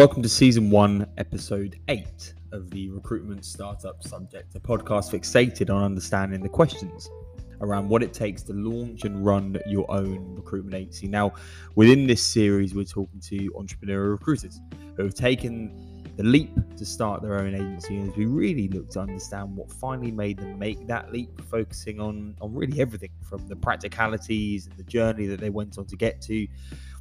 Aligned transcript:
Welcome 0.00 0.22
to 0.22 0.30
season 0.30 0.70
one, 0.70 1.06
episode 1.18 1.78
eight 1.88 2.32
of 2.52 2.70
the 2.70 2.88
Recruitment 2.88 3.44
Startup 3.44 4.02
Subject, 4.02 4.54
a 4.54 4.58
podcast 4.58 5.10
fixated 5.10 5.68
on 5.68 5.82
understanding 5.82 6.40
the 6.40 6.48
questions 6.48 7.10
around 7.60 7.86
what 7.86 8.02
it 8.02 8.14
takes 8.14 8.40
to 8.44 8.54
launch 8.54 9.04
and 9.04 9.22
run 9.22 9.60
your 9.66 9.84
own 9.90 10.34
recruitment 10.34 10.74
agency. 10.74 11.06
Now, 11.06 11.34
within 11.74 12.06
this 12.06 12.22
series, 12.22 12.74
we're 12.74 12.86
talking 12.86 13.20
to 13.20 13.50
entrepreneurial 13.50 14.12
recruiters 14.12 14.58
who 14.96 15.02
have 15.02 15.12
taken 15.12 16.00
the 16.16 16.22
leap 16.22 16.54
to 16.78 16.86
start 16.86 17.20
their 17.20 17.38
own 17.38 17.54
agency. 17.54 17.98
And 17.98 18.10
as 18.10 18.16
we 18.16 18.24
really 18.24 18.68
look 18.68 18.88
to 18.92 19.00
understand 19.00 19.54
what 19.54 19.70
finally 19.70 20.10
made 20.10 20.38
them 20.38 20.58
make 20.58 20.86
that 20.86 21.12
leap, 21.12 21.42
focusing 21.42 22.00
on, 22.00 22.36
on 22.40 22.54
really 22.54 22.80
everything 22.80 23.10
from 23.22 23.46
the 23.48 23.56
practicalities 23.56 24.66
and 24.66 24.78
the 24.78 24.82
journey 24.84 25.26
that 25.26 25.40
they 25.40 25.50
went 25.50 25.76
on 25.76 25.84
to 25.84 25.96
get 25.96 26.22
to 26.22 26.46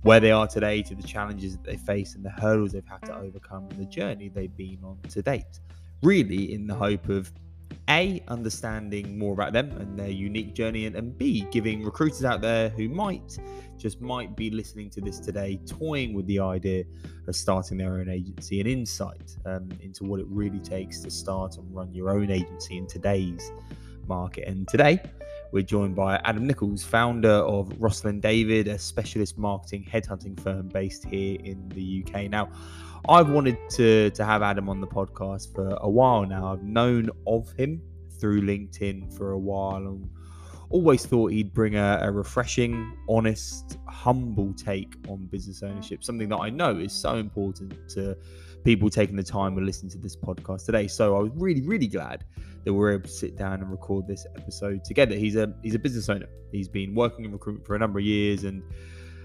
where 0.03 0.19
they 0.19 0.31
are 0.31 0.47
today 0.47 0.81
to 0.81 0.95
the 0.95 1.03
challenges 1.03 1.57
that 1.57 1.63
they 1.63 1.77
face 1.77 2.15
and 2.15 2.23
the 2.23 2.29
hurdles 2.29 2.71
they've 2.71 2.85
had 2.85 3.01
to 3.03 3.15
overcome 3.15 3.67
and 3.69 3.79
the 3.79 3.85
journey 3.85 4.29
they've 4.29 4.55
been 4.55 4.79
on 4.83 4.97
to 5.09 5.21
date. 5.21 5.59
Really, 6.01 6.53
in 6.53 6.67
the 6.67 6.75
hope 6.75 7.09
of 7.09 7.31
A, 7.89 8.23
understanding 8.29 9.19
more 9.19 9.33
about 9.33 9.51
them 9.51 9.71
and 9.71 9.99
their 9.99 10.09
unique 10.09 10.53
journey, 10.53 10.85
and, 10.85 10.95
and 10.95 11.17
B, 11.17 11.45
giving 11.51 11.83
recruiters 11.83 12.23
out 12.23 12.39
there 12.41 12.69
who 12.69 12.87
might 12.87 13.37
just 13.77 14.01
might 14.01 14.35
be 14.35 14.49
listening 14.49 14.89
to 14.91 15.01
this 15.01 15.19
today, 15.19 15.59
toying 15.65 16.13
with 16.13 16.27
the 16.27 16.39
idea 16.39 16.83
of 17.27 17.35
starting 17.35 17.77
their 17.77 17.93
own 17.93 18.09
agency, 18.09 18.59
an 18.59 18.67
insight 18.67 19.35
um, 19.45 19.69
into 19.81 20.03
what 20.03 20.19
it 20.19 20.25
really 20.29 20.59
takes 20.59 20.99
to 20.99 21.09
start 21.09 21.57
and 21.57 21.73
run 21.73 21.93
your 21.93 22.09
own 22.09 22.29
agency 22.29 22.77
in 22.77 22.85
today's 22.87 23.51
market. 24.07 24.47
And 24.47 24.67
today, 24.67 25.01
we're 25.51 25.63
joined 25.63 25.95
by 25.95 26.17
Adam 26.25 26.45
Nichols, 26.45 26.83
founder 26.83 27.29
of 27.29 27.69
Rosslyn 27.79 28.21
David, 28.21 28.67
a 28.67 28.77
specialist 28.77 29.37
marketing 29.37 29.87
headhunting 29.91 30.39
firm 30.39 30.67
based 30.67 31.05
here 31.05 31.37
in 31.43 31.69
the 31.69 32.05
UK. 32.05 32.29
Now, 32.29 32.49
I've 33.07 33.29
wanted 33.29 33.57
to, 33.71 34.11
to 34.11 34.25
have 34.25 34.41
Adam 34.41 34.69
on 34.69 34.81
the 34.81 34.87
podcast 34.87 35.53
for 35.55 35.77
a 35.81 35.89
while 35.89 36.25
now. 36.25 36.53
I've 36.53 36.63
known 36.63 37.09
of 37.25 37.51
him 37.53 37.81
through 38.19 38.41
LinkedIn 38.41 39.15
for 39.17 39.31
a 39.31 39.39
while 39.39 39.77
and 39.77 40.09
always 40.69 41.05
thought 41.05 41.31
he'd 41.31 41.53
bring 41.53 41.75
a, 41.75 41.99
a 42.03 42.11
refreshing, 42.11 42.95
honest, 43.07 43.77
humble 43.87 44.53
take 44.53 44.95
on 45.07 45.25
business 45.25 45.63
ownership, 45.63 46.03
something 46.03 46.29
that 46.29 46.37
I 46.37 46.49
know 46.49 46.77
is 46.77 46.93
so 46.93 47.15
important 47.15 47.73
to 47.89 48.15
people 48.63 48.89
taking 48.89 49.15
the 49.15 49.23
time 49.23 49.55
to 49.55 49.61
listen 49.61 49.89
to 49.89 49.97
this 49.97 50.15
podcast 50.15 50.65
today. 50.65 50.87
So 50.87 51.15
I 51.15 51.19
was 51.19 51.31
really, 51.35 51.61
really 51.61 51.87
glad 51.87 52.25
that 52.65 52.73
we're 52.73 52.93
able 52.93 53.03
to 53.03 53.09
sit 53.09 53.37
down 53.37 53.61
and 53.61 53.71
record 53.71 54.07
this 54.07 54.25
episode 54.35 54.83
together. 54.83 55.15
He's 55.15 55.35
a 55.35 55.53
he's 55.63 55.75
a 55.75 55.79
business 55.79 56.09
owner. 56.09 56.27
He's 56.51 56.67
been 56.67 56.95
working 56.95 57.25
in 57.25 57.31
recruitment 57.31 57.65
for 57.65 57.75
a 57.75 57.79
number 57.79 57.99
of 57.99 58.05
years, 58.05 58.43
and 58.43 58.63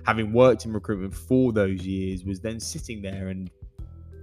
having 0.07 0.33
worked 0.33 0.65
in 0.65 0.73
recruitment 0.73 1.15
for 1.15 1.53
those 1.53 1.87
years, 1.87 2.25
was 2.25 2.41
then 2.41 2.61
sitting 2.61 3.03
there 3.03 3.29
and 3.29 3.51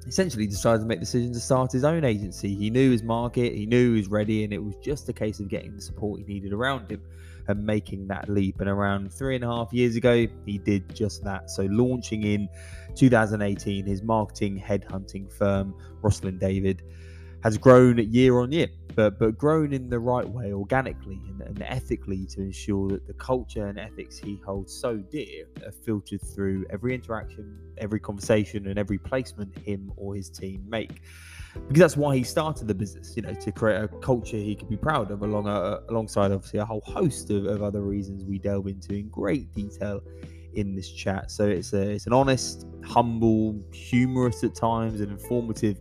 essentially 0.08 0.48
decided 0.48 0.80
to 0.80 0.86
make 0.86 1.00
the 1.00 1.06
decision 1.06 1.34
to 1.34 1.40
start 1.40 1.72
his 1.72 1.84
own 1.84 2.04
agency. 2.04 2.56
He 2.56 2.70
knew 2.70 2.92
his 2.92 3.04
market, 3.04 3.54
he 3.54 3.66
knew 3.66 3.94
he 3.94 4.00
was 4.00 4.08
ready, 4.08 4.44
and 4.44 4.54
it 4.54 4.64
was 4.64 4.76
just 4.78 5.08
a 5.10 5.14
case 5.14 5.40
of 5.40 5.48
getting 5.48 5.76
the 5.76 5.82
support 5.82 6.20
he 6.20 6.26
needed 6.26 6.54
around 6.54 6.90
him 6.92 7.02
and 7.48 7.66
making 7.66 8.08
that 8.08 8.30
leap. 8.30 8.60
And 8.60 8.70
around 8.70 9.14
three 9.14 9.36
and 9.36 9.44
a 9.44 9.48
half 9.48 9.72
years 9.72 9.96
ago, 9.96 10.28
he 10.46 10.58
did 10.58 10.96
just 10.96 11.24
that. 11.24 11.50
So, 11.50 11.64
launching 11.64 12.24
in 12.24 12.50
2018, 12.96 13.86
his 13.86 14.02
marketing 14.02 14.60
headhunting 14.60 15.32
firm, 15.32 15.76
Rosslyn 16.02 16.40
David, 16.40 16.84
has 17.44 17.58
grown 17.58 17.98
year 18.12 18.40
on 18.40 18.52
year, 18.52 18.68
but 18.96 19.18
but 19.20 19.38
grown 19.38 19.74
in 19.74 19.90
the 19.90 20.00
right 20.00 20.28
way, 20.28 20.54
organically 20.54 21.20
and, 21.30 21.42
and, 21.42 21.62
ethically, 21.64 22.26
to 22.28 22.42
ensure 22.42 22.90
that 22.90 23.08
the 23.08 23.14
culture 23.14 23.68
and 23.68 23.80
ethics 23.80 24.18
he 24.18 24.40
holds 24.46 24.74
so 24.74 24.98
dear 24.98 25.46
are 25.66 25.72
filtered 25.72 26.22
through 26.22 26.66
every 26.70 26.94
interaction, 26.94 27.58
every 27.78 28.00
conversation, 28.00 28.68
and 28.68 28.78
every 28.78 28.98
placement 28.98 29.58
him 29.58 29.92
or 29.96 30.16
his 30.16 30.30
team 30.30 30.64
make. 30.68 31.02
Because 31.68 31.80
that's 31.80 31.98
why 31.98 32.16
he 32.16 32.24
started 32.24 32.68
the 32.68 32.74
business, 32.74 33.14
you 33.16 33.24
know, 33.24 33.34
to 33.34 33.52
create 33.52 33.84
a 33.84 33.88
culture 33.88 34.38
he 34.38 34.56
could 34.56 34.70
be 34.70 34.78
proud 34.78 35.12
of, 35.12 35.22
along 35.22 35.48
a, 35.48 35.80
alongside 35.90 36.32
obviously 36.32 36.60
a 36.60 36.66
whole 36.66 36.84
host 36.86 37.30
of, 37.30 37.46
of 37.46 37.62
other 37.62 37.82
reasons 37.82 38.24
we 38.24 38.40
delve 38.40 38.68
into 38.68 38.94
in 38.94 39.10
great 39.10 39.52
detail 39.54 40.02
in 40.54 40.76
this 40.76 40.90
chat. 40.90 41.32
So 41.32 41.46
it's 41.48 41.74
a 41.74 41.82
it's 41.82 42.08
an 42.08 42.14
honest, 42.14 42.68
humble, 42.84 43.60
humorous 43.74 44.44
at 44.44 44.56
times, 44.56 45.02
and 45.02 45.12
informative 45.12 45.78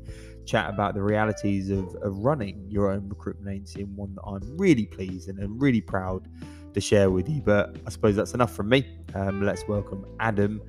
chat 0.50 0.68
about 0.68 0.94
the 0.94 1.02
realities 1.02 1.70
of, 1.70 1.94
of 2.02 2.18
running 2.18 2.66
your 2.68 2.90
own 2.90 3.08
recruitment 3.08 3.54
agency 3.54 3.82
and 3.82 3.96
one 3.96 4.12
that 4.16 4.22
I'm 4.22 4.58
really 4.58 4.84
pleased 4.84 5.28
and, 5.28 5.38
and 5.38 5.62
really 5.62 5.80
proud 5.80 6.26
to 6.74 6.80
share 6.80 7.08
with 7.10 7.28
you. 7.28 7.40
But 7.40 7.76
I 7.86 7.90
suppose 7.90 8.16
that's 8.16 8.34
enough 8.34 8.52
from 8.52 8.68
me. 8.68 8.84
Um, 9.14 9.42
let's 9.42 9.66
welcome 9.68 10.04
Adam 10.18 10.60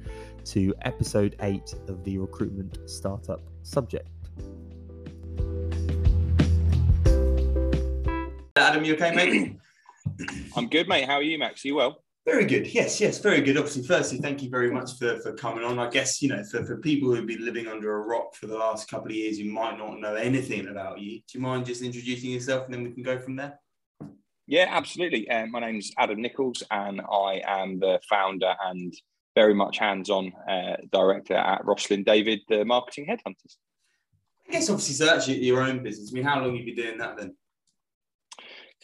to 0.45 0.73
episode 0.83 1.35
eight 1.41 1.73
of 1.87 2.03
the 2.03 2.19
recruitment 2.19 2.77
startup 2.87 3.41
subject. 3.63 4.07
Adam, 8.55 8.83
you 8.83 8.93
okay, 8.93 9.15
mate? 9.15 9.57
I'm 10.55 10.67
good, 10.67 10.87
mate. 10.87 11.05
How 11.05 11.15
are 11.15 11.23
you, 11.23 11.39
Max? 11.39 11.65
Are 11.65 11.69
you 11.69 11.75
well? 11.75 12.03
Very 12.25 12.45
good. 12.45 12.71
Yes, 12.71 13.01
yes, 13.01 13.17
very 13.17 13.41
good. 13.41 13.57
Obviously, 13.57 13.81
firstly, 13.81 14.19
thank 14.19 14.43
you 14.43 14.49
very 14.49 14.71
much 14.71 14.97
for, 14.99 15.19
for 15.21 15.33
coming 15.33 15.63
on. 15.63 15.79
I 15.79 15.89
guess, 15.89 16.21
you 16.21 16.29
know, 16.29 16.43
for, 16.43 16.63
for 16.63 16.77
people 16.77 17.13
who've 17.13 17.25
been 17.25 17.43
living 17.43 17.67
under 17.67 17.95
a 17.95 18.01
rock 18.01 18.35
for 18.35 18.45
the 18.45 18.57
last 18.57 18.87
couple 18.87 19.07
of 19.07 19.15
years 19.15 19.39
who 19.39 19.45
might 19.45 19.77
not 19.79 19.99
know 19.99 20.13
anything 20.13 20.67
about 20.67 20.99
you, 20.99 21.17
do 21.17 21.23
you 21.33 21.39
mind 21.39 21.65
just 21.65 21.81
introducing 21.81 22.29
yourself 22.29 22.65
and 22.65 22.73
then 22.73 22.83
we 22.83 22.91
can 22.91 23.01
go 23.01 23.17
from 23.17 23.37
there? 23.37 23.59
Yeah, 24.45 24.67
absolutely. 24.69 25.27
Um, 25.31 25.49
my 25.49 25.61
name's 25.61 25.91
Adam 25.97 26.21
Nichols 26.21 26.61
and 26.69 27.01
I 27.01 27.41
am 27.43 27.79
the 27.79 27.99
founder 28.07 28.53
and 28.65 28.93
very 29.33 29.55
much 29.55 29.79
hands 29.79 30.11
on 30.11 30.31
uh, 30.47 30.75
director 30.91 31.35
at 31.35 31.63
Rosslyn 31.65 32.05
David, 32.05 32.41
the 32.49 32.65
marketing 32.65 33.07
headhunters. 33.07 33.55
I 34.47 34.51
guess, 34.51 34.69
obviously, 34.69 34.93
so 34.93 35.15
actually 35.15 35.43
your 35.43 35.61
own 35.61 35.81
business. 35.81 36.11
I 36.11 36.13
mean, 36.13 36.23
how 36.23 36.39
long 36.39 36.55
have 36.55 36.55
you 36.55 36.75
been 36.75 36.85
doing 36.85 36.97
that 36.99 37.17
then? 37.17 37.35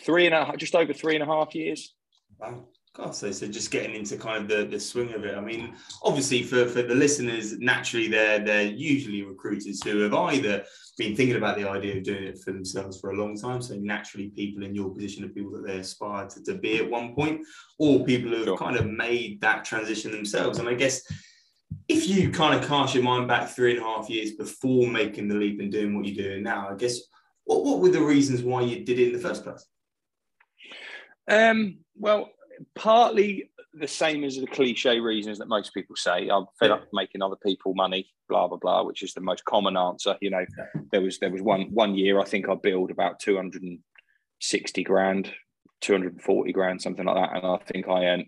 Three 0.03 0.25
and 0.25 0.33
a 0.33 0.45
half, 0.45 0.57
just 0.57 0.73
over 0.73 0.93
three 0.93 1.15
and 1.15 1.23
a 1.23 1.27
half 1.27 1.53
years. 1.53 1.93
Wow. 2.39 2.67
God, 2.97 3.13
so, 3.13 3.31
so 3.31 3.46
just 3.46 3.69
getting 3.69 3.94
into 3.94 4.18
kind 4.18 4.41
of 4.41 4.47
the, 4.47 4.66
the 4.66 4.80
swing 4.80 5.13
of 5.13 5.24
it. 5.24 5.38
I 5.38 5.40
mean, 5.40 5.75
obviously 6.02 6.41
for, 6.41 6.66
for 6.66 6.81
the 6.81 6.96
listeners, 6.96 7.59
naturally 7.59 8.08
they're 8.08 8.40
they're 8.40 8.63
usually 8.63 9.22
recruiters 9.22 9.84
who 9.84 10.00
have 10.00 10.16
either 10.16 10.63
been 10.97 11.16
thinking 11.16 11.35
about 11.35 11.58
the 11.58 11.69
idea 11.69 11.97
of 11.97 12.03
doing 12.03 12.24
it 12.24 12.40
for 12.40 12.52
themselves 12.53 13.00
for 13.00 13.12
a 13.12 13.16
long 13.16 13.38
time. 13.38 13.62
So 13.62 13.75
naturally 13.75 14.30
people 14.30 14.63
in 14.63 14.74
your 14.74 14.90
position 14.90 15.24
are 15.25 15.30
people 15.30 15.52
that 15.52 15.68
they 15.68 15.78
aspire 15.78 16.25
to, 16.28 16.44
to 16.46 16.56
be 16.56 16.78
at 16.78 16.90
one 16.90 17.13
point, 17.13 17.41
or 17.78 18.03
people 18.03 18.31
who 18.31 18.38
have 18.38 18.46
sure. 18.46 18.58
kind 18.58 18.78
of 18.78 18.88
made 18.88 19.41
that 19.41 19.64
transition 19.64 20.12
themselves. 20.12 20.58
And 20.58 20.68
I 20.68 20.74
guess 20.74 21.03
if 21.88 22.08
you 22.08 22.31
kind 22.31 22.59
of 22.59 22.68
cast 22.68 22.96
your 22.96 23.03
mind 23.03 23.28
back 23.28 23.47
three 23.47 23.78
and 23.78 23.79
a 23.79 23.84
half 23.84 24.09
years 24.09 24.31
before 24.31 24.88
making 24.88 25.28
the 25.28 25.35
leap 25.35 25.59
and 25.59 25.72
doing 25.72 25.96
what 25.96 26.08
you're 26.08 26.25
doing 26.25 26.41
now, 26.41 26.69
I 26.72 26.75
guess 26.75 27.00
what, 27.44 27.64
what 27.64 27.79
were 27.79 27.90
the 27.90 28.02
reasons 28.02 28.41
why 28.41 28.62
you 28.62 28.84
did 28.84 28.97
it 28.97 29.09
in 29.09 29.14
the 29.14 29.28
first 29.28 29.44
place? 29.44 29.64
Um, 31.29 31.79
well, 31.96 32.31
partly 32.75 33.50
the 33.73 33.88
same 33.88 34.23
as 34.23 34.38
the 34.38 34.47
cliche 34.47 35.00
reasons 35.00 35.38
that 35.40 35.47
most 35.47 35.73
people 35.73 35.95
say. 35.95 36.29
I'm 36.29 36.45
fed 36.59 36.72
up 36.72 36.88
making 36.94 37.22
other 37.22 37.35
people 37.35 37.73
money, 37.75 38.09
blah 38.28 38.47
blah 38.47 38.57
blah, 38.57 38.84
which 38.84 39.03
is 39.03 39.13
the 39.13 39.22
most 39.22 39.45
common 39.45 39.78
answer. 39.78 40.16
You 40.22 40.31
know, 40.31 40.45
there 40.91 41.01
was 41.01 41.19
there 41.19 41.31
was 41.31 41.41
one 41.41 41.73
one 41.73 41.96
year 41.96 42.19
I 42.19 42.25
think 42.25 42.50
I 42.50 42.56
billed 42.56 42.91
about 42.91 43.19
260 43.19 44.84
grand, 44.84 45.31
240 45.81 46.53
grand, 46.53 46.81
something 46.81 47.06
like 47.06 47.16
that, 47.16 47.38
and 47.38 47.46
I 47.46 47.57
think 47.72 47.88
I 47.88 48.06
earned 48.06 48.25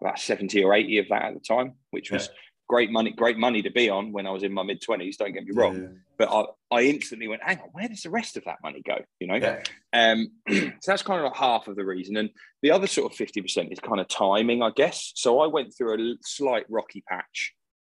about 0.00 0.18
70 0.18 0.64
or 0.64 0.74
80 0.74 0.98
of 0.98 1.08
that 1.10 1.24
at 1.24 1.34
the 1.34 1.40
time, 1.40 1.74
which 1.90 2.10
was 2.10 2.30
great 2.70 2.92
money, 2.92 3.10
great 3.10 3.36
money 3.36 3.60
to 3.62 3.70
be 3.70 3.90
on 3.90 4.12
when 4.12 4.28
I 4.28 4.30
was 4.30 4.44
in 4.44 4.52
my 4.52 4.62
mid 4.62 4.80
twenties. 4.80 5.16
Don't 5.16 5.32
get 5.32 5.44
me 5.44 5.50
wrong, 5.52 5.82
yeah. 5.82 5.88
but 6.16 6.28
I, 6.30 6.76
I 6.76 6.82
instantly 6.82 7.26
went, 7.26 7.42
hang 7.42 7.58
on, 7.58 7.68
where 7.72 7.88
does 7.88 8.02
the 8.02 8.10
rest 8.10 8.36
of 8.36 8.44
that 8.44 8.58
money 8.62 8.80
go? 8.80 8.96
You 9.18 9.26
know, 9.26 9.34
yeah. 9.34 9.62
um, 9.92 10.30
so 10.48 10.70
that's 10.86 11.02
kind 11.02 11.18
of 11.18 11.24
like 11.24 11.36
half 11.36 11.66
of 11.66 11.74
the 11.74 11.84
reason, 11.84 12.16
and 12.16 12.30
the 12.62 12.70
other 12.70 12.86
sort 12.86 13.10
of 13.10 13.18
fifty 13.18 13.42
percent 13.42 13.72
is 13.72 13.80
kind 13.80 14.00
of 14.00 14.06
timing, 14.06 14.62
I 14.62 14.70
guess. 14.74 15.12
So 15.16 15.40
I 15.40 15.48
went 15.48 15.76
through 15.76 16.12
a 16.12 16.14
slight 16.22 16.64
rocky 16.68 17.02
patch 17.08 17.54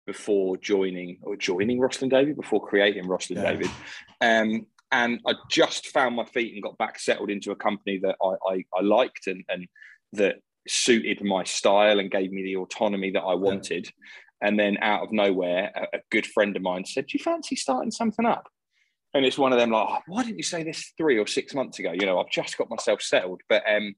before 0.08 0.56
joining 0.56 1.20
or 1.22 1.36
joining 1.36 1.78
Rosslyn 1.78 2.10
David 2.10 2.38
before 2.38 2.66
creating 2.66 3.04
Rosslyn 3.04 3.36
yeah. 3.36 3.52
David. 3.52 3.70
Um, 4.22 4.68
and 4.94 5.20
I 5.28 5.34
just 5.50 5.88
found 5.88 6.16
my 6.16 6.26
feet 6.26 6.54
and 6.54 6.64
got 6.64 6.78
back 6.78 6.98
settled 6.98 7.30
into 7.30 7.52
a 7.52 7.56
company 7.56 8.00
that 8.04 8.16
I, 8.22 8.54
I, 8.54 8.66
I 8.78 8.82
liked 8.82 9.28
and, 9.28 9.44
and 9.48 9.68
that 10.14 10.38
suited 10.68 11.24
my 11.24 11.44
style 11.44 12.00
and 12.00 12.12
gave 12.12 12.32
me 12.32 12.44
the 12.44 12.58
autonomy 12.58 13.12
that 13.12 13.22
I 13.22 13.36
wanted. 13.36 13.90
And 14.42 14.60
then 14.60 14.78
out 14.82 15.04
of 15.04 15.12
nowhere, 15.12 15.72
a, 15.76 15.98
a, 15.98 16.02
good 16.10 16.26
friend 16.26 16.56
of 16.56 16.62
mine 16.62 16.86
said, 16.86 17.08
Do 17.08 17.18
you 17.18 17.24
fancy 17.24 17.56
starting 17.56 17.92
something 17.92 18.26
up? 18.26 18.48
And 19.14 19.26
it's 19.26 19.38
one 19.38 19.52
of 19.52 19.60
them 19.60 19.72
like, 19.72 19.88
oh, 19.90 20.00
why 20.08 20.24
didn't 20.24 20.38
you 20.38 20.44
say 20.44 20.64
this 20.64 20.94
three 20.98 21.20
or 21.20 21.28
six 21.28 21.54
months 21.54 21.80
ago? 21.80 21.92
You 21.92 22.06
know, 22.06 22.20
I've 22.20 22.32
just 22.32 22.58
got 22.58 22.70
myself 22.70 23.02
settled. 23.02 23.42
But 23.50 23.64
um, 23.70 23.94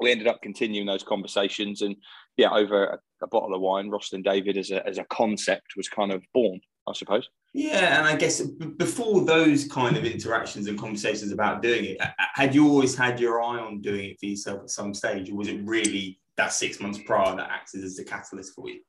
we 0.00 0.10
ended 0.10 0.26
up 0.26 0.40
continuing 0.42 0.86
those 0.86 1.02
conversations. 1.02 1.82
And 1.82 1.96
yeah, 2.36 2.50
over 2.50 2.84
a, 2.86 2.98
a 3.22 3.26
bottle 3.28 3.54
of 3.54 3.60
wine, 3.60 3.90
Rosslyn 3.90 4.24
David 4.24 4.56
as 4.56 4.70
a, 4.70 4.86
as 4.86 4.98
a 4.98 5.04
concept 5.04 5.74
was 5.76 5.88
kind 5.88 6.12
of 6.12 6.22
born, 6.32 6.60
I 6.88 6.92
suppose. 6.94 7.28
Yeah, 7.52 7.98
and 7.98 8.06
I 8.06 8.16
guess 8.16 8.40
before 8.40 9.24
those 9.24 9.66
kind 9.66 9.96
of 9.96 10.04
interactions 10.04 10.66
and 10.66 10.78
conversations 10.78 11.32
about 11.32 11.62
doing 11.62 11.84
it, 11.84 11.98
had 12.34 12.54
you 12.54 12.68
always 12.68 12.94
had 12.94 13.18
your 13.18 13.42
eye 13.42 13.58
on 13.58 13.80
doing 13.80 14.10
it 14.10 14.20
for 14.20 14.26
yourself 14.26 14.62
at 14.62 14.70
some 14.70 14.94
stage, 14.94 15.30
or 15.30 15.34
was 15.34 15.48
it 15.48 15.60
really 15.64 16.20
that 16.36 16.52
six 16.52 16.80
months 16.80 17.00
prior 17.04 17.34
that 17.36 17.50
acted 17.50 17.82
as 17.84 17.96
the 17.96 18.04
catalyst 18.04 18.54
for 18.54 18.68
you? 18.68 18.80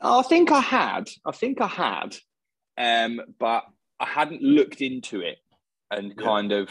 I 0.00 0.22
think 0.22 0.52
I 0.52 0.60
had. 0.60 1.08
I 1.26 1.32
think 1.32 1.60
I 1.60 1.66
had. 1.66 2.16
um, 2.76 3.20
but 3.38 3.64
I 4.00 4.06
hadn't 4.06 4.42
looked 4.42 4.80
into 4.80 5.20
it 5.20 5.38
and 5.90 6.14
yeah. 6.16 6.24
kind 6.24 6.52
of 6.52 6.68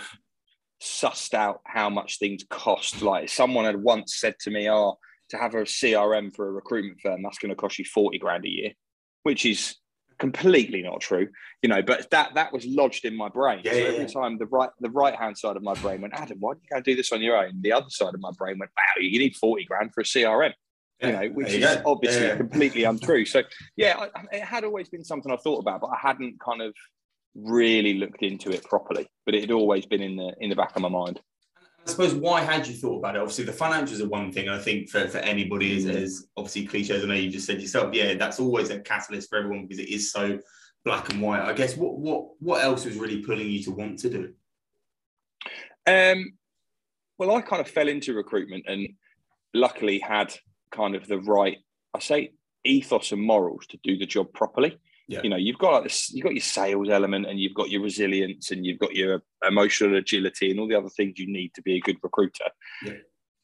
sussed 0.81 1.33
out 1.33 1.61
how 1.65 1.89
much 1.89 2.19
things 2.19 2.45
cost. 2.49 3.01
Like 3.01 3.29
someone 3.29 3.65
had 3.65 3.81
once 3.81 4.17
said 4.17 4.35
to 4.41 4.51
me, 4.51 4.69
"Oh, 4.69 4.97
to 5.29 5.37
have 5.37 5.55
a 5.55 5.63
CRM 5.63 6.35
for 6.35 6.47
a 6.47 6.51
recruitment 6.51 7.01
firm, 7.01 7.23
that's 7.23 7.39
going 7.39 7.49
to 7.49 7.55
cost 7.55 7.79
you 7.79 7.85
forty 7.85 8.19
grand 8.19 8.45
a 8.45 8.49
year," 8.49 8.71
which 9.23 9.45
is 9.45 9.75
completely 10.19 10.81
not 10.81 10.99
true, 11.01 11.27
you 11.61 11.69
know. 11.69 11.81
But 11.81 12.09
that 12.11 12.35
that 12.35 12.53
was 12.53 12.65
lodged 12.65 13.05
in 13.05 13.15
my 13.15 13.29
brain. 13.29 13.61
Yeah, 13.63 13.73
so 13.73 13.77
every 13.77 13.99
yeah. 14.01 14.07
time 14.07 14.37
the 14.37 14.45
right 14.45 14.69
the 14.79 14.89
right 14.89 15.15
hand 15.15 15.37
side 15.37 15.57
of 15.57 15.63
my 15.63 15.73
brain 15.75 16.01
went, 16.01 16.13
Adam, 16.13 16.37
why 16.39 16.53
don't 16.53 16.63
you 16.63 16.69
go 16.71 16.81
do 16.81 16.95
this 16.95 17.11
on 17.11 17.21
your 17.21 17.37
own? 17.37 17.61
The 17.61 17.73
other 17.73 17.89
side 17.89 18.13
of 18.13 18.19
my 18.19 18.31
brain 18.37 18.57
went, 18.59 18.71
Wow, 18.77 19.01
you 19.01 19.19
need 19.19 19.35
forty 19.35 19.65
grand 19.65 19.93
for 19.93 20.01
a 20.01 20.05
CRM. 20.05 20.53
Yeah, 21.01 21.21
you 21.21 21.29
know, 21.29 21.35
which 21.35 21.53
you 21.53 21.59
is 21.59 21.75
go. 21.75 21.81
obviously 21.85 22.35
completely 22.37 22.83
untrue. 22.83 23.25
So, 23.25 23.43
yeah, 23.75 24.07
I, 24.15 24.35
it 24.35 24.43
had 24.43 24.63
always 24.63 24.89
been 24.89 25.03
something 25.03 25.31
I 25.31 25.37
thought 25.37 25.59
about, 25.59 25.81
but 25.81 25.87
I 25.87 25.97
hadn't 26.01 26.39
kind 26.39 26.61
of 26.61 26.73
really 27.35 27.95
looked 27.95 28.23
into 28.23 28.49
it 28.49 28.63
properly. 28.63 29.07
But 29.25 29.35
it 29.35 29.41
had 29.41 29.51
always 29.51 29.85
been 29.85 30.01
in 30.01 30.15
the 30.15 30.33
in 30.39 30.49
the 30.49 30.55
back 30.55 30.75
of 30.75 30.81
my 30.81 30.89
mind. 30.89 31.19
I 31.85 31.89
suppose 31.89 32.13
why 32.13 32.41
had 32.41 32.67
you 32.67 32.73
thought 32.73 32.97
about 32.97 33.15
it? 33.15 33.19
Obviously, 33.19 33.45
the 33.45 33.53
financials 33.53 34.01
are 34.01 34.09
one 34.09 34.33
thing. 34.33 34.49
I 34.49 34.59
think 34.59 34.89
for, 34.89 35.07
for 35.07 35.19
anybody 35.19 35.77
is, 35.77 35.85
is 35.85 36.27
obviously 36.35 36.65
cliches. 36.65 37.03
I 37.03 37.07
know 37.07 37.13
you 37.13 37.29
just 37.29 37.45
said 37.45 37.61
yourself. 37.61 37.93
Yeah, 37.93 38.15
that's 38.15 38.41
always 38.41 38.71
a 38.71 38.79
catalyst 38.79 39.29
for 39.29 39.37
everyone 39.37 39.67
because 39.67 39.79
it 39.79 39.89
is 39.89 40.11
so 40.11 40.39
black 40.83 41.09
and 41.13 41.21
white. 41.21 41.41
I 41.41 41.53
guess 41.53 41.77
what 41.77 41.97
what 41.97 42.29
what 42.39 42.63
else 42.63 42.85
was 42.85 42.97
really 42.97 43.21
pulling 43.21 43.49
you 43.49 43.63
to 43.63 43.71
want 43.71 43.99
to 43.99 44.09
do? 44.09 44.33
Um, 45.85 46.33
well, 47.17 47.35
I 47.35 47.41
kind 47.41 47.61
of 47.61 47.69
fell 47.69 47.87
into 47.87 48.13
recruitment 48.13 48.65
and 48.67 48.89
luckily 49.53 49.99
had 49.99 50.33
kind 50.71 50.95
of 50.95 51.07
the 51.07 51.19
right, 51.19 51.57
I 51.93 51.99
say, 51.99 52.31
ethos 52.63 53.11
and 53.11 53.21
morals 53.21 53.65
to 53.67 53.79
do 53.83 53.97
the 53.97 54.05
job 54.05 54.33
properly. 54.33 54.77
Yeah. 55.07 55.21
You 55.23 55.29
know, 55.29 55.37
you've 55.37 55.57
got 55.57 55.73
like 55.73 55.83
this, 55.83 56.11
you've 56.11 56.25
got 56.25 56.33
your 56.33 56.41
sales 56.41 56.89
element 56.89 57.27
and 57.27 57.39
you've 57.39 57.53
got 57.53 57.69
your 57.69 57.81
resilience 57.81 58.51
and 58.51 58.65
you've 58.65 58.79
got 58.79 58.93
your 58.93 59.23
emotional 59.47 59.95
agility 59.97 60.51
and 60.51 60.59
all 60.59 60.67
the 60.67 60.77
other 60.77 60.89
things 60.89 61.17
you 61.17 61.31
need 61.31 61.53
to 61.53 61.61
be 61.61 61.77
a 61.77 61.81
good 61.81 61.97
recruiter. 62.03 62.45
Yeah. 62.83 62.93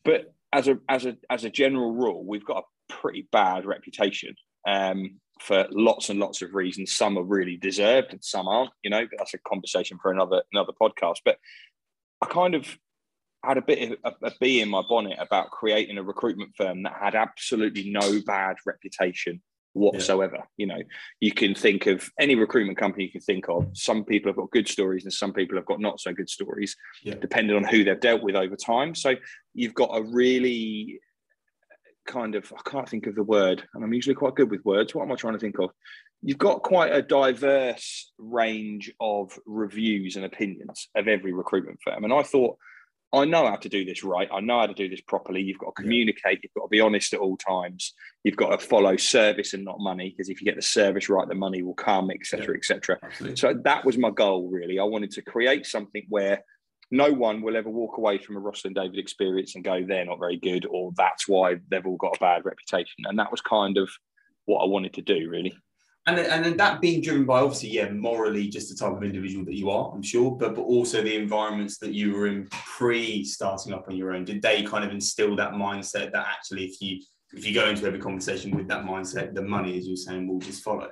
But 0.03 0.33
as 0.51 0.67
a 0.67 0.77
as 0.89 1.05
a 1.05 1.17
as 1.29 1.45
a 1.45 1.49
general 1.49 1.93
rule, 1.93 2.25
we've 2.25 2.45
got 2.45 2.57
a 2.63 2.93
pretty 2.93 3.27
bad 3.31 3.65
reputation 3.65 4.35
um, 4.67 5.19
for 5.39 5.67
lots 5.71 6.09
and 6.09 6.19
lots 6.19 6.41
of 6.41 6.53
reasons. 6.53 6.93
Some 6.93 7.17
are 7.17 7.23
really 7.23 7.55
deserved 7.55 8.11
and 8.11 8.23
some 8.23 8.47
aren't. 8.47 8.71
You 8.83 8.89
know, 8.89 9.05
but 9.09 9.17
that's 9.17 9.33
a 9.33 9.39
conversation 9.39 9.97
for 10.01 10.11
another 10.11 10.43
another 10.51 10.73
podcast. 10.79 11.19
But 11.23 11.37
I 12.21 12.27
kind 12.27 12.55
of 12.55 12.77
had 13.43 13.57
a 13.57 13.61
bit 13.61 13.91
of 13.91 13.97
a, 14.23 14.27
a 14.27 14.31
bee 14.39 14.61
in 14.61 14.69
my 14.69 14.81
bonnet 14.87 15.17
about 15.19 15.51
creating 15.51 15.97
a 15.97 16.03
recruitment 16.03 16.55
firm 16.55 16.83
that 16.83 16.93
had 16.99 17.15
absolutely 17.15 17.89
no 17.89 18.19
bad 18.25 18.55
reputation 18.65 19.41
whatsoever. 19.73 20.37
Yeah. 20.37 20.43
You 20.57 20.65
know, 20.67 20.81
you 21.19 21.31
can 21.31 21.55
think 21.55 21.87
of 21.87 22.09
any 22.19 22.35
recruitment 22.35 22.77
company 22.77 23.05
you 23.05 23.11
can 23.11 23.21
think 23.21 23.49
of. 23.49 23.67
Some 23.73 24.05
people 24.05 24.29
have 24.29 24.37
got 24.37 24.51
good 24.51 24.67
stories 24.67 25.03
and 25.03 25.11
some 25.11 25.33
people 25.33 25.57
have 25.57 25.65
got 25.65 25.79
not 25.79 25.99
so 25.99 26.13
good 26.13 26.29
stories, 26.29 26.75
yeah. 27.03 27.15
depending 27.15 27.55
on 27.55 27.63
who 27.63 27.83
they've 27.83 27.99
dealt 27.99 28.23
with 28.23 28.35
over 28.35 28.55
time. 28.55 28.95
So 28.95 29.15
you've 29.53 29.73
got 29.73 29.89
a 29.97 30.03
really 30.03 30.99
kind 32.05 32.35
of, 32.35 32.51
I 32.53 32.69
can't 32.69 32.87
think 32.87 33.07
of 33.07 33.15
the 33.15 33.23
word, 33.23 33.63
and 33.73 33.83
I'm 33.83 33.93
usually 33.93 34.15
quite 34.15 34.35
good 34.35 34.51
with 34.51 34.63
words. 34.65 34.93
What 34.93 35.03
am 35.03 35.11
I 35.11 35.15
trying 35.15 35.33
to 35.33 35.39
think 35.39 35.59
of? 35.59 35.71
You've 36.21 36.37
got 36.37 36.61
quite 36.61 36.93
a 36.93 37.01
diverse 37.01 38.11
range 38.17 38.91
of 38.99 39.37
reviews 39.45 40.15
and 40.15 40.25
opinions 40.25 40.87
of 40.95 41.07
every 41.07 41.33
recruitment 41.33 41.79
firm. 41.83 42.03
And 42.03 42.13
I 42.13 42.23
thought, 42.23 42.57
I 43.13 43.25
know 43.25 43.47
how 43.47 43.57
to 43.57 43.69
do 43.69 43.85
this 43.85 44.03
right. 44.03 44.27
I 44.33 44.39
know 44.39 44.59
how 44.59 44.65
to 44.65 44.73
do 44.73 44.89
this 44.89 45.01
properly. 45.01 45.41
You've 45.41 45.59
got 45.59 45.75
to 45.75 45.81
communicate. 45.83 46.39
You've 46.41 46.53
got 46.55 46.63
to 46.63 46.69
be 46.69 46.79
honest 46.79 47.13
at 47.13 47.19
all 47.19 47.37
times. 47.37 47.93
You've 48.23 48.35
got 48.35 48.59
to 48.59 48.65
follow 48.65 48.97
service 48.97 49.53
and 49.53 49.63
not 49.63 49.79
money 49.79 50.09
because 50.09 50.29
if 50.29 50.41
you 50.41 50.45
get 50.45 50.55
the 50.55 50.63
service 50.63 51.09
right, 51.09 51.27
the 51.27 51.35
money 51.35 51.61
will 51.61 51.75
come, 51.75 52.09
etc., 52.09 52.55
etc. 52.55 52.97
So 53.35 53.53
that 53.63 53.85
was 53.85 53.99
my 53.99 54.09
goal. 54.09 54.49
Really, 54.49 54.79
I 54.79 54.83
wanted 54.83 55.11
to 55.11 55.21
create 55.21 55.67
something 55.67 56.05
where 56.09 56.43
no 56.89 57.11
one 57.11 57.41
will 57.41 57.55
ever 57.55 57.69
walk 57.69 57.97
away 57.97 58.17
from 58.17 58.37
a 58.37 58.41
Rosslyn 58.41 58.75
David 58.75 58.97
experience 58.97 59.55
and 59.55 59.63
go, 59.63 59.83
they're 59.83 60.05
not 60.05 60.19
very 60.19 60.37
good, 60.37 60.65
or 60.69 60.91
that's 60.95 61.27
why 61.27 61.57
they've 61.69 61.85
all 61.85 61.97
got 61.97 62.17
a 62.17 62.19
bad 62.19 62.45
reputation. 62.45 63.05
And 63.05 63.17
that 63.19 63.31
was 63.31 63.41
kind 63.41 63.77
of 63.77 63.89
what 64.45 64.63
I 64.63 64.67
wanted 64.67 64.93
to 64.95 65.01
do, 65.01 65.29
really 65.29 65.55
and 66.05 66.17
then, 66.17 66.29
and 66.29 66.43
then 66.43 66.57
that 66.57 66.81
being 66.81 67.01
driven 67.01 67.25
by 67.25 67.39
obviously 67.39 67.69
yeah 67.69 67.89
morally 67.89 68.47
just 68.47 68.69
the 68.69 68.75
type 68.75 68.95
of 68.95 69.03
individual 69.03 69.45
that 69.45 69.55
you 69.55 69.69
are 69.69 69.91
i'm 69.93 70.03
sure 70.03 70.31
but 70.31 70.55
but 70.55 70.63
also 70.63 71.01
the 71.01 71.15
environments 71.15 71.77
that 71.77 71.93
you 71.93 72.13
were 72.13 72.27
in 72.27 72.47
pre 72.49 73.23
starting 73.23 73.73
up 73.73 73.87
on 73.87 73.95
your 73.95 74.13
own. 74.13 74.25
Did 74.25 74.41
they 74.41 74.63
kind 74.63 74.83
of 74.83 74.91
instill 74.91 75.35
that 75.35 75.53
mindset 75.53 76.11
that 76.11 76.27
actually 76.27 76.65
if 76.65 76.81
you 76.81 77.01
if 77.33 77.45
you 77.47 77.53
go 77.53 77.67
into 77.67 77.85
every 77.85 77.99
conversation 77.99 78.55
with 78.55 78.67
that 78.67 78.83
mindset 78.83 79.33
the 79.33 79.41
money 79.41 79.77
as 79.77 79.87
you're 79.87 79.95
saying 79.95 80.27
will 80.27 80.39
just 80.39 80.63
follow? 80.63 80.89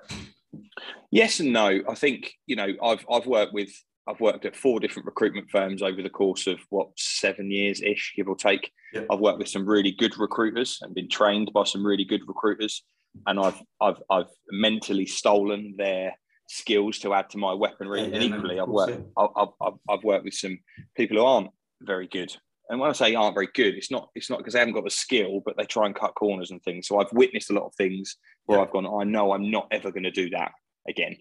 Yes 1.12 1.40
and 1.40 1.52
no. 1.54 1.82
I 1.90 1.96
think 1.96 2.34
you 2.46 2.56
know 2.56 2.68
i've 2.84 3.06
i've 3.12 3.26
worked 3.26 3.54
with 3.54 3.72
I've 4.08 4.20
worked 4.20 4.46
at 4.46 4.56
four 4.56 4.80
different 4.80 5.06
recruitment 5.06 5.50
firms 5.52 5.84
over 5.84 6.02
the 6.02 6.10
course 6.10 6.48
of 6.48 6.60
what 6.70 6.90
seven 6.98 7.52
years 7.52 7.84
ish, 7.84 8.14
give 8.16 8.28
or 8.28 8.36
take. 8.36 8.72
I've 9.12 9.20
worked 9.20 9.38
with 9.38 9.48
some 9.48 9.66
really 9.66 9.92
good 9.92 10.18
recruiters 10.18 10.80
and 10.82 10.96
been 10.96 11.08
trained 11.08 11.52
by 11.54 11.66
some 11.66 11.86
really 11.86 12.04
good 12.04 12.22
recruiters 12.28 12.84
and 13.28 13.40
I've 13.40 13.62
I've 13.80 14.02
I've 14.10 14.30
mentally 14.52 15.06
stolen 15.06 15.76
their 15.78 16.14
skills 16.48 17.00
to 17.00 17.14
add 17.14 17.30
to 17.32 17.38
my 17.38 17.54
weaponry. 17.54 18.02
Yeah, 18.02 18.08
yeah, 18.08 18.16
and 18.16 18.24
equally, 18.24 18.56
no, 18.56 18.64
I've 18.64 18.70
worked 18.70 18.92
yeah. 18.92 19.26
I've, 19.36 19.48
I've, 19.62 19.74
I've 19.90 20.04
worked 20.04 20.26
with 20.26 20.34
some 20.34 20.60
people 20.96 21.18
who 21.18 21.24
aren't 21.24 21.52
very 21.82 22.08
good. 22.08 22.36
And 22.70 22.80
when 22.80 22.90
I 22.90 22.94
say 22.94 23.16
aren't 23.16 23.36
very 23.36 23.50
good, 23.54 23.76
it's 23.76 23.92
not 23.92 24.10
it's 24.16 24.30
not 24.30 24.40
because 24.40 24.54
they 24.54 24.60
haven't 24.60 24.76
got 24.76 24.86
the 24.86 24.90
skill, 24.90 25.42
but 25.46 25.58
they 25.58 25.66
try 25.66 25.86
and 25.86 25.96
cut 25.96 26.16
corners 26.16 26.52
and 26.52 26.62
things. 26.64 26.88
So 26.88 27.00
I've 27.00 27.12
witnessed 27.12 27.50
a 27.50 27.54
lot 27.54 27.66
of 27.66 27.76
things 27.76 28.16
where 28.46 28.60
I've 28.60 28.72
gone, 28.72 28.86
I 28.86 29.04
know 29.04 29.34
I'm 29.34 29.52
not 29.52 29.68
ever 29.72 29.92
going 29.92 30.04
to 30.04 30.12
do 30.12 30.30
that 30.32 30.52
again. 30.88 31.18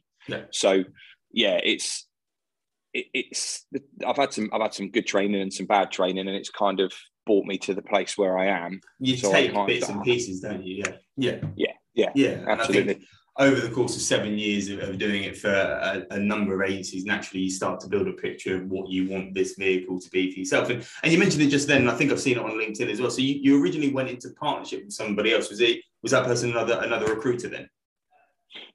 So 0.53 0.85
yeah, 1.33 1.61
it's 1.63 2.07
it, 2.93 3.07
it's 3.15 3.67
I've 4.07 4.17
had 4.17 4.33
some 4.33 4.51
I've 4.53 4.63
had 4.63 4.75
some 4.75 4.91
good 4.91 5.07
training 5.07 5.41
and 5.41 5.53
some 5.53 5.67
bad 5.67 5.91
training, 5.91 6.29
and 6.29 6.37
it's 6.37 6.51
kind 6.51 6.81
of 6.81 6.93
brought 7.27 7.47
me 7.47 7.59
to 7.59 7.75
the 7.75 7.83
place 7.83 8.17
where 8.19 8.39
I 8.39 8.47
am. 8.47 8.81
You 8.99 9.17
so 9.17 9.33
take 9.33 9.55
bits 9.67 9.89
and 9.89 10.03
pieces, 10.03 10.41
don't 10.41 10.65
you? 10.65 10.83
Yeah, 10.85 10.93
yeah, 11.17 11.41
yeah. 11.57 11.73
Yeah, 11.95 12.11
yeah, 12.15 12.45
absolutely. 12.47 13.05
over 13.39 13.61
the 13.61 13.75
course 13.75 13.97
of 13.97 14.03
seven 14.03 14.39
years 14.39 14.69
of, 14.69 14.81
of 14.81 14.99
doing 14.99 15.25
it 15.25 15.37
for 15.37 15.53
a, 15.53 16.07
a, 16.11 16.19
number 16.19 16.55
of 16.55 16.71
agencies, 16.71 17.05
naturally 17.05 17.45
you 17.45 17.51
start 17.51 17.81
to 17.81 17.89
build 17.89 18.07
a 18.07 18.13
picture 18.13 18.57
of 18.57 18.69
what 18.69 18.91
you 18.91 19.09
want 19.09 19.35
this 19.35 19.55
vehicle 19.57 19.99
to 20.01 20.11
be 20.11 20.33
for 20.33 20.39
yourself. 20.39 20.71
And, 20.71 20.87
and 21.03 21.13
you 21.13 21.19
mentioned 21.19 21.43
it 21.43 21.49
just 21.49 21.67
then, 21.67 21.89
I 21.89 21.95
think 21.95 22.13
I've 22.13 22.21
seen 22.21 22.37
it 22.37 22.45
on 22.45 22.53
LinkedIn 22.53 22.91
as 22.91 23.01
well. 23.01 23.11
So 23.11 23.23
you, 23.23 23.39
you 23.41 23.63
originally 23.63 23.93
went 23.93 24.09
into 24.09 24.31
partnership 24.39 24.85
with 24.85 24.93
somebody 24.93 25.33
else. 25.33 25.51
Was 25.51 25.61
it 25.61 25.81
was 26.03 26.13
that 26.13 26.25
person 26.25 26.51
another 26.51 26.81
another 26.83 27.15
recruiter 27.15 27.49
then? 27.49 27.69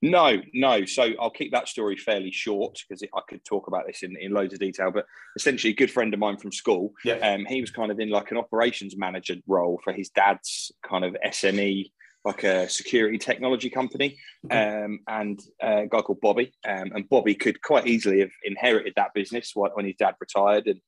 No, 0.01 0.37
no. 0.53 0.85
So 0.85 1.11
I'll 1.19 1.29
keep 1.29 1.51
that 1.51 1.67
story 1.67 1.97
fairly 1.97 2.31
short 2.31 2.81
because 2.87 3.03
I 3.03 3.21
could 3.27 3.43
talk 3.43 3.67
about 3.67 3.85
this 3.87 4.03
in, 4.03 4.15
in 4.17 4.31
loads 4.31 4.53
of 4.53 4.59
detail. 4.59 4.91
But 4.91 5.05
essentially, 5.35 5.73
a 5.73 5.75
good 5.75 5.91
friend 5.91 6.13
of 6.13 6.19
mine 6.19 6.37
from 6.37 6.51
school, 6.51 6.93
yeah. 7.03 7.15
um, 7.15 7.45
he 7.45 7.61
was 7.61 7.71
kind 7.71 7.91
of 7.91 7.99
in 7.99 8.09
like 8.09 8.31
an 8.31 8.37
operations 8.37 8.95
manager 8.95 9.35
role 9.47 9.79
for 9.83 9.91
his 9.93 10.09
dad's 10.09 10.71
kind 10.87 11.03
of 11.03 11.15
SME 11.25 11.91
like 12.25 12.43
a 12.43 12.67
security 12.67 13.19
technology 13.19 13.69
company, 13.69 14.17
um, 14.49 14.99
and 15.07 15.39
a 15.61 15.85
guy 15.87 16.01
called 16.01 16.19
Bobby. 16.21 16.51
Um, 16.67 16.91
and 16.95 17.07
Bobby 17.07 17.35
could 17.35 17.61
quite 17.61 17.87
easily 17.87 18.19
have 18.19 18.31
inherited 18.43 18.93
that 18.95 19.13
business 19.13 19.51
when 19.53 19.85
his 19.85 19.95
dad 19.97 20.15
retired 20.19 20.65
and 20.65 20.81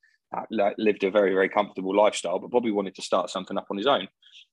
lived 0.52 1.04
a 1.04 1.12
very, 1.12 1.34
very 1.34 1.50
comfortable 1.50 1.96
lifestyle. 1.96 2.40
But 2.40 2.52
Bobby 2.52 2.72
wanted 2.72 2.96
to 2.96 3.02
start 3.02 3.30
something 3.30 3.58
up 3.58 3.68
on 3.72 3.78
his 3.78 3.88
own. 3.88 4.08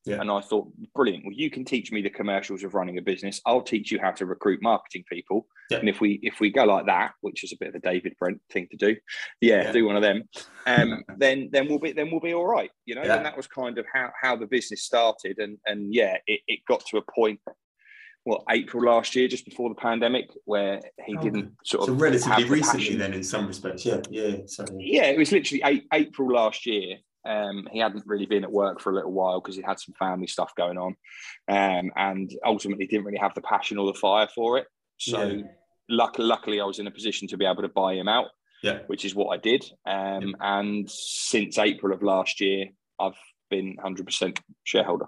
Yeah. 0.04 0.21
And 0.21 0.31
I 0.31 0.40
thought, 0.40 0.69
brilliant. 0.95 1.25
Well, 1.25 1.35
you 1.35 1.50
can 1.50 1.64
teach 1.64 1.90
me 1.90 2.02
the 2.02 2.11
commercials 2.11 2.62
of 2.62 2.75
running 2.75 2.99
a 2.99 3.02
business. 3.02 3.40
I'll 3.47 3.62
teach 3.62 3.90
you 3.90 3.99
how 3.99 4.11
to 4.12 4.26
recruit 4.26 4.62
marketing 4.62 5.04
people. 5.11 5.47
Yeah. 5.71 5.78
And 5.78 5.88
if 5.88 6.00
we 6.00 6.21
if 6.23 6.40
we 6.40 6.50
go 6.50 6.64
like 6.64 6.87
that, 6.87 7.12
which 7.23 7.43
is 7.43 7.52
a 7.52 7.57
bit 7.59 7.71
of 7.71 7.75
a 7.76 7.81
David 7.81 8.14
Brent 8.19 8.40
thing 8.52 8.69
to 8.71 8.76
do, 8.76 8.97
yeah, 9.40 9.62
yeah. 9.62 9.73
do 9.73 9.87
one 9.87 9.97
of 9.97 10.02
them. 10.02 10.25
Um, 10.66 11.02
then 11.16 11.49
then 11.52 11.69
we'll 11.69 11.78
be 11.78 11.93
then 11.93 12.11
we'll 12.11 12.21
be 12.21 12.35
all 12.35 12.47
right, 12.47 12.71
you 12.85 12.95
know. 12.95 13.00
And 13.00 13.25
that 13.25 13.37
was 13.37 13.47
kind 13.47 13.78
of 13.78 13.87
how 13.93 14.11
how 14.21 14.37
the 14.37 14.47
business 14.47 14.83
started. 14.83 15.38
And 15.38 15.59
and 15.64 15.95
yeah, 15.95 16.19
it, 16.26 16.40
it 16.47 16.61
got 16.69 16.85
to 16.87 16.99
a 16.99 17.12
point 17.14 17.40
what 18.25 18.43
April 18.50 18.85
last 18.85 19.14
year, 19.14 19.28
just 19.28 19.45
before 19.45 19.69
the 19.69 19.75
pandemic, 19.75 20.31
where 20.47 20.81
he 21.07 21.16
oh, 21.16 21.23
didn't 21.23 21.52
sort 21.62 21.87
so 21.87 21.93
of 21.93 22.00
relatively 22.00 22.45
recently. 22.45 22.97
Then, 22.97 23.12
in 23.12 23.23
some 23.23 23.47
respects, 23.47 23.85
yeah, 23.85 24.00
yeah, 24.11 24.37
So 24.47 24.64
yeah. 24.78 25.04
It 25.04 25.19
was 25.19 25.31
literally 25.31 25.62
eight, 25.64 25.87
April 25.93 26.33
last 26.33 26.64
year, 26.64 26.97
um, 27.26 27.69
he 27.71 27.78
hadn't 27.78 28.04
really 28.07 28.26
been 28.26 28.45
at 28.45 28.50
work 28.50 28.81
for 28.81 28.90
a 28.90 28.95
little 28.95 29.12
while 29.12 29.40
because 29.40 29.57
he 29.57 29.62
had 29.62 29.78
some 29.78 29.95
family 29.99 30.26
stuff 30.26 30.54
going 30.57 30.78
on, 30.78 30.97
um, 31.49 31.93
and 31.97 32.35
ultimately 32.45 32.87
didn't 32.87 33.04
really 33.04 33.19
have 33.19 33.35
the 33.35 33.43
passion 33.43 33.78
or 33.78 33.87
the 33.87 33.99
fire 33.99 34.28
for 34.35 34.59
it. 34.59 34.66
So, 34.99 35.23
yeah. 35.23 35.43
luck- 35.90 36.16
luckily, 36.19 36.61
I 36.61 36.64
was 36.64 36.78
in 36.78 36.87
a 36.87 36.90
position 36.90 37.28
to 37.28 37.37
be 37.37 37.45
able 37.45 37.62
to 37.62 37.69
buy 37.69 37.95
him 37.95 38.09
out, 38.09 38.28
yeah. 38.62 38.81
which 38.87 39.04
is 39.04 39.14
what 39.14 39.35
I 39.35 39.37
did. 39.37 39.64
Um, 39.87 40.28
yeah. 40.28 40.59
And 40.59 40.90
since 40.90 41.59
April 41.59 41.93
of 41.93 42.02
last 42.02 42.40
year, 42.40 42.69
I've 42.99 43.19
been 43.50 43.76
100% 43.85 44.38
shareholder. 44.64 45.07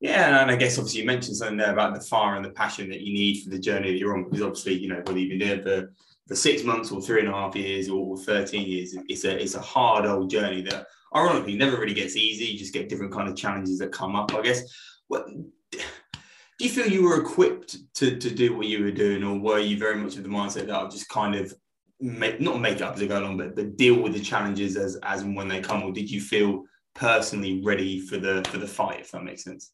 Yeah, 0.00 0.42
and 0.42 0.50
I 0.50 0.56
guess 0.56 0.76
obviously 0.76 1.00
you 1.00 1.06
mentioned 1.06 1.36
something 1.36 1.56
there 1.56 1.72
about 1.72 1.94
the 1.94 2.00
fire 2.00 2.36
and 2.36 2.44
the 2.44 2.50
passion 2.50 2.90
that 2.90 3.00
you 3.00 3.14
need 3.14 3.42
for 3.42 3.50
the 3.50 3.58
journey 3.58 3.92
that 3.92 3.98
you're 3.98 4.14
on, 4.14 4.24
because 4.24 4.42
obviously 4.42 4.74
you 4.74 4.88
know 4.88 5.02
whether 5.06 5.18
you've 5.18 5.38
been 5.38 5.48
it 5.48 5.62
for 5.62 5.92
for 6.28 6.34
six 6.34 6.64
months 6.64 6.90
or 6.90 7.00
three 7.00 7.20
and 7.20 7.28
a 7.28 7.32
half 7.32 7.54
years 7.54 7.88
or 7.88 8.18
13 8.18 8.68
years, 8.68 8.96
it's 9.08 9.24
a 9.24 9.40
it's 9.40 9.54
a 9.54 9.60
hard 9.60 10.04
old 10.04 10.28
journey 10.28 10.60
that 10.62 10.86
ironically 11.14 11.56
never 11.56 11.78
really 11.78 11.94
gets 11.94 12.16
easy. 12.16 12.44
You 12.46 12.58
just 12.58 12.74
get 12.74 12.88
different 12.88 13.12
kind 13.12 13.28
of 13.28 13.36
challenges 13.36 13.78
that 13.78 13.92
come 13.92 14.16
up. 14.16 14.34
I 14.34 14.42
guess. 14.42 14.62
What 15.08 15.28
do 15.28 16.64
you 16.64 16.68
feel 16.68 16.88
you 16.88 17.04
were 17.04 17.20
equipped 17.20 17.76
to, 17.94 18.16
to 18.16 18.30
do 18.30 18.56
what 18.56 18.66
you 18.66 18.82
were 18.82 18.90
doing, 18.90 19.22
or 19.22 19.38
were 19.38 19.60
you 19.60 19.78
very 19.78 19.96
much 19.96 20.16
of 20.16 20.24
the 20.24 20.28
mindset 20.28 20.66
that 20.66 20.74
I'll 20.74 20.90
just 20.90 21.08
kind 21.08 21.34
of 21.34 21.54
make 22.00 22.40
not 22.40 22.60
make 22.60 22.76
it 22.76 22.82
up 22.82 22.96
as 22.96 23.02
I 23.02 23.06
go 23.06 23.20
along, 23.20 23.38
but, 23.38 23.56
but 23.56 23.76
deal 23.76 24.00
with 24.00 24.12
the 24.12 24.20
challenges 24.20 24.76
as 24.76 24.96
as 25.04 25.22
and 25.22 25.36
when 25.36 25.48
they 25.48 25.60
come, 25.60 25.82
or 25.82 25.92
did 25.92 26.10
you 26.10 26.20
feel 26.20 26.64
personally 26.94 27.62
ready 27.64 28.00
for 28.00 28.18
the 28.18 28.46
for 28.50 28.58
the 28.58 28.66
fight, 28.66 29.00
if 29.00 29.12
that 29.12 29.24
makes 29.24 29.44
sense? 29.44 29.72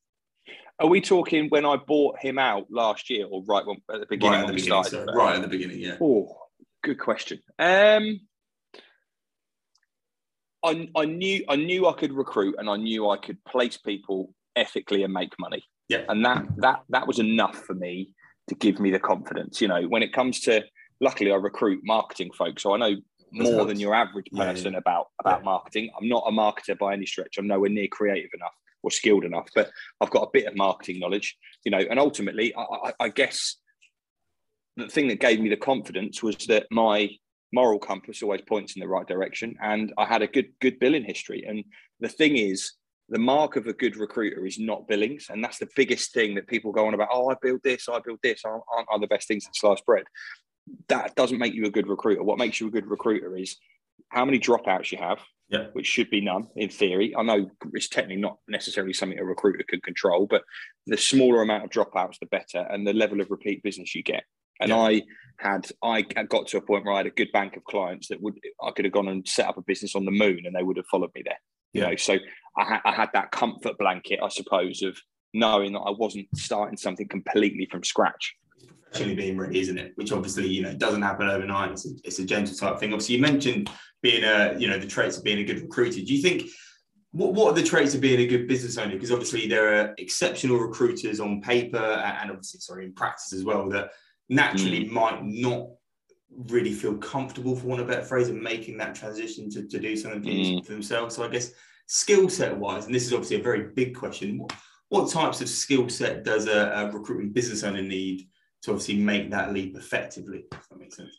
Are 0.78 0.88
we 0.88 1.00
talking 1.00 1.48
when 1.48 1.64
I 1.64 1.76
bought 1.76 2.18
him 2.18 2.38
out 2.38 2.66
last 2.70 3.10
year, 3.10 3.26
or 3.30 3.42
right 3.44 3.64
when, 3.64 3.76
at 3.92 4.00
the 4.00 4.06
beginning? 4.06 4.40
Right 4.40 4.40
at 4.40 4.46
the 4.48 4.54
beginning, 4.54 4.84
so, 4.84 5.04
right 5.04 5.36
at 5.36 5.42
the 5.42 5.48
beginning, 5.48 5.78
yeah. 5.78 5.96
Oh, 6.00 6.36
good 6.82 6.98
question. 6.98 7.40
Um, 7.58 8.20
I, 10.64 10.88
I 10.96 11.04
knew 11.04 11.44
I 11.48 11.56
knew 11.56 11.86
I 11.86 11.92
could 11.92 12.12
recruit, 12.12 12.56
and 12.58 12.68
I 12.68 12.76
knew 12.76 13.08
I 13.08 13.16
could 13.16 13.42
place 13.44 13.76
people 13.76 14.34
ethically 14.56 15.02
and 15.02 15.12
make 15.12 15.32
money. 15.38 15.62
Yeah, 15.88 16.04
and 16.08 16.24
that 16.24 16.46
that 16.58 16.82
that 16.88 17.06
was 17.06 17.18
enough 17.18 17.56
for 17.56 17.74
me 17.74 18.14
to 18.48 18.54
give 18.54 18.80
me 18.80 18.90
the 18.90 18.98
confidence. 18.98 19.60
You 19.60 19.68
know, 19.68 19.82
when 19.82 20.02
it 20.02 20.12
comes 20.12 20.40
to, 20.40 20.64
luckily, 21.00 21.30
I 21.30 21.36
recruit 21.36 21.80
marketing 21.84 22.32
folks, 22.32 22.62
so 22.62 22.74
I 22.74 22.78
know 22.78 22.96
more 23.30 23.64
than 23.64 23.80
your 23.80 23.94
average 23.94 24.30
person 24.32 24.64
yeah, 24.64 24.70
yeah. 24.72 24.78
about 24.78 25.06
about 25.20 25.40
yeah. 25.40 25.44
marketing. 25.44 25.90
I'm 25.98 26.08
not 26.08 26.24
a 26.26 26.30
marketer 26.30 26.78
by 26.78 26.92
any 26.92 27.06
stretch. 27.06 27.38
I'm 27.38 27.46
nowhere 27.46 27.70
near 27.70 27.88
creative 27.88 28.30
enough 28.34 28.52
or 28.82 28.90
skilled 28.90 29.24
enough, 29.24 29.48
but 29.54 29.70
I've 30.00 30.10
got 30.10 30.24
a 30.24 30.30
bit 30.32 30.46
of 30.46 30.56
marketing 30.56 30.98
knowledge, 30.98 31.36
you 31.64 31.70
know. 31.70 31.78
And 31.78 31.98
ultimately, 31.98 32.54
I, 32.54 32.62
I, 32.62 32.92
I 33.00 33.08
guess 33.08 33.56
the 34.76 34.88
thing 34.88 35.08
that 35.08 35.20
gave 35.20 35.40
me 35.40 35.48
the 35.48 35.56
confidence 35.56 36.22
was 36.22 36.36
that 36.48 36.66
my 36.70 37.10
moral 37.52 37.78
compass 37.78 38.22
always 38.22 38.40
points 38.42 38.74
in 38.74 38.80
the 38.80 38.88
right 38.88 39.06
direction, 39.06 39.54
and 39.62 39.92
I 39.98 40.06
had 40.06 40.22
a 40.22 40.26
good 40.26 40.52
good 40.60 40.78
billing 40.78 41.04
history. 41.04 41.44
And 41.46 41.64
the 42.00 42.08
thing 42.08 42.36
is, 42.36 42.72
the 43.08 43.18
mark 43.18 43.56
of 43.56 43.66
a 43.66 43.72
good 43.72 43.96
recruiter 43.96 44.46
is 44.46 44.58
not 44.58 44.88
billings, 44.88 45.26
and 45.28 45.44
that's 45.44 45.58
the 45.58 45.68
biggest 45.76 46.12
thing 46.12 46.34
that 46.34 46.46
people 46.46 46.72
go 46.72 46.86
on 46.86 46.94
about. 46.94 47.08
Oh, 47.12 47.30
I 47.30 47.36
build 47.40 47.60
this, 47.62 47.88
I 47.88 48.00
build 48.00 48.20
this. 48.22 48.42
Aren't, 48.44 48.64
aren't 48.74 48.88
I 48.92 48.98
the 48.98 49.06
best 49.06 49.28
things 49.28 49.46
in 49.46 49.52
sliced 49.54 49.84
bread? 49.84 50.04
That 50.88 51.14
doesn't 51.14 51.38
make 51.38 51.54
you 51.54 51.66
a 51.66 51.70
good 51.70 51.88
recruiter. 51.88 52.22
What 52.22 52.38
makes 52.38 52.60
you 52.60 52.68
a 52.68 52.70
good 52.70 52.86
recruiter 52.86 53.36
is 53.36 53.56
how 54.08 54.24
many 54.24 54.38
dropouts 54.38 54.92
you 54.92 54.98
have, 54.98 55.18
yeah. 55.52 55.66
which 55.74 55.86
should 55.86 56.08
be 56.10 56.20
none 56.20 56.48
in 56.56 56.70
theory. 56.70 57.14
I 57.16 57.22
know 57.22 57.50
it's 57.74 57.88
technically 57.88 58.20
not 58.20 58.38
necessarily 58.48 58.94
something 58.94 59.18
a 59.18 59.24
recruiter 59.24 59.64
can 59.68 59.80
control, 59.82 60.26
but 60.26 60.42
the 60.86 60.96
smaller 60.96 61.42
amount 61.42 61.64
of 61.64 61.70
dropouts, 61.70 62.18
the 62.18 62.26
better, 62.26 62.66
and 62.70 62.86
the 62.86 62.94
level 62.94 63.20
of 63.20 63.30
repeat 63.30 63.62
business 63.62 63.94
you 63.94 64.02
get. 64.02 64.24
And 64.60 64.70
yeah. 64.70 64.78
I 64.78 65.02
had 65.38 65.70
I 65.82 66.02
got 66.02 66.46
to 66.48 66.56
a 66.56 66.62
point 66.62 66.84
where 66.84 66.94
I 66.94 66.98
had 66.98 67.06
a 67.06 67.10
good 67.10 67.32
bank 67.32 67.56
of 67.56 67.64
clients 67.64 68.08
that 68.08 68.22
would 68.22 68.38
I 68.62 68.70
could 68.70 68.86
have 68.86 68.92
gone 68.92 69.08
and 69.08 69.28
set 69.28 69.46
up 69.46 69.58
a 69.58 69.62
business 69.62 69.94
on 69.94 70.06
the 70.06 70.10
moon, 70.10 70.42
and 70.46 70.56
they 70.56 70.62
would 70.62 70.78
have 70.78 70.86
followed 70.86 71.10
me 71.14 71.22
there. 71.24 71.38
You 71.74 71.82
yeah. 71.82 71.90
know, 71.90 71.96
so 71.96 72.14
I, 72.58 72.64
ha- 72.64 72.82
I 72.84 72.92
had 72.92 73.10
that 73.12 73.30
comfort 73.30 73.78
blanket, 73.78 74.20
I 74.22 74.28
suppose, 74.28 74.82
of 74.82 74.96
knowing 75.34 75.72
that 75.72 75.80
I 75.80 75.90
wasn't 75.90 76.28
starting 76.34 76.76
something 76.76 77.08
completely 77.08 77.66
from 77.70 77.84
scratch 77.84 78.34
professionally 78.92 79.16
being 79.16 79.38
ready, 79.38 79.60
isn't 79.60 79.78
it? 79.78 79.92
Which 79.96 80.12
obviously, 80.12 80.46
you 80.48 80.62
know, 80.62 80.74
doesn't 80.74 81.02
happen 81.02 81.28
overnight. 81.28 81.72
It's 81.72 81.86
a, 81.86 81.90
it's 82.04 82.18
a 82.18 82.24
gentle 82.24 82.54
type 82.54 82.78
thing. 82.78 82.92
Obviously, 82.92 83.16
you 83.16 83.22
mentioned 83.22 83.70
being 84.02 84.24
a, 84.24 84.56
you 84.58 84.68
know, 84.68 84.78
the 84.78 84.86
traits 84.86 85.16
of 85.16 85.24
being 85.24 85.38
a 85.38 85.44
good 85.44 85.60
recruiter. 85.60 86.00
Do 86.00 86.14
you 86.14 86.22
think 86.22 86.50
what, 87.12 87.34
what 87.34 87.52
are 87.52 87.54
the 87.54 87.66
traits 87.66 87.94
of 87.94 88.00
being 88.00 88.20
a 88.20 88.26
good 88.26 88.48
business 88.48 88.78
owner? 88.78 88.92
Because 88.92 89.12
obviously 89.12 89.46
there 89.46 89.74
are 89.74 89.94
exceptional 89.98 90.58
recruiters 90.58 91.20
on 91.20 91.40
paper 91.40 91.76
and 91.76 92.30
obviously, 92.30 92.60
sorry, 92.60 92.86
in 92.86 92.94
practice 92.94 93.32
as 93.32 93.44
well 93.44 93.68
that 93.70 93.90
naturally 94.28 94.84
mm. 94.84 94.90
might 94.90 95.22
not 95.24 95.68
really 96.48 96.72
feel 96.72 96.96
comfortable, 96.96 97.54
for 97.54 97.66
want 97.66 97.80
of 97.80 97.88
a 97.88 97.92
better 97.92 98.06
phrase, 98.06 98.28
in 98.28 98.42
making 98.42 98.78
that 98.78 98.94
transition 98.94 99.50
to, 99.50 99.66
to 99.68 99.78
do 99.78 99.94
something 99.96 100.22
mm. 100.22 100.64
for 100.64 100.72
themselves. 100.72 101.14
So 101.14 101.24
I 101.24 101.28
guess 101.28 101.52
skill 101.86 102.28
set 102.28 102.56
wise, 102.56 102.86
and 102.86 102.94
this 102.94 103.06
is 103.06 103.12
obviously 103.12 103.38
a 103.38 103.42
very 103.42 103.68
big 103.74 103.94
question, 103.94 104.38
what, 104.38 104.52
what 104.88 105.10
types 105.10 105.40
of 105.40 105.48
skill 105.48 105.88
set 105.88 106.24
does 106.24 106.46
a, 106.46 106.70
a 106.70 106.90
recruitment 106.90 107.34
business 107.34 107.62
owner 107.62 107.82
need 107.82 108.28
to 108.62 108.70
obviously 108.70 108.96
make 108.96 109.30
that 109.30 109.52
leap 109.52 109.76
effectively, 109.76 110.44
if 110.52 110.68
that 110.68 110.78
makes 110.78 110.96
sense? 110.96 111.16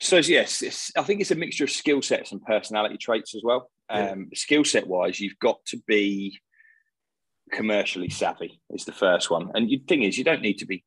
So 0.00 0.16
yes, 0.18 0.90
I 0.96 1.02
think 1.02 1.20
it's 1.20 1.30
a 1.30 1.36
mixture 1.36 1.64
of 1.64 1.70
skill 1.70 2.02
sets 2.02 2.32
and 2.32 2.44
personality 2.44 2.98
traits 2.98 3.34
as 3.34 3.42
well. 3.44 3.70
Yeah. 3.90 4.10
Um, 4.10 4.28
skill 4.34 4.64
set 4.64 4.86
wise, 4.86 5.20
you've 5.20 5.38
got 5.38 5.64
to 5.66 5.78
be 5.86 6.38
commercially 7.52 8.08
savvy 8.08 8.60
is 8.70 8.84
the 8.84 8.92
first 8.92 9.30
one. 9.30 9.50
And 9.54 9.68
the 9.68 9.82
thing 9.88 10.02
is, 10.02 10.18
you 10.18 10.24
don't 10.24 10.42
need 10.42 10.58
to 10.58 10.66
be, 10.66 10.84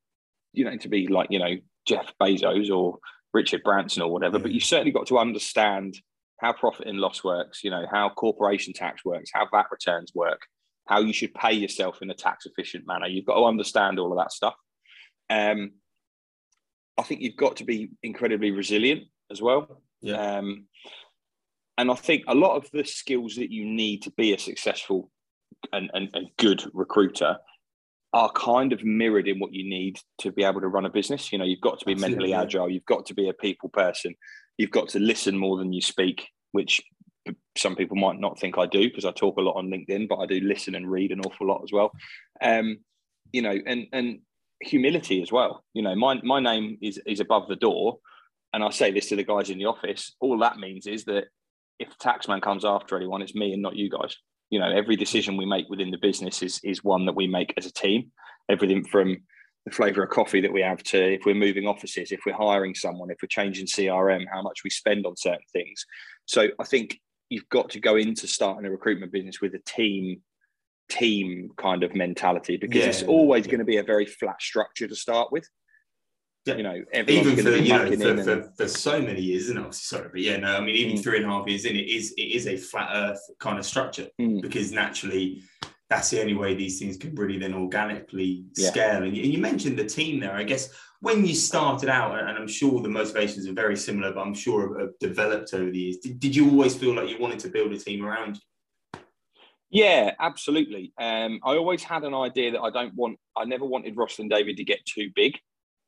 you 0.53 0.63
don't 0.63 0.73
need 0.73 0.81
to 0.81 0.89
be 0.89 1.07
like 1.07 1.27
you 1.31 1.39
know 1.39 1.55
Jeff 1.87 2.13
Bezos 2.21 2.69
or 2.69 2.99
Richard 3.33 3.63
Branson 3.63 4.01
or 4.01 4.11
whatever, 4.11 4.37
yeah. 4.37 4.43
but 4.43 4.51
you've 4.51 4.63
certainly 4.63 4.91
got 4.91 5.07
to 5.07 5.19
understand 5.19 5.97
how 6.39 6.53
profit 6.53 6.87
and 6.87 6.99
loss 6.99 7.23
works. 7.23 7.63
You 7.63 7.71
know 7.71 7.85
how 7.91 8.09
corporation 8.09 8.73
tax 8.73 9.05
works, 9.05 9.31
how 9.33 9.47
VAT 9.51 9.67
returns 9.71 10.11
work, 10.13 10.41
how 10.87 10.99
you 10.99 11.13
should 11.13 11.33
pay 11.33 11.53
yourself 11.53 12.01
in 12.01 12.09
a 12.09 12.15
tax 12.15 12.45
efficient 12.45 12.85
manner. 12.87 13.07
You've 13.07 13.25
got 13.25 13.35
to 13.35 13.45
understand 13.45 13.99
all 13.99 14.11
of 14.11 14.17
that 14.17 14.31
stuff. 14.31 14.55
Um, 15.29 15.71
I 16.97 17.03
think 17.03 17.21
you've 17.21 17.37
got 17.37 17.57
to 17.57 17.63
be 17.63 17.91
incredibly 18.03 18.51
resilient 18.51 19.03
as 19.31 19.41
well. 19.41 19.81
Yeah. 20.01 20.37
Um, 20.37 20.65
and 21.77 21.91
I 21.91 21.95
think 21.95 22.23
a 22.27 22.35
lot 22.35 22.55
of 22.55 22.69
the 22.71 22.83
skills 22.83 23.35
that 23.35 23.51
you 23.51 23.65
need 23.65 24.01
to 24.03 24.11
be 24.11 24.33
a 24.33 24.39
successful 24.39 25.11
and, 25.71 25.91
and, 25.93 26.09
and 26.13 26.27
good 26.37 26.63
recruiter 26.73 27.37
are 28.13 28.31
kind 28.31 28.73
of 28.73 28.83
mirrored 28.83 29.27
in 29.27 29.39
what 29.39 29.53
you 29.53 29.69
need 29.69 29.99
to 30.19 30.31
be 30.31 30.43
able 30.43 30.61
to 30.61 30.67
run 30.67 30.85
a 30.85 30.89
business. 30.89 31.31
You 31.31 31.37
know, 31.37 31.45
you've 31.45 31.61
got 31.61 31.79
to 31.79 31.85
be 31.85 31.91
Absolutely, 31.91 32.31
mentally 32.31 32.33
agile, 32.33 32.69
you've 32.69 32.85
got 32.85 33.05
to 33.07 33.13
be 33.13 33.29
a 33.29 33.33
people 33.33 33.69
person, 33.69 34.15
you've 34.57 34.71
got 34.71 34.89
to 34.89 34.99
listen 34.99 35.37
more 35.37 35.57
than 35.57 35.73
you 35.73 35.81
speak, 35.81 36.27
which 36.51 36.81
some 37.57 37.75
people 37.75 37.97
might 37.97 38.19
not 38.19 38.39
think 38.39 38.57
I 38.57 38.65
do 38.65 38.89
because 38.89 39.05
I 39.05 39.11
talk 39.11 39.37
a 39.37 39.41
lot 39.41 39.57
on 39.57 39.69
LinkedIn, 39.69 40.07
but 40.07 40.17
I 40.17 40.25
do 40.25 40.39
listen 40.39 40.75
and 40.75 40.89
read 40.89 41.11
an 41.11 41.21
awful 41.21 41.47
lot 41.47 41.61
as 41.63 41.71
well. 41.71 41.91
Um, 42.41 42.77
you 43.33 43.41
know, 43.41 43.57
and 43.65 43.87
and 43.91 44.19
humility 44.61 45.21
as 45.21 45.31
well. 45.31 45.63
You 45.73 45.81
know, 45.83 45.95
my 45.95 46.19
my 46.23 46.39
name 46.39 46.77
is 46.81 46.99
is 47.05 47.19
above 47.19 47.47
the 47.47 47.55
door, 47.55 47.99
and 48.53 48.63
I 48.63 48.69
say 48.69 48.91
this 48.91 49.09
to 49.09 49.15
the 49.15 49.23
guys 49.23 49.49
in 49.49 49.57
the 49.57 49.65
office. 49.65 50.15
All 50.19 50.37
that 50.39 50.57
means 50.57 50.87
is 50.87 51.05
that 51.05 51.25
if 51.79 51.89
the 51.89 52.03
taxman 52.03 52.41
comes 52.41 52.65
after 52.65 52.95
anyone, 52.95 53.21
it's 53.21 53.35
me 53.35 53.53
and 53.53 53.61
not 53.61 53.75
you 53.75 53.89
guys. 53.89 54.15
You 54.49 54.59
know, 54.59 54.71
every 54.71 54.95
decision 54.95 55.37
we 55.37 55.45
make 55.45 55.69
within 55.69 55.91
the 55.91 55.97
business 55.97 56.41
is 56.41 56.59
is 56.63 56.83
one 56.83 57.05
that 57.05 57.15
we 57.15 57.27
make 57.27 57.53
as 57.57 57.65
a 57.65 57.73
team. 57.73 58.11
Everything 58.49 58.83
from 58.83 59.17
the 59.65 59.71
flavour 59.71 60.03
of 60.03 60.09
coffee 60.09 60.39
that 60.39 60.53
we 60.53 60.61
have 60.61 60.81
to 60.81 61.13
if 61.15 61.21
we're 61.25 61.35
moving 61.35 61.67
offices, 61.67 62.11
if 62.11 62.21
we're 62.25 62.33
hiring 62.33 62.73
someone, 62.73 63.11
if 63.11 63.17
we're 63.21 63.27
changing 63.27 63.65
CRM, 63.65 64.25
how 64.31 64.41
much 64.41 64.63
we 64.63 64.69
spend 64.69 65.05
on 65.05 65.17
certain 65.17 65.39
things. 65.51 65.85
So 66.25 66.47
I 66.57 66.63
think 66.63 66.99
you've 67.29 67.49
got 67.49 67.69
to 67.71 67.79
go 67.81 67.97
into 67.97 68.27
starting 68.27 68.65
a 68.65 68.71
recruitment 68.71 69.11
business 69.11 69.41
with 69.41 69.53
a 69.55 69.59
team 69.65 70.21
team 70.89 71.51
kind 71.57 71.83
of 71.83 71.95
mentality 71.95 72.57
because 72.57 72.81
yeah, 72.81 72.87
it's 72.87 73.03
always 73.03 73.45
yeah. 73.45 73.51
going 73.51 73.59
to 73.59 73.65
be 73.65 73.77
a 73.77 73.83
very 73.83 74.05
flat 74.05 74.41
structure 74.41 74.87
to 74.87 74.95
start 74.95 75.31
with. 75.31 75.47
Yeah. 76.45 76.55
You 76.55 76.63
know, 76.63 76.83
even 76.93 77.35
for 77.35 77.49
you 77.49 77.73
know 77.73 77.91
for, 77.91 78.23
for, 78.23 78.31
and... 78.31 78.57
for, 78.57 78.67
so 78.69 79.01
many 79.01 79.21
years, 79.21 79.43
isn't 79.43 79.57
it? 79.57 79.73
Sorry, 79.73 80.07
but 80.09 80.21
yeah, 80.21 80.37
no, 80.37 80.55
I 80.55 80.61
mean, 80.61 80.77
even 80.77 80.95
mm. 80.95 81.03
three 81.03 81.17
and 81.17 81.25
a 81.25 81.29
half 81.29 81.45
years 81.45 81.65
in, 81.65 81.75
it 81.75 81.89
is 81.89 82.13
it 82.17 82.21
is 82.21 82.47
a 82.47 82.55
flat 82.55 82.89
Earth 82.93 83.19
kind 83.39 83.59
of 83.59 83.65
structure 83.65 84.07
mm. 84.19 84.41
because 84.41 84.71
naturally, 84.71 85.43
that's 85.89 86.09
the 86.09 86.21
only 86.21 86.35
way 86.35 86.55
these 86.55 86.79
things 86.79 86.95
can 86.95 87.13
really 87.15 87.37
then 87.37 87.53
organically 87.53 88.45
scale. 88.53 89.03
And 89.03 89.15
you, 89.15 89.23
and 89.23 89.33
you, 89.33 89.39
mentioned 89.39 89.77
the 89.77 89.85
team 89.85 90.21
there. 90.21 90.35
I 90.35 90.43
guess 90.43 90.69
when 91.01 91.25
you 91.25 91.35
started 91.35 91.89
out, 91.89 92.17
and 92.17 92.29
I'm 92.29 92.47
sure 92.47 92.81
the 92.81 92.87
motivations 92.87 93.45
are 93.47 93.53
very 93.53 93.75
similar, 93.75 94.13
but 94.13 94.21
I'm 94.21 94.33
sure 94.33 94.79
have 94.79 94.97
developed 94.99 95.53
over 95.53 95.69
the 95.69 95.77
years. 95.77 95.97
Did, 95.97 96.19
did 96.19 96.33
you 96.33 96.49
always 96.49 96.75
feel 96.75 96.93
like 96.93 97.09
you 97.09 97.19
wanted 97.19 97.39
to 97.39 97.49
build 97.49 97.73
a 97.73 97.77
team 97.77 98.05
around 98.05 98.37
you? 98.37 98.41
Yeah, 99.69 100.13
absolutely. 100.19 100.93
Um, 100.97 101.39
I 101.43 101.55
always 101.55 101.83
had 101.83 102.03
an 102.03 102.13
idea 102.13 102.51
that 102.51 102.61
I 102.61 102.69
don't 102.69 102.95
want. 102.95 103.19
I 103.35 103.45
never 103.45 103.65
wanted 103.65 103.95
Rosslyn 103.95 104.29
David 104.29 104.57
to 104.57 104.63
get 104.63 104.85
too 104.85 105.09
big. 105.15 105.37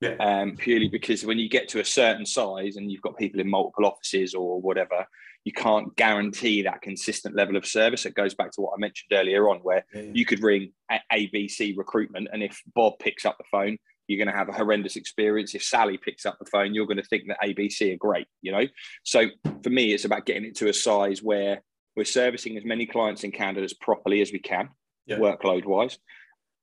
Yeah. 0.01 0.15
Um, 0.19 0.55
purely 0.55 0.87
because 0.87 1.25
when 1.25 1.39
you 1.39 1.49
get 1.49 1.67
to 1.69 1.81
a 1.81 1.85
certain 1.85 2.25
size 2.25 2.77
and 2.77 2.89
you've 2.89 3.01
got 3.01 3.17
people 3.17 3.41
in 3.41 3.49
multiple 3.49 3.85
offices 3.85 4.33
or 4.33 4.61
whatever, 4.61 5.05
you 5.43 5.51
can't 5.51 5.93
guarantee 5.95 6.61
that 6.61 6.81
consistent 6.81 7.35
level 7.35 7.57
of 7.57 7.65
service. 7.65 8.05
It 8.05 8.15
goes 8.15 8.33
back 8.33 8.51
to 8.51 8.61
what 8.61 8.73
I 8.75 8.79
mentioned 8.79 9.11
earlier 9.11 9.49
on, 9.49 9.57
where 9.59 9.85
yeah. 9.93 10.03
you 10.13 10.25
could 10.25 10.41
ring 10.41 10.71
ABC 11.11 11.77
recruitment, 11.77 12.29
and 12.31 12.43
if 12.43 12.61
Bob 12.75 12.93
picks 12.99 13.25
up 13.25 13.37
the 13.37 13.45
phone, 13.51 13.77
you're 14.09 14.17
going 14.17 14.33
to 14.33 14.37
have 14.37 14.49
a 14.49 14.53
horrendous 14.53 14.95
experience. 14.95 15.53
If 15.53 15.63
Sally 15.63 15.97
picks 15.97 16.25
up 16.25 16.37
the 16.39 16.49
phone, 16.51 16.73
you're 16.73 16.87
going 16.87 16.97
to 16.97 17.03
think 17.03 17.25
that 17.27 17.37
ABC 17.43 17.93
are 17.93 17.97
great, 17.97 18.25
you 18.41 18.51
know? 18.51 18.65
So 19.03 19.27
for 19.63 19.69
me, 19.69 19.93
it's 19.93 20.05
about 20.05 20.25
getting 20.25 20.45
it 20.45 20.55
to 20.57 20.67
a 20.67 20.73
size 20.73 21.21
where 21.21 21.61
we're 21.99 22.05
servicing 22.05 22.55
as 22.55 22.63
many 22.63 22.85
clients 22.85 23.25
and 23.25 23.33
candidates 23.33 23.73
properly 23.73 24.21
as 24.21 24.31
we 24.31 24.39
can, 24.39 24.69
yeah. 25.05 25.17
workload 25.17 25.65
wise, 25.65 25.99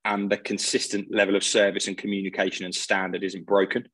and 0.06 0.30
the 0.30 0.38
consistent 0.38 1.14
level 1.14 1.36
of 1.36 1.44
service 1.44 1.88
and 1.88 1.98
communication 1.98 2.64
and 2.64 2.74
standard 2.74 3.22
isn't 3.22 3.44
broken. 3.44 3.86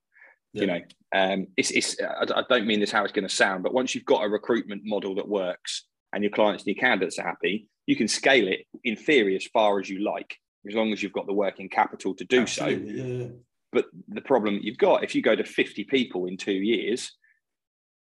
Yeah. 0.52 0.60
You 0.60 0.66
know, 0.68 0.80
um, 1.14 1.46
it's, 1.56 1.72
it's 1.72 1.96
I 2.00 2.44
don't 2.48 2.68
mean 2.68 2.78
this 2.78 2.92
how 2.92 3.02
it's 3.02 3.12
going 3.12 3.26
to 3.26 3.34
sound, 3.34 3.64
but 3.64 3.74
once 3.74 3.92
you've 3.92 4.04
got 4.04 4.22
a 4.24 4.28
recruitment 4.28 4.82
model 4.84 5.16
that 5.16 5.28
works 5.28 5.84
and 6.12 6.22
your 6.22 6.30
clients 6.30 6.62
and 6.62 6.76
your 6.76 6.80
candidates 6.80 7.18
are 7.18 7.26
happy, 7.26 7.68
you 7.86 7.96
can 7.96 8.06
scale 8.06 8.46
it 8.46 8.60
in 8.84 8.94
theory 8.94 9.34
as 9.34 9.44
far 9.46 9.80
as 9.80 9.90
you 9.90 9.98
like, 10.04 10.36
as 10.68 10.76
long 10.76 10.92
as 10.92 11.02
you've 11.02 11.12
got 11.12 11.26
the 11.26 11.32
working 11.32 11.68
capital 11.68 12.14
to 12.14 12.24
do 12.24 12.42
Absolutely. 12.42 12.98
so. 12.98 13.04
Yeah, 13.04 13.26
but 13.72 13.86
the 14.06 14.20
problem 14.20 14.54
that 14.54 14.64
you've 14.64 14.78
got, 14.78 15.02
if 15.02 15.16
you 15.16 15.22
go 15.22 15.34
to 15.34 15.42
50 15.42 15.82
people 15.84 16.26
in 16.26 16.36
two 16.36 16.52
years 16.52 17.10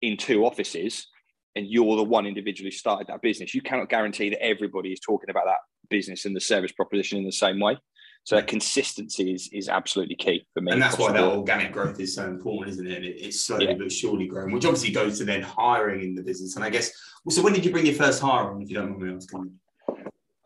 in 0.02 0.18
two 0.18 0.46
offices, 0.46 1.08
and 1.56 1.68
you're 1.68 1.96
the 1.96 2.04
one 2.04 2.26
individual 2.26 2.68
who 2.68 2.72
started 2.72 3.08
that 3.08 3.22
business, 3.22 3.54
you 3.54 3.62
cannot 3.62 3.90
guarantee 3.90 4.30
that 4.30 4.44
everybody 4.44 4.92
is 4.92 5.00
talking 5.00 5.30
about 5.30 5.46
that 5.46 5.60
business 5.90 6.26
and 6.26 6.36
the 6.36 6.42
service 6.42 6.72
proposition 6.72 7.18
in 7.18 7.26
the 7.26 7.32
same 7.32 7.60
way. 7.60 7.78
So 8.24 8.36
that 8.36 8.46
consistency 8.48 9.34
is 9.34 9.50
is 9.52 9.68
absolutely 9.68 10.16
key 10.16 10.46
for 10.54 10.62
me. 10.62 10.74
And 10.74 10.82
that's 10.82 10.98
why 10.98 11.12
that 11.12 11.24
organic 11.24 11.72
growth 11.72 12.00
is 12.00 12.14
so 12.14 12.30
important, 12.30 12.70
isn't 12.74 12.88
it? 12.88 13.04
It's 13.04 13.42
slowly 13.42 13.70
yeah. 13.70 13.74
but 13.74 13.92
surely 13.92 14.28
growing, 14.28 14.54
which 14.54 14.64
obviously 14.64 14.92
goes 14.92 15.18
to 15.18 15.26
then 15.26 15.42
hiring 15.42 16.04
in 16.04 16.16
the 16.16 16.22
business. 16.22 16.56
And 16.56 16.64
I 16.64 16.70
guess, 16.70 16.92
so 17.30 17.42
when 17.42 17.54
did 17.54 17.66
you 17.66 17.72
bring 17.72 17.86
your 17.86 17.96
first 17.96 18.22
hire 18.22 18.52
on, 18.52 18.62
if 18.62 18.70
you 18.70 18.76
don't 18.76 18.92
mind 18.92 19.02
me 19.02 19.16
asking? 19.16 19.60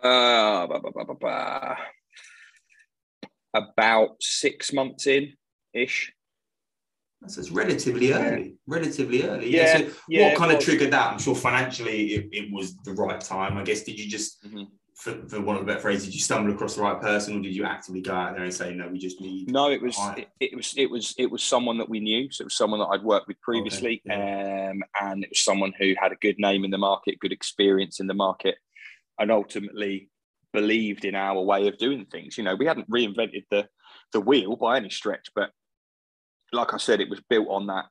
Uh, 0.02 0.68
bah, 0.68 0.80
bah, 0.82 1.14
bah, 1.20 1.76
about 3.54 4.12
six 4.22 4.72
months 4.72 5.08
in 5.08 5.34
ish. 5.74 6.14
So 7.28 7.42
it's 7.42 7.52
relatively 7.52 8.14
early, 8.14 8.56
relatively 8.68 9.24
early. 9.24 9.50
Yeah. 9.50 9.62
yeah 9.62 9.78
so 9.78 9.96
yeah, 10.08 10.30
what 10.30 10.38
kind 10.38 10.52
of 10.52 10.60
triggered 10.60 10.92
that? 10.92 11.14
I'm 11.14 11.20
sure 11.20 11.36
financially 11.36 12.14
it, 12.14 12.30
it, 12.32 12.52
was 12.52 12.76
the 12.78 12.94
right 12.94 13.20
time. 13.20 13.58
I 13.58 13.64
guess, 13.64 13.84
did 13.84 14.00
you 14.00 14.10
just, 14.10 14.44
mm-hmm. 14.44 14.64
for, 14.96 15.28
for 15.28 15.42
one 15.42 15.56
of 15.56 15.62
the 15.62 15.68
better 15.68 15.80
phrase, 15.80 16.06
did 16.06 16.14
you 16.14 16.20
stumble 16.20 16.54
across 16.54 16.76
the 16.76 16.82
right 16.82 17.00
person 17.02 17.38
or 17.38 17.42
did 17.42 17.56
you 17.56 17.66
actively 17.66 18.02
go 18.02 18.14
out 18.14 18.36
there 18.36 18.44
and 18.44 18.54
say, 18.54 18.74
no, 18.74 18.88
we 18.88 18.98
just 18.98 19.22
need. 19.22 19.52
No, 19.52 19.70
it 19.72 19.82
was, 19.82 19.98
it, 20.18 20.30
it, 20.40 20.56
was, 20.56 20.74
it 20.78 20.90
was, 20.90 21.14
it 21.18 21.30
was 21.30 21.44
someone 21.44 21.78
that 21.78 21.90
we 21.90 22.00
knew. 22.00 22.32
So 22.32 22.44
it 22.44 22.46
was 22.46 22.56
someone 22.56 22.80
that 22.80 22.88
I'd 22.88 23.04
worked 23.04 23.28
with 23.28 23.42
previously. 23.42 24.02
Okay. 24.10 24.18
Yeah. 24.18 24.70
Um, 24.72 24.84
and 25.02 25.24
it 25.24 25.30
was 25.30 25.42
someone 25.42 25.74
who 25.80 25.94
had 26.00 26.12
a 26.12 26.18
good 26.22 26.40
name 26.40 26.66
in 26.66 26.72
the 26.72 26.78
market, 26.78 27.20
good 27.20 27.32
experience 27.32 28.00
in 28.00 28.08
the 28.08 28.14
market, 28.14 28.56
and 29.20 29.32
ultimately 29.32 30.10
believed 30.54 31.06
in 31.06 31.16
our 31.16 31.42
way 31.42 31.68
of 31.68 31.78
doing 31.78 32.06
things. 32.06 32.38
You 32.38 32.44
know, 32.44 32.56
we 32.56 32.66
hadn't 32.66 32.90
reinvented 32.90 33.44
the, 33.52 33.68
the 34.14 34.22
wheel 34.22 34.56
by 34.56 34.78
any 34.78 34.90
stretch, 34.90 35.30
but 35.36 35.52
like 36.52 36.74
I 36.74 36.78
said, 36.78 37.02
it 37.02 37.10
was 37.10 37.22
built 37.30 37.48
on 37.50 37.68
that. 37.68 37.86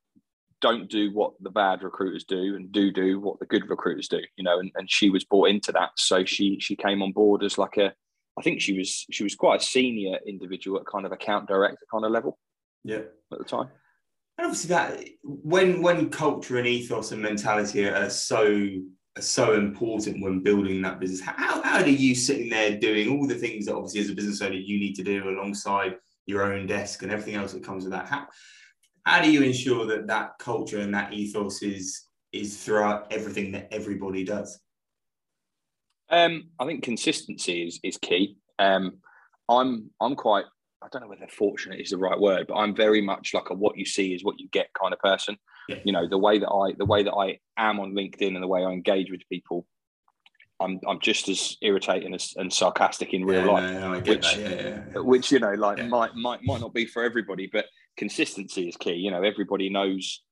Don't 0.61 0.89
do 0.89 1.13
what 1.13 1.33
the 1.41 1.51
bad 1.51 1.83
recruiters 1.83 2.25
do, 2.25 2.57
and 2.57 2.73
do 2.73 2.91
do 2.91 3.21
what 3.21 3.39
the 3.39 3.47
good 3.47 3.69
recruiters 3.69 4.09
do. 4.09 4.21
You 4.37 4.45
know, 4.45 4.61
and, 4.61 4.71
and 4.77 4.91
she 4.91 5.11
was 5.11 5.25
bought 5.25 5.51
into 5.51 5.73
that, 5.73 5.91
so 5.97 6.25
she 6.25 6.59
she 6.61 6.75
came 6.75 7.03
on 7.03 7.13
board 7.13 7.43
as 7.43 7.59
like 7.59 7.77
a, 7.77 7.93
I 8.39 8.43
think 8.43 8.61
she 8.61 8.77
was 8.77 9.05
she 9.11 9.25
was 9.25 9.35
quite 9.35 9.61
a 9.61 9.65
senior 9.65 10.19
individual 10.27 10.81
at 10.81 10.87
kind 10.87 11.05
of 11.05 11.13
account 11.13 11.49
director 11.49 11.85
kind 11.91 12.05
of 12.05 12.13
level. 12.13 12.39
Yeah, 12.83 13.03
at 13.33 13.39
the 13.39 13.45
time. 13.45 13.69
And 14.39 14.47
obviously, 14.47 14.69
that 14.69 15.05
when 15.23 15.83
when 15.83 16.09
culture 16.09 16.57
and 16.57 16.67
ethos 16.67 17.13
and 17.13 17.21
mentality 17.21 17.87
are 17.87 18.09
so 18.09 18.69
are 19.17 19.23
so 19.23 19.55
important 19.55 20.23
when 20.23 20.41
building 20.41 20.83
that 20.83 20.99
business. 20.99 21.21
How, 21.21 21.63
how 21.63 21.83
do 21.83 21.93
you 21.93 22.15
sitting 22.15 22.49
there 22.49 22.79
doing 22.79 23.11
all 23.11 23.27
the 23.27 23.35
things 23.35 23.67
that 23.67 23.75
obviously 23.75 24.01
as 24.01 24.11
a 24.11 24.15
business 24.15 24.43
owner 24.43 24.55
you 24.55 24.79
need 24.81 24.95
to 24.95 25.05
do 25.05 25.29
alongside 25.29 25.97
your 26.27 26.43
own 26.43 26.67
desk 26.67 27.03
and 27.03 27.13
everything 27.13 27.35
else 27.35 27.53
that 27.53 27.65
comes 27.65 27.85
with 27.85 27.93
that? 27.93 28.07
How, 28.07 28.27
how 29.05 29.23
do 29.23 29.31
you 29.31 29.43
ensure 29.43 29.87
that 29.87 30.07
that 30.07 30.39
culture 30.39 30.81
and 30.81 30.95
that 30.95 31.13
ethos 31.13 31.63
is 31.63 32.07
is 32.33 32.57
throughout 32.63 33.13
everything 33.13 33.53
that 33.53 33.69
everybody 33.73 34.25
does? 34.25 34.59
Um, 36.11 36.45
I 36.59 36.67
think 36.67 36.83
consistency 36.83 37.67
is 37.67 37.81
is 37.83 37.97
key. 37.99 38.37
Um, 38.59 38.99
I'm 39.49 39.91
I'm 40.01 40.17
quite 40.17 40.45
I 40.83 40.89
don't 40.93 41.03
know 41.03 41.09
whether 41.09 41.27
fortunate 41.29 41.81
is 41.81 41.91
the 41.91 41.99
right 41.99 42.19
word, 42.19 42.47
but 42.49 42.57
I'm 42.57 42.75
very 42.75 43.01
much 43.01 43.33
like 43.33 43.51
a 43.51 43.55
what 43.55 43.77
you 43.77 43.87
see 43.87 44.15
is 44.15 44.25
what 44.25 44.39
you 44.39 44.49
get 44.49 44.69
kind 44.79 44.93
of 44.93 44.99
person. 44.99 45.37
Yeah. 45.69 45.79
You 45.85 45.93
know, 45.93 46.07
the 46.09 46.19
way 46.19 46.39
that 46.39 46.49
I 46.49 46.75
the 46.77 46.85
way 46.85 47.03
that 47.03 47.15
I 47.15 47.39
am 47.57 47.81
on 47.81 47.95
LinkedIn 47.95 48.35
and 48.35 48.43
the 48.43 48.49
way 48.49 48.65
I 48.65 48.71
engage 48.71 49.11
with 49.11 49.23
people, 49.31 49.67
I'm 50.61 50.81
I'm 50.87 51.01
just 51.01 51.29
as 51.29 51.57
irritating 51.63 52.15
as, 52.15 52.35
and 52.37 52.53
sarcastic 52.53 53.13
in 53.13 53.25
real 53.25 53.45
yeah, 53.45 53.53
life. 53.53 53.73
No, 53.73 53.93
no, 53.93 54.01
which, 54.01 54.37
yeah, 54.37 54.83
which 54.97 55.33
you 55.33 55.41
know, 55.41 55.53
like 55.53 55.85
might 55.87 56.15
might 56.15 56.41
might 56.45 56.61
not 56.61 56.73
be 56.73 56.87
for 56.87 57.03
everybody, 57.03 57.49
but 57.53 57.67
consistency 57.97 58.69
is 58.69 58.77
key. 58.77 58.95
You 58.95 59.11
know, 59.11 59.23
everybody 59.23 59.69
knows 59.69 60.23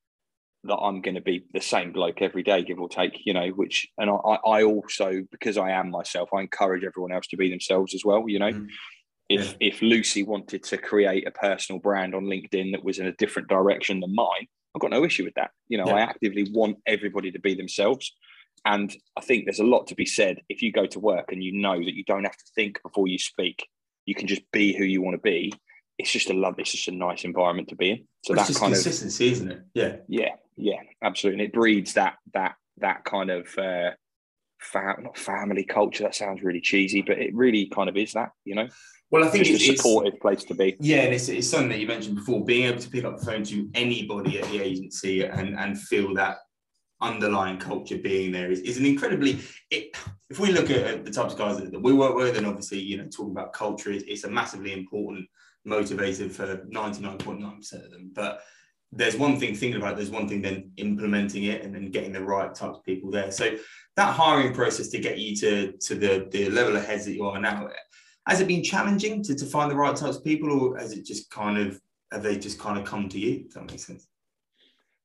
that 0.64 0.76
I'm 0.76 1.00
going 1.00 1.16
to 1.16 1.20
be 1.20 1.44
the 1.52 1.60
same 1.60 1.92
bloke 1.92 2.22
every 2.22 2.44
day, 2.44 2.62
give 2.62 2.78
or 2.78 2.88
take. 2.88 3.20
You 3.24 3.34
know, 3.34 3.48
which 3.48 3.88
and 3.98 4.10
I, 4.10 4.38
I 4.46 4.62
also 4.62 5.22
because 5.30 5.58
I 5.58 5.70
am 5.72 5.90
myself, 5.90 6.30
I 6.32 6.40
encourage 6.40 6.84
everyone 6.84 7.12
else 7.12 7.26
to 7.28 7.36
be 7.36 7.50
themselves 7.50 7.94
as 7.94 8.04
well. 8.04 8.28
You 8.28 8.38
know. 8.38 8.52
Mm. 8.52 8.68
If, 9.28 9.56
if 9.60 9.80
Lucy 9.80 10.24
wanted 10.24 10.62
to 10.64 10.76
create 10.76 11.26
a 11.26 11.30
personal 11.30 11.80
brand 11.80 12.14
on 12.14 12.24
LinkedIn 12.24 12.72
that 12.72 12.84
was 12.84 12.98
in 12.98 13.06
a 13.06 13.12
different 13.12 13.48
direction 13.48 14.00
than 14.00 14.14
mine, 14.14 14.46
I've 14.74 14.82
got 14.82 14.90
no 14.90 15.04
issue 15.04 15.24
with 15.24 15.32
that. 15.34 15.52
You 15.68 15.78
know, 15.78 15.84
I 15.84 16.00
actively 16.00 16.50
want 16.52 16.76
everybody 16.86 17.30
to 17.32 17.38
be 17.38 17.54
themselves. 17.54 18.12
And 18.64 18.94
I 19.16 19.20
think 19.20 19.44
there's 19.44 19.58
a 19.58 19.64
lot 19.64 19.88
to 19.88 19.94
be 19.94 20.06
said 20.06 20.40
if 20.48 20.62
you 20.62 20.72
go 20.72 20.86
to 20.86 21.00
work 21.00 21.32
and 21.32 21.42
you 21.42 21.52
know 21.52 21.76
that 21.76 21.94
you 21.94 22.04
don't 22.04 22.24
have 22.24 22.36
to 22.36 22.44
think 22.54 22.80
before 22.82 23.08
you 23.08 23.18
speak, 23.18 23.66
you 24.06 24.14
can 24.14 24.28
just 24.28 24.42
be 24.52 24.76
who 24.76 24.84
you 24.84 25.02
want 25.02 25.14
to 25.14 25.20
be 25.20 25.52
it's 25.98 26.10
just 26.10 26.30
a 26.30 26.34
love. 26.34 26.58
It's 26.58 26.72
just 26.72 26.88
a 26.88 26.92
nice 26.92 27.24
environment 27.24 27.68
to 27.68 27.76
be 27.76 27.90
in. 27.90 28.04
So 28.24 28.34
that 28.34 28.46
kind 28.46 28.72
consistency, 28.72 28.72
of 28.72 28.72
consistency, 28.72 29.32
isn't 29.32 29.50
it? 29.50 29.62
Yeah, 29.74 29.96
yeah, 30.08 30.28
yeah, 30.56 30.80
absolutely. 31.02 31.44
And 31.44 31.48
it 31.48 31.54
breeds 31.54 31.94
that 31.94 32.16
that 32.34 32.54
that 32.78 33.04
kind 33.04 33.30
of 33.30 33.46
uh, 33.58 33.90
fam- 34.60 35.04
not 35.04 35.16
family 35.16 35.64
culture. 35.64 36.04
That 36.04 36.14
sounds 36.14 36.42
really 36.42 36.60
cheesy, 36.60 37.02
but 37.02 37.18
it 37.18 37.34
really 37.34 37.66
kind 37.66 37.88
of 37.88 37.96
is 37.96 38.12
that. 38.12 38.30
You 38.44 38.56
know. 38.56 38.68
Well, 39.10 39.24
I 39.24 39.28
think 39.28 39.46
it's, 39.46 39.62
a 39.62 39.76
supportive 39.76 40.18
place 40.20 40.42
to 40.44 40.54
be. 40.54 40.74
Yeah, 40.80 41.02
and 41.02 41.14
it's, 41.14 41.28
it's 41.28 41.46
something 41.46 41.68
that 41.68 41.80
you 41.80 41.86
mentioned 41.86 42.16
before. 42.16 42.42
Being 42.44 42.68
able 42.68 42.80
to 42.80 42.88
pick 42.88 43.04
up 43.04 43.18
the 43.18 43.26
phone 43.26 43.44
to 43.44 43.68
anybody 43.74 44.40
at 44.40 44.48
the 44.48 44.60
agency 44.60 45.24
and 45.24 45.58
and 45.58 45.78
feel 45.78 46.14
that 46.14 46.38
underlying 47.02 47.58
culture 47.58 47.98
being 47.98 48.32
there 48.32 48.50
is, 48.50 48.60
is 48.60 48.78
an 48.78 48.86
incredibly 48.86 49.40
it, 49.70 49.96
if 50.30 50.38
we 50.38 50.50
look 50.52 50.70
at, 50.70 51.04
the 51.04 51.10
types 51.10 51.34
of 51.34 51.38
guys 51.38 51.58
that 51.58 51.82
we 51.82 51.92
work 51.92 52.14
with 52.14 52.36
and 52.36 52.46
obviously 52.46 52.78
you 52.78 52.96
know 52.96 53.06
talking 53.08 53.32
about 53.32 53.52
culture 53.52 53.90
it's, 53.90 54.04
it's 54.06 54.24
a 54.24 54.30
massively 54.30 54.72
important 54.72 55.26
motivated 55.64 56.32
for 56.32 56.58
99.9% 56.72 57.84
of 57.84 57.90
them. 57.90 58.10
But 58.12 58.42
there's 58.90 59.16
one 59.16 59.38
thing 59.38 59.54
thinking 59.54 59.80
about 59.80 59.92
it, 59.92 59.96
there's 59.96 60.10
one 60.10 60.28
thing 60.28 60.42
then 60.42 60.70
implementing 60.76 61.44
it 61.44 61.62
and 61.62 61.74
then 61.74 61.90
getting 61.90 62.12
the 62.12 62.22
right 62.22 62.54
types 62.54 62.78
of 62.78 62.84
people 62.84 63.10
there. 63.10 63.30
So 63.30 63.56
that 63.96 64.14
hiring 64.14 64.54
process 64.54 64.88
to 64.88 64.98
get 64.98 65.18
you 65.18 65.34
to, 65.36 65.72
to 65.72 65.94
the, 65.94 66.28
the 66.30 66.50
level 66.50 66.76
of 66.76 66.84
heads 66.84 67.06
that 67.06 67.14
you 67.14 67.24
are 67.24 67.40
now, 67.40 67.68
has 68.26 68.40
it 68.40 68.48
been 68.48 68.62
challenging 68.62 69.22
to, 69.24 69.34
to 69.34 69.46
find 69.46 69.70
the 69.70 69.76
right 69.76 69.96
types 69.96 70.18
of 70.18 70.24
people 70.24 70.52
or 70.52 70.78
has 70.78 70.92
it 70.92 71.06
just 71.06 71.30
kind 71.30 71.58
of, 71.58 71.80
have 72.12 72.22
they 72.22 72.36
just 72.36 72.58
kind 72.58 72.78
of 72.78 72.84
come 72.84 73.08
to 73.08 73.18
you? 73.18 73.44
If 73.46 73.54
that 73.54 73.70
makes 73.70 73.86
sense. 73.86 74.06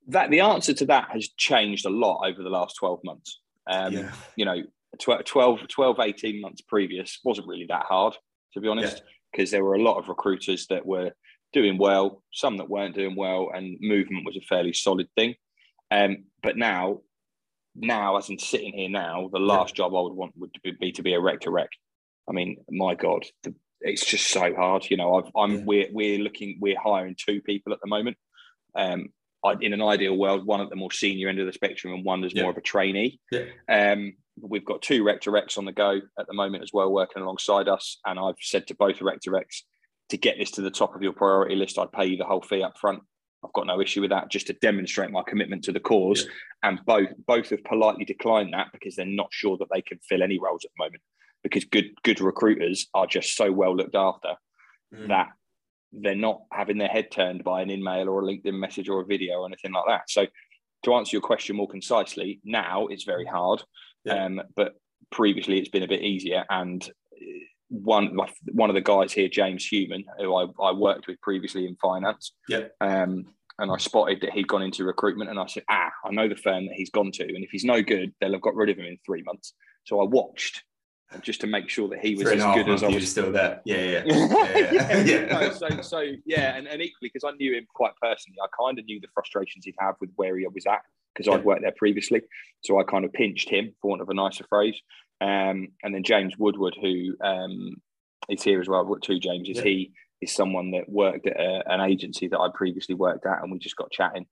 That 0.08 0.30
the 0.30 0.40
answer 0.40 0.74
to 0.74 0.86
that 0.86 1.10
has 1.12 1.30
changed 1.38 1.86
a 1.86 1.90
lot 1.90 2.26
over 2.26 2.42
the 2.42 2.50
last 2.50 2.76
12 2.78 3.00
months. 3.04 3.40
Um, 3.70 3.94
yeah. 3.94 4.12
You 4.36 4.46
know, 4.46 4.64
12, 5.00 5.68
12, 5.68 6.00
18 6.00 6.42
months 6.42 6.62
previous 6.62 7.20
wasn't 7.24 7.48
really 7.48 7.66
that 7.68 7.86
hard, 7.86 8.16
to 8.54 8.62
be 8.62 8.68
honest. 8.68 8.98
Yeah 8.98 9.04
because 9.32 9.52
there 9.52 9.64
were 9.64 9.76
a 9.76 9.82
lot 9.82 9.98
of 9.98 10.10
recruiters 10.10 10.68
that 10.68 10.86
were 10.86 11.12
doing 11.54 11.78
well, 11.78 12.24
some 12.34 12.58
that 12.58 12.70
weren't 12.70 12.96
doing 12.96 13.16
well, 13.16 13.50
and 13.54 13.78
movement 13.82 14.26
was 14.26 14.38
a 14.38 14.42
fairly 14.42 14.74
solid 14.74 15.08
thing. 15.16 15.36
Um, 15.92 16.26
but 16.44 16.58
now, 16.58 17.02
now 17.76 18.18
as 18.18 18.30
in 18.30 18.40
sitting 18.40 18.74
here 18.74 18.90
now, 18.90 19.30
the 19.32 19.40
last 19.40 19.74
yeah. 19.74 19.86
job 19.86 19.96
I 19.96 20.02
would 20.02 20.14
want 20.14 20.34
would 20.38 20.58
be 20.80 20.92
to 20.92 21.04
be 21.04 21.14
a 21.14 21.20
rec 21.20 21.42
to 21.42 21.52
rec. 21.52 21.70
I 22.30 22.34
mean, 22.34 22.58
my 22.70 22.96
God, 22.96 23.26
the, 23.44 23.54
it's 23.82 24.06
just 24.06 24.28
so 24.28 24.54
hard. 24.54 24.90
You 24.90 24.98
know, 24.98 25.32
i 25.36 25.44
am 25.44 25.52
yeah. 25.52 25.64
we're 25.64 25.88
we're 25.92 26.20
looking 26.20 26.58
we're 26.60 26.80
hiring 26.80 27.16
two 27.16 27.42
people 27.42 27.74
at 27.74 27.80
the 27.82 27.88
moment. 27.88 28.18
Um, 28.76 29.10
in 29.62 29.74
an 29.74 29.82
ideal 29.82 30.16
world, 30.16 30.46
one 30.46 30.62
at 30.62 30.70
the 30.70 30.76
more 30.76 30.92
senior 30.92 31.30
end 31.30 31.40
of 31.40 31.46
the 31.46 31.54
spectrum 31.54 31.94
and 31.94 32.06
one 32.06 32.24
as 32.24 32.34
yeah. 32.34 32.44
more 32.44 32.52
of 32.52 32.58
a 32.58 32.62
trainee. 32.62 33.20
Yeah. 33.32 33.46
Um, 33.70 34.14
we've 34.40 34.66
got 34.66 34.82
two 34.82 35.04
Rec 35.04 35.22
Directs 35.22 35.58
on 35.58 35.66
the 35.66 35.72
go 35.72 36.00
at 36.20 36.28
the 36.28 36.34
moment 36.34 36.64
as 36.64 36.72
well, 36.74 36.92
working 36.92 37.24
alongside 37.24 37.68
us. 37.68 38.00
And 38.06 38.20
I've 38.20 38.36
said 38.40 38.68
to 38.68 38.76
both 38.76 39.02
Rec 39.02 39.22
Directs 39.22 39.66
to 40.10 40.18
get 40.18 40.38
this 40.38 40.52
to 40.52 40.62
the 40.62 40.72
top 40.72 40.96
of 40.96 41.02
your 41.02 41.14
priority 41.14 41.56
list, 41.56 41.78
I'd 41.78 41.92
pay 41.92 42.06
you 42.06 42.18
the 42.18 42.26
whole 42.26 42.42
fee 42.42 42.64
up 42.64 42.78
front. 42.78 43.02
I've 43.44 43.54
got 43.54 43.68
no 43.68 43.82
issue 43.82 44.02
with 44.02 44.10
that, 44.10 44.32
just 44.32 44.48
to 44.48 44.54
demonstrate 44.54 45.12
my 45.12 45.22
commitment 45.26 45.64
to 45.66 45.72
the 45.72 45.80
cause. 45.80 46.24
Yeah. 46.24 46.70
And 46.70 46.80
both 46.86 47.10
both 47.28 47.50
have 47.50 47.64
politely 47.64 48.06
declined 48.06 48.54
that 48.54 48.68
because 48.72 48.96
they're 48.96 49.06
not 49.06 49.30
sure 49.32 49.58
that 49.58 49.68
they 49.72 49.82
can 49.82 50.00
fill 50.00 50.24
any 50.24 50.40
roles 50.40 50.66
at 50.66 50.72
the 50.76 50.84
moment. 50.84 51.02
Because 51.44 51.66
good 51.66 51.92
good 52.04 52.20
recruiters 52.20 52.88
are 52.94 53.06
just 53.06 53.36
so 53.36 53.52
well 53.52 53.76
looked 53.76 53.96
after 53.96 54.34
mm. 54.94 55.08
that 55.10 55.28
they're 55.92 56.16
not 56.16 56.42
having 56.52 56.78
their 56.78 56.88
head 56.88 57.12
turned 57.12 57.44
by 57.44 57.62
an 57.62 57.72
email 57.72 58.10
or 58.10 58.22
a 58.22 58.26
LinkedIn 58.26 58.58
message 58.58 58.90
or 58.90 59.02
a 59.02 59.06
video 59.06 59.40
or 59.40 59.48
anything 59.48 59.72
like 59.72 59.86
that. 59.88 60.10
So 60.10 60.26
to 60.84 60.94
answer 60.94 61.16
your 61.16 61.22
question 61.22 61.56
more 61.56 61.68
concisely, 61.68 62.40
now 62.44 62.88
it's 62.88 63.04
very 63.04 63.26
hard 63.26 63.64
yeah. 64.08 64.26
Um, 64.26 64.42
but 64.56 64.74
previously, 65.12 65.60
it's 65.60 65.70
been 65.70 65.84
a 65.84 65.88
bit 65.88 66.02
easier. 66.02 66.46
And 66.50 66.88
one 67.70 68.18
one 68.54 68.70
of 68.70 68.76
the 68.76 68.82
guys 68.82 69.12
here, 69.12 69.28
James 69.28 69.66
Human, 69.66 70.06
who 70.20 70.36
I, 70.36 70.48
I 70.62 70.72
worked 70.72 71.08
with 71.08 71.22
previously 71.22 71.68
in 71.68 71.76
finance. 71.76 72.34
Yeah. 72.48 72.68
Um, 72.82 73.26
and 73.60 73.72
I 73.72 73.78
spotted 73.78 74.22
that 74.22 74.34
he'd 74.34 74.48
gone 74.48 74.62
into 74.62 74.86
recruitment, 74.86 75.30
and 75.30 75.40
I 75.40 75.48
said, 75.48 75.64
"Ah, 75.70 75.92
I 76.06 76.12
know 76.12 76.28
the 76.28 76.36
firm 76.36 76.68
that 76.68 76.76
he's 76.76 76.92
gone 76.92 77.12
to, 77.14 77.24
and 77.24 77.44
if 77.44 77.50
he's 77.52 77.66
no 77.66 77.82
good, 77.82 78.14
they'll 78.20 78.34
have 78.34 78.42
got 78.42 78.56
rid 78.56 78.70
of 78.70 78.78
him 78.78 78.86
in 78.86 78.98
three 79.06 79.24
months." 79.24 79.54
So 79.86 80.00
I 80.00 80.06
watched 80.06 80.64
just 81.22 81.42
to 81.42 81.48
make 81.48 81.70
sure 81.70 81.88
that 81.90 82.00
he 82.00 82.16
was 82.16 82.28
as 82.28 82.44
good 82.56 82.70
as 82.70 82.84
I 82.84 82.88
was. 82.90 83.10
Still 83.10 83.32
there, 83.32 83.62
yeah, 83.64 83.78
yeah, 83.78 84.04
yeah. 84.06 84.72
yeah. 84.72 85.04
yeah. 85.04 85.26
no, 85.26 85.52
so, 85.52 85.82
so 85.82 86.04
yeah, 86.26 86.56
and, 86.56 86.68
and 86.68 86.82
equally 86.82 87.10
because 87.14 87.24
I 87.24 87.36
knew 87.38 87.56
him 87.56 87.66
quite 87.74 87.94
personally, 88.02 88.38
I 88.44 88.48
kind 88.60 88.78
of 88.78 88.86
knew 88.86 89.00
the 89.00 89.08
frustrations 89.14 89.66
he'd 89.66 89.76
have 89.80 89.96
with 90.02 90.12
where 90.16 90.38
he 90.38 90.46
was 90.48 90.66
at 90.66 90.82
because 91.16 91.34
I'd 91.34 91.46
worked 91.46 91.62
there 91.62 91.74
previously. 91.76 92.22
So 92.62 92.80
I 92.80 92.84
kind 92.84 93.06
of 93.06 93.14
pinched 93.14 93.50
him, 93.50 93.74
for 93.82 93.90
want 93.90 94.02
of 94.02 94.10
a 94.10 94.14
nicer 94.14 94.46
phrase. 94.50 94.80
Um, 95.20 95.70
and 95.82 95.96
then 95.96 96.04
James 96.04 96.38
Woodward, 96.38 96.78
who 96.80 97.16
um, 97.22 97.82
is 98.30 98.44
here 98.44 98.62
as 98.62 98.68
well. 98.68 98.98
Two 99.02 99.20
James 99.20 99.50
is 99.50 99.60
he 99.60 99.94
is 100.22 100.34
someone 100.34 100.72
that 100.72 100.90
worked 100.90 101.28
at 101.28 101.40
a, 101.40 101.64
an 101.72 101.82
agency 101.82 102.28
that 102.28 102.40
I 102.40 102.50
previously 102.54 102.96
worked 102.96 103.26
at, 103.26 103.42
and 103.42 103.52
we 103.52 103.60
just 103.60 103.76
got 103.76 103.92
chatting. 103.92 104.26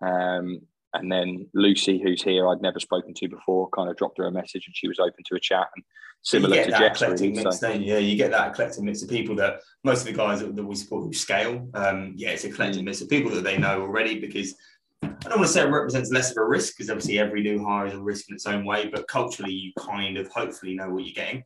Um, 0.00 0.60
and 0.94 1.10
then 1.10 1.46
Lucy, 1.54 2.00
who's 2.02 2.22
here, 2.22 2.48
I'd 2.48 2.60
never 2.62 2.80
spoken 2.80 3.14
to 3.14 3.28
before, 3.28 3.68
kind 3.70 3.88
of 3.90 3.96
dropped 3.96 4.18
her 4.18 4.26
a 4.26 4.30
message, 4.30 4.66
and 4.66 4.76
she 4.76 4.88
was 4.88 4.98
open 4.98 5.24
to 5.26 5.34
a 5.36 5.40
chat. 5.40 5.68
And 5.74 5.84
similar 6.22 6.56
to 6.56 6.86
eclectic 6.86 7.08
really, 7.20 7.32
mix, 7.32 7.60
so- 7.60 7.70
Yeah, 7.70 7.98
you 7.98 8.16
get 8.16 8.30
that 8.30 8.52
eclectic 8.52 8.82
mix 8.84 9.02
of 9.02 9.08
people 9.08 9.34
that 9.36 9.60
most 9.84 10.00
of 10.00 10.06
the 10.06 10.12
guys 10.12 10.40
that, 10.40 10.54
that 10.54 10.64
we 10.64 10.74
support 10.74 11.04
who 11.04 11.12
scale, 11.12 11.68
um, 11.74 12.12
yeah, 12.16 12.30
it's 12.30 12.44
a 12.44 12.48
eclectic 12.48 12.82
Mm. 12.82 12.86
mix 12.86 13.00
of 13.00 13.08
people 13.08 13.30
that 13.32 13.44
they 13.44 13.58
know 13.58 13.80
already 13.80 14.20
because 14.20 14.54
I 15.02 15.08
don't 15.28 15.38
want 15.38 15.48
to 15.48 15.52
say 15.52 15.62
it 15.62 15.70
represents 15.70 16.12
less 16.12 16.30
of 16.30 16.36
a 16.36 16.44
risk 16.44 16.76
because 16.76 16.90
obviously 16.90 17.18
every 17.18 17.42
new 17.42 17.64
hire 17.64 17.86
is 17.86 17.94
a 17.94 18.00
risk 18.00 18.28
in 18.28 18.34
its 18.36 18.46
own 18.46 18.64
way, 18.64 18.88
but 18.92 19.08
culturally 19.08 19.52
you 19.52 19.72
kind 19.78 20.16
of 20.16 20.28
hopefully 20.28 20.74
know 20.74 20.90
what 20.90 21.04
you're 21.04 21.14
getting. 21.14 21.42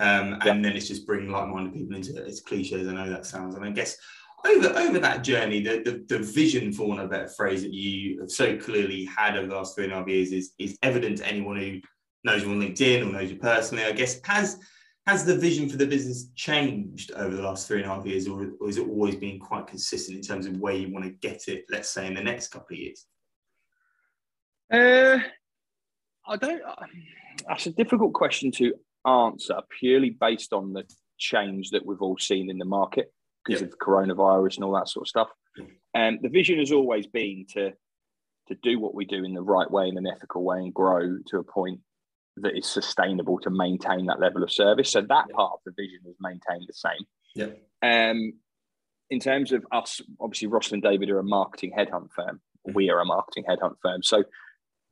Um, 0.00 0.38
and 0.42 0.64
then 0.64 0.74
it's 0.76 0.88
just 0.88 1.06
bringing 1.06 1.30
like-minded 1.30 1.74
people 1.74 1.94
into 1.96 2.16
it. 2.16 2.26
As 2.26 2.40
cliche 2.40 2.80
as 2.80 2.88
I 2.88 2.92
know 2.92 3.10
that 3.10 3.26
sounds, 3.26 3.54
and 3.56 3.64
I 3.64 3.70
guess 3.70 3.96
over 4.44 4.68
over 4.78 4.98
that 4.98 5.22
journey, 5.22 5.62
the, 5.62 5.82
the 5.84 6.16
the 6.16 6.22
vision, 6.22 6.72
for 6.72 6.88
want 6.88 7.00
of 7.00 7.36
phrase, 7.36 7.62
that 7.62 7.72
you 7.72 8.20
have 8.20 8.30
so 8.30 8.56
clearly 8.56 9.04
had 9.04 9.36
over 9.36 9.46
the 9.46 9.54
last 9.54 9.74
three 9.74 9.84
and 9.84 9.92
a 9.92 9.96
half 9.96 10.08
years 10.08 10.32
is 10.32 10.52
is 10.58 10.78
evident 10.82 11.18
to 11.18 11.26
anyone 11.26 11.56
who 11.56 11.80
knows 12.24 12.42
you 12.42 12.50
on 12.50 12.60
LinkedIn 12.60 13.02
or 13.02 13.12
knows 13.12 13.30
you 13.30 13.36
personally. 13.36 13.84
I 13.84 13.92
guess 13.92 14.20
has 14.24 14.58
has 15.06 15.24
the 15.24 15.36
vision 15.36 15.68
for 15.68 15.76
the 15.76 15.86
business 15.86 16.30
changed 16.34 17.12
over 17.12 17.34
the 17.34 17.42
last 17.42 17.66
three 17.66 17.82
and 17.82 17.90
a 17.90 17.94
half 17.94 18.06
years, 18.06 18.28
or, 18.28 18.52
or 18.60 18.66
has 18.66 18.78
it 18.78 18.88
always 18.88 19.16
been 19.16 19.38
quite 19.38 19.66
consistent 19.66 20.16
in 20.16 20.22
terms 20.22 20.46
of 20.46 20.56
where 20.58 20.74
you 20.74 20.92
want 20.92 21.04
to 21.04 21.10
get 21.10 21.48
it? 21.48 21.64
Let's 21.70 21.88
say 21.88 22.06
in 22.06 22.14
the 22.14 22.22
next 22.22 22.48
couple 22.48 22.74
of 22.74 22.78
years. 22.78 23.06
Uh, 24.72 25.18
I 26.26 26.36
don't. 26.36 26.62
That's 27.48 27.66
a 27.66 27.72
difficult 27.72 28.12
question 28.12 28.50
to 28.52 28.74
answer 29.06 29.60
purely 29.78 30.10
based 30.10 30.52
on 30.52 30.72
the 30.72 30.84
change 31.18 31.70
that 31.70 31.84
we've 31.84 32.02
all 32.02 32.18
seen 32.18 32.50
in 32.50 32.58
the 32.58 32.64
market 32.64 33.12
because 33.44 33.60
Yeah. 33.60 33.68
of 33.68 33.78
coronavirus 33.78 34.56
and 34.56 34.64
all 34.64 34.72
that 34.72 34.88
sort 34.88 35.04
of 35.04 35.08
stuff. 35.08 35.30
And 35.94 36.20
the 36.22 36.28
vision 36.28 36.58
has 36.58 36.72
always 36.72 37.06
been 37.06 37.46
to 37.50 37.72
to 38.48 38.56
do 38.56 38.80
what 38.80 38.92
we 38.92 39.04
do 39.04 39.22
in 39.24 39.34
the 39.34 39.42
right 39.42 39.70
way, 39.70 39.86
in 39.86 39.96
an 39.96 40.06
ethical 40.06 40.42
way, 40.42 40.58
and 40.58 40.74
grow 40.74 41.16
to 41.28 41.38
a 41.38 41.44
point 41.44 41.80
that 42.38 42.56
is 42.58 42.66
sustainable 42.66 43.38
to 43.38 43.50
maintain 43.50 44.04
that 44.06 44.18
level 44.18 44.42
of 44.42 44.50
service. 44.50 44.90
So 44.90 45.00
that 45.00 45.26
Yeah. 45.28 45.36
part 45.36 45.52
of 45.52 45.60
the 45.64 45.70
vision 45.80 46.00
is 46.06 46.16
maintained 46.18 46.64
the 46.66 46.72
same. 46.72 47.06
Yeah. 47.36 47.50
Um, 47.82 48.40
in 49.10 49.20
terms 49.20 49.52
of 49.52 49.64
us, 49.70 50.00
obviously, 50.18 50.48
Rosslyn 50.48 50.82
David 50.82 51.08
are 51.08 51.20
a 51.20 51.24
marketing 51.24 51.72
headhunt 51.78 52.10
firm. 52.12 52.42
Mhm. 52.66 52.74
We 52.74 52.90
are 52.90 52.98
a 52.98 53.04
marketing 53.04 53.44
headhunt 53.44 53.76
firm. 53.80 54.02
So 54.02 54.24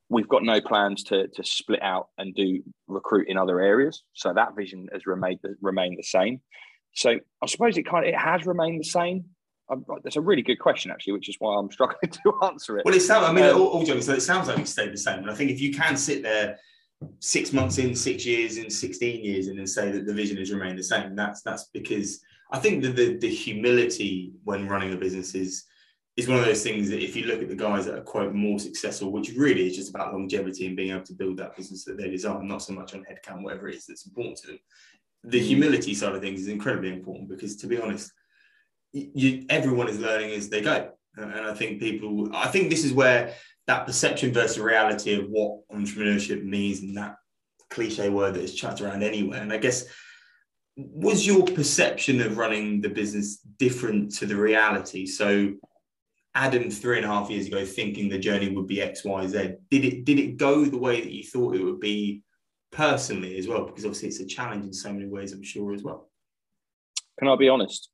we've 0.09 0.29
got 0.29 0.43
no 0.43 0.61
plans 0.61 1.03
to, 1.05 1.27
to 1.27 1.43
split 1.43 1.81
out 1.81 2.09
and 2.17 2.33
do 2.33 2.63
recruit 2.87 3.27
in 3.27 3.37
other 3.37 3.59
areas. 3.59 4.01
So 4.13 4.33
that 4.33 4.55
vision 4.55 4.87
has 4.93 5.05
remained 5.05 5.39
remained 5.59 5.97
the 5.97 6.03
same. 6.03 6.41
So 6.93 7.11
I 7.41 7.45
suppose 7.47 7.77
it 7.77 7.83
kind 7.83 8.05
of 8.05 8.09
it 8.13 8.17
has 8.17 8.45
remained 8.45 8.79
the 8.79 8.85
same. 8.85 9.25
Um, 9.69 9.85
That's 10.03 10.17
a 10.17 10.21
really 10.21 10.41
good 10.41 10.57
question, 10.57 10.91
actually, 10.91 11.13
which 11.13 11.29
is 11.29 11.37
why 11.39 11.57
I'm 11.57 11.71
struggling 11.77 12.11
to 12.11 12.33
answer 12.43 12.77
it. 12.77 12.85
Well, 12.85 12.95
it 12.95 13.01
sounds. 13.01 13.25
I 13.27 13.33
mean, 13.33 13.45
Um, 13.45 13.61
all, 13.61 13.67
all 13.67 13.85
joking, 13.85 14.01
so 14.01 14.13
it 14.13 14.21
sounds 14.21 14.47
like 14.47 14.59
it 14.59 14.67
stayed 14.67 14.91
the 14.91 14.97
same. 14.97 15.19
And 15.19 15.31
I 15.31 15.33
think 15.33 15.51
if 15.51 15.61
you 15.61 15.73
can 15.73 15.95
sit 15.95 16.23
there 16.23 16.59
six 17.19 17.53
months 17.53 17.77
in, 17.77 17.95
six 17.95 18.25
years 18.25 18.57
in, 18.57 18.69
sixteen 18.69 19.23
years 19.23 19.47
in, 19.47 19.57
and 19.57 19.69
say 19.69 19.91
that 19.91 20.05
the 20.05 20.13
vision 20.13 20.37
has 20.37 20.51
remained 20.51 20.77
the 20.77 20.83
same, 20.83 21.15
that's 21.15 21.41
that's 21.41 21.69
because 21.73 22.21
I 22.51 22.59
think 22.59 22.83
that 22.83 22.95
the 22.95 23.17
the 23.17 23.29
humility 23.29 24.33
when 24.43 24.67
running 24.67 24.93
a 24.93 24.97
business 24.97 25.33
is 25.35 25.65
is 26.17 26.27
one 26.27 26.39
of 26.39 26.45
those 26.45 26.61
things 26.61 26.89
that 26.89 27.01
if 27.01 27.15
you 27.15 27.23
look 27.23 27.41
at 27.41 27.47
the 27.47 27.55
guys 27.55 27.85
that 27.85 27.95
are 27.97 28.01
quote 28.01 28.33
more 28.33 28.59
successful, 28.59 29.11
which 29.11 29.31
really 29.31 29.67
is 29.67 29.77
just 29.77 29.89
about 29.89 30.13
longevity 30.13 30.67
and 30.67 30.75
being 30.75 30.91
able 30.91 31.05
to 31.05 31.13
build 31.13 31.37
that 31.37 31.55
business 31.55 31.85
that 31.85 31.97
they 31.97 32.09
desire, 32.09 32.43
not 32.43 32.61
so 32.61 32.73
much 32.73 32.93
on 32.93 33.05
headcount, 33.05 33.43
whatever 33.43 33.69
it 33.69 33.75
is 33.75 33.85
that's 33.85 34.05
important 34.05 34.37
to 34.37 34.47
them. 34.47 34.59
The 35.23 35.39
Mm. 35.39 35.43
humility 35.45 35.93
side 35.93 36.15
of 36.15 36.21
things 36.21 36.41
is 36.41 36.47
incredibly 36.47 36.89
important 36.91 37.29
because, 37.29 37.55
to 37.57 37.67
be 37.67 37.77
honest, 37.77 38.11
you, 38.93 39.11
you 39.13 39.45
everyone 39.49 39.87
is 39.87 39.99
learning 39.99 40.31
as 40.31 40.49
they 40.49 40.61
go. 40.61 40.91
And 41.17 41.31
I 41.33 41.53
think 41.53 41.79
people, 41.79 42.29
I 42.33 42.47
think 42.47 42.69
this 42.69 42.85
is 42.85 42.93
where 42.93 43.33
that 43.67 43.85
perception 43.85 44.33
versus 44.33 44.59
reality 44.59 45.13
of 45.13 45.27
what 45.29 45.67
entrepreneurship 45.69 46.43
means 46.43 46.79
and 46.81 46.97
that 46.97 47.17
cliche 47.69 48.09
word 48.09 48.33
that 48.35 48.43
is 48.43 48.55
chucked 48.55 48.81
around 48.81 49.03
anywhere. 49.03 49.41
And 49.41 49.51
I 49.53 49.57
guess, 49.57 49.85
was 50.77 51.27
your 51.27 51.43
perception 51.45 52.21
of 52.21 52.37
running 52.37 52.81
the 52.81 52.89
business 52.89 53.37
different 53.37 54.15
to 54.15 54.25
the 54.25 54.37
reality? 54.37 55.05
So, 55.05 55.53
Adam, 56.33 56.71
three 56.71 56.97
and 56.97 57.05
a 57.05 57.09
half 57.09 57.29
years 57.29 57.47
ago, 57.47 57.65
thinking 57.65 58.07
the 58.07 58.17
journey 58.17 58.49
would 58.49 58.67
be 58.67 58.81
X, 58.81 59.03
Y, 59.03 59.27
Z, 59.27 59.55
did 59.69 59.85
it 59.85 60.05
did 60.05 60.17
it 60.17 60.37
go 60.37 60.63
the 60.63 60.77
way 60.77 61.01
that 61.01 61.11
you 61.11 61.23
thought 61.23 61.55
it 61.55 61.63
would 61.63 61.81
be 61.81 62.23
personally 62.71 63.37
as 63.37 63.47
well? 63.47 63.65
Because 63.65 63.85
obviously 63.85 64.09
it's 64.09 64.19
a 64.19 64.25
challenge 64.25 64.65
in 64.65 64.73
so 64.73 64.91
many 64.91 65.07
ways, 65.07 65.33
I'm 65.33 65.43
sure 65.43 65.73
as 65.73 65.83
well. 65.83 66.09
Can 67.19 67.27
I 67.27 67.35
be 67.35 67.49
honest? 67.49 67.89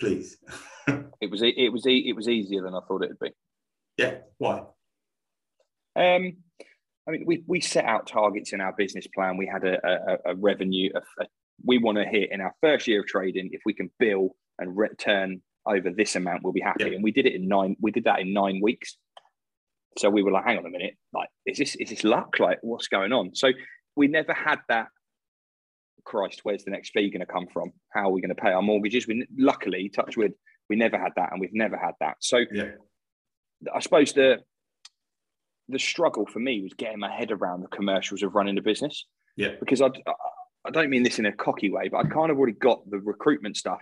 Please, 0.00 0.38
It 1.20 1.30
was 1.30 1.40
it 1.42 1.72
was 1.72 1.84
it 1.86 2.14
was 2.14 2.28
easier 2.28 2.62
than 2.62 2.74
I 2.74 2.80
thought 2.86 3.02
it 3.02 3.08
would 3.08 3.18
be. 3.18 3.30
yeah. 3.96 4.16
Why? 4.38 4.58
Um, 5.96 6.36
I 7.06 7.10
mean, 7.10 7.24
we, 7.26 7.44
we 7.46 7.60
set 7.60 7.84
out 7.84 8.06
targets 8.06 8.52
in 8.52 8.60
our 8.60 8.72
business 8.72 9.06
plan. 9.14 9.36
We 9.36 9.46
had 9.46 9.64
a, 9.64 9.78
a, 9.86 10.32
a 10.32 10.34
revenue. 10.34 10.90
Of, 10.94 11.04
a, 11.20 11.26
we 11.64 11.78
want 11.78 11.98
to 11.98 12.04
hit 12.04 12.30
in 12.32 12.40
our 12.40 12.54
first 12.60 12.86
year 12.86 13.00
of 13.00 13.06
trading. 13.06 13.50
If 13.52 13.60
we 13.64 13.72
can 13.74 13.90
bill 13.98 14.30
and 14.58 14.76
return 14.76 15.40
over 15.66 15.90
this 15.90 16.16
amount, 16.16 16.42
we'll 16.42 16.52
be 16.52 16.60
happy. 16.60 16.84
Yeah. 16.84 16.94
And 16.94 17.04
we 17.04 17.12
did 17.12 17.26
it 17.26 17.34
in 17.34 17.46
nine. 17.48 17.76
We 17.80 17.90
did 17.92 18.04
that 18.04 18.20
in 18.20 18.32
nine 18.32 18.60
weeks. 18.62 18.96
So 19.98 20.10
we 20.10 20.22
were 20.22 20.32
like, 20.32 20.44
hang 20.44 20.58
on 20.58 20.66
a 20.66 20.70
minute, 20.70 20.94
like, 21.12 21.28
is 21.46 21.58
this 21.58 21.76
is 21.76 21.90
this 21.90 22.04
luck? 22.04 22.38
Like, 22.38 22.58
what's 22.62 22.88
going 22.88 23.12
on? 23.12 23.34
So 23.34 23.50
we 23.96 24.08
never 24.08 24.32
had 24.32 24.58
that. 24.68 24.88
Christ, 26.04 26.40
where's 26.42 26.64
the 26.64 26.70
next 26.70 26.90
fee 26.90 27.08
going 27.10 27.20
to 27.20 27.32
come 27.32 27.46
from? 27.50 27.70
How 27.94 28.08
are 28.08 28.12
we 28.12 28.20
going 28.20 28.34
to 28.34 28.40
pay 28.40 28.50
our 28.50 28.60
mortgages? 28.60 29.06
We 29.06 29.26
luckily, 29.38 29.88
touch 29.88 30.18
wood, 30.18 30.34
we 30.68 30.76
never 30.76 30.98
had 30.98 31.12
that, 31.16 31.32
and 31.32 31.40
we've 31.40 31.54
never 31.54 31.78
had 31.78 31.92
that. 32.00 32.16
So 32.20 32.44
Yeah. 32.52 32.72
I 33.74 33.80
suppose 33.80 34.12
the 34.12 34.38
the 35.68 35.78
struggle 35.78 36.26
for 36.26 36.40
me 36.40 36.60
was 36.60 36.74
getting 36.74 36.98
my 36.98 37.10
head 37.10 37.30
around 37.32 37.62
the 37.62 37.68
commercials 37.68 38.22
of 38.22 38.34
running 38.34 38.58
a 38.58 38.62
business. 38.62 39.06
Yeah. 39.36 39.52
Because 39.60 39.80
I 39.80 39.88
I 40.66 40.70
don't 40.70 40.90
mean 40.90 41.02
this 41.04 41.18
in 41.18 41.26
a 41.26 41.32
cocky 41.32 41.70
way, 41.70 41.88
but 41.88 42.04
I 42.04 42.08
kind 42.08 42.30
of 42.30 42.36
already 42.36 42.54
got 42.54 42.88
the 42.90 42.98
recruitment 42.98 43.56
stuff 43.56 43.80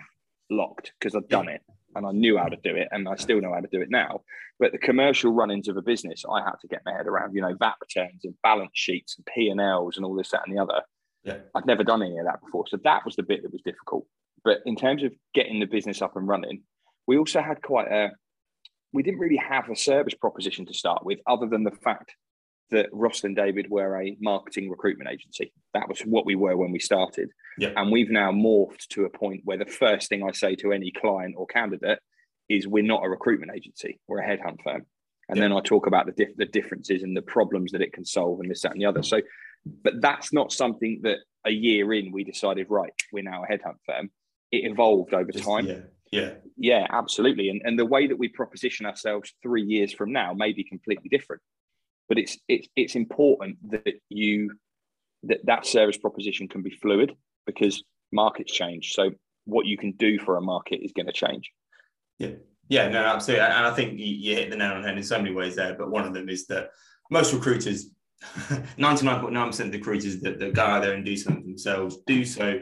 locked 0.51 0.93
because 0.99 1.15
I've 1.17 1.29
done 1.29 1.49
it 1.49 1.63
and 1.95 2.07
I 2.07 2.13
knew 2.13 2.39
how 2.39 2.47
to 2.47 2.57
do 2.57 2.75
it 2.75 2.89
and 2.91 3.09
I 3.09 3.17
still 3.17 3.41
know 3.41 3.53
how 3.53 3.61
to 3.61 3.69
do 3.71 3.81
it 3.81 3.91
now. 3.91 4.23
But 4.59 4.73
the 4.73 4.79
commercial 4.79 5.33
run-ins 5.33 5.69
of 5.69 5.77
a 5.77 5.83
business, 5.83 6.25
I 6.31 6.43
had 6.43 6.55
to 6.61 6.69
get 6.69 6.83
my 6.85 6.93
head 6.93 7.07
around, 7.07 7.35
you 7.35 7.41
know, 7.41 7.55
VAT 7.59 7.75
returns 7.81 8.25
and 8.25 8.35
balance 8.43 8.73
sheets 8.75 9.17
and 9.17 9.27
P 9.27 9.49
and 9.49 9.61
Ls 9.61 9.97
and 9.97 10.05
all 10.05 10.15
this, 10.15 10.31
that, 10.31 10.43
and 10.47 10.57
the 10.57 10.63
other. 10.63 10.83
Yeah. 11.25 11.39
I'd 11.55 11.67
never 11.67 11.85
done 11.85 12.03
any 12.03 12.19
of 12.19 12.27
that 12.27 12.41
before, 12.41 12.65
so 12.69 12.79
that 12.85 13.05
was 13.05 13.17
the 13.17 13.23
bit 13.23 13.43
that 13.43 13.53
was 13.53 13.63
difficult. 13.63 14.07
But 14.45 14.59
in 14.67 14.77
terms 14.77 15.05
of 15.05 15.13
getting 15.35 15.61
the 15.61 15.67
business 15.67 16.03
up 16.03 16.17
and 16.17 16.27
running, 16.27 16.63
we 17.07 17.17
also 17.17 17.41
had 17.41 17.63
quite 17.63 17.91
a 17.91 18.11
we 18.93 19.03
didn't 19.03 19.21
really 19.21 19.37
have 19.37 19.71
a 19.71 19.77
service 19.77 20.15
proposition 20.15 20.67
to 20.67 20.75
start 20.75 21.05
with, 21.05 21.19
other 21.27 21.47
than 21.47 21.65
the 21.65 21.71
fact 21.71 22.13
that 22.73 22.91
Rosslyn 22.93 23.37
David 23.37 23.71
were 23.71 24.01
a 24.01 24.17
marketing 24.21 24.69
recruitment 24.71 25.11
agency. 25.11 25.53
That 25.75 25.89
was 25.89 26.01
what 26.01 26.27
we 26.27 26.35
were 26.35 26.57
when 26.57 26.73
we 26.73 26.79
started. 26.81 27.31
Yeah. 27.59 27.73
And 27.77 27.93
we've 27.93 28.11
now 28.11 28.33
morphed 28.33 28.89
to 28.91 29.05
a 29.05 29.11
point 29.11 29.43
where 29.45 29.59
the 29.59 29.67
first 29.67 30.09
thing 30.09 30.23
I 30.25 30.33
say 30.33 30.57
to 30.57 30.73
any 30.73 30.91
client 30.91 31.35
or 31.39 31.47
candidate 31.47 32.01
is 32.49 32.67
we're 32.67 32.83
not 32.83 33.05
a 33.05 33.09
recruitment 33.09 33.53
agency, 33.55 34.01
we're 34.09 34.21
a 34.21 34.27
headhunt 34.27 34.63
firm. 34.65 34.85
And 35.29 35.37
Yeah. 35.37 35.45
then 35.45 35.53
I 35.53 35.61
talk 35.61 35.87
about 35.87 36.07
the, 36.07 36.13
dif- 36.13 36.37
the 36.37 36.47
differences 36.47 37.03
and 37.03 37.17
the 37.17 37.23
problems 37.23 37.73
that 37.73 37.83
it 37.83 37.93
can 37.93 38.05
solve 38.05 38.41
and 38.41 38.51
this, 38.51 38.63
that, 38.63 38.73
and 38.73 38.81
the 38.81 38.87
other. 38.87 39.03
So, 39.03 39.21
but 39.85 40.01
that's 40.01 40.33
not 40.33 40.51
something 40.53 41.01
that 41.05 41.19
a 41.45 41.51
year 41.51 41.93
in 41.93 42.11
we 42.13 42.25
decided, 42.25 42.67
right, 42.71 42.93
we're 43.13 43.23
now 43.23 43.45
a 43.45 43.47
headhunt 43.47 43.77
firm. 43.87 44.11
It 44.51 44.71
evolved 44.71 45.15
over 45.15 45.31
Just- 45.31 45.45
time. 45.45 45.67
Yeah. 45.67 45.81
Yeah. 46.11 46.35
Yeah, 46.59 46.87
absolutely. 46.91 47.49
And 47.49 47.63
and 47.65 47.79
the 47.79 47.87
way 47.87 48.07
that 48.07 48.19
we 48.19 48.29
proposition 48.29 48.85
ourselves 48.85 49.33
three 49.43 49.63
years 49.63 49.95
from 49.95 50.13
now 50.13 50.35
may 50.35 50.53
be 50.53 50.63
completely 50.63 51.09
different. 51.09 51.41
But 52.09 52.19
it's 52.19 52.37
it's 52.49 52.69
it's 52.77 52.95
important 52.95 53.57
that 53.71 53.95
you 54.09 54.53
that 55.25 55.45
that 55.45 55.67
service 55.67 55.97
proposition 55.97 56.49
can 56.49 56.63
be 56.63 56.71
fluid 56.71 57.13
because 57.47 57.83
markets 58.13 58.53
change. 58.53 58.93
So 58.93 59.11
what 59.45 59.67
you 59.67 59.77
can 59.77 59.93
do 59.93 60.19
for 60.19 60.37
a 60.37 60.41
market 60.41 60.81
is 60.83 60.93
going 60.93 61.07
to 61.07 61.13
change. 61.13 61.51
Yeah, 62.19 62.31
yeah, 62.69 62.89
no, 62.89 63.05
absolutely. 63.05 63.45
And 63.45 63.67
I 63.67 63.73
think 63.73 63.99
you, 63.99 64.35
hit 64.35 64.51
the 64.51 64.57
nail 64.57 64.73
on 64.73 64.83
the 64.83 64.89
head 64.89 64.97
in 64.97 65.03
so 65.03 65.19
many 65.19 65.35
ways 65.35 65.57
there. 65.57 65.75
But 65.75 65.91
one 65.91 66.07
of 66.07 66.15
them 66.15 66.29
is 66.29 66.47
that 66.47 66.71
most 67.11 67.33
recruiters, 67.33 67.91
99.9% 68.25 69.61
of 69.61 69.73
the 69.73 69.79
recruiters 69.79 70.21
that, 70.21 70.39
that 70.39 70.55
go 70.55 70.63
out 70.63 70.83
there 70.83 70.95
and 70.95 71.05
do 71.05 71.17
something 71.17 71.47
themselves 71.47 71.99
do 72.07 72.25
so 72.25 72.61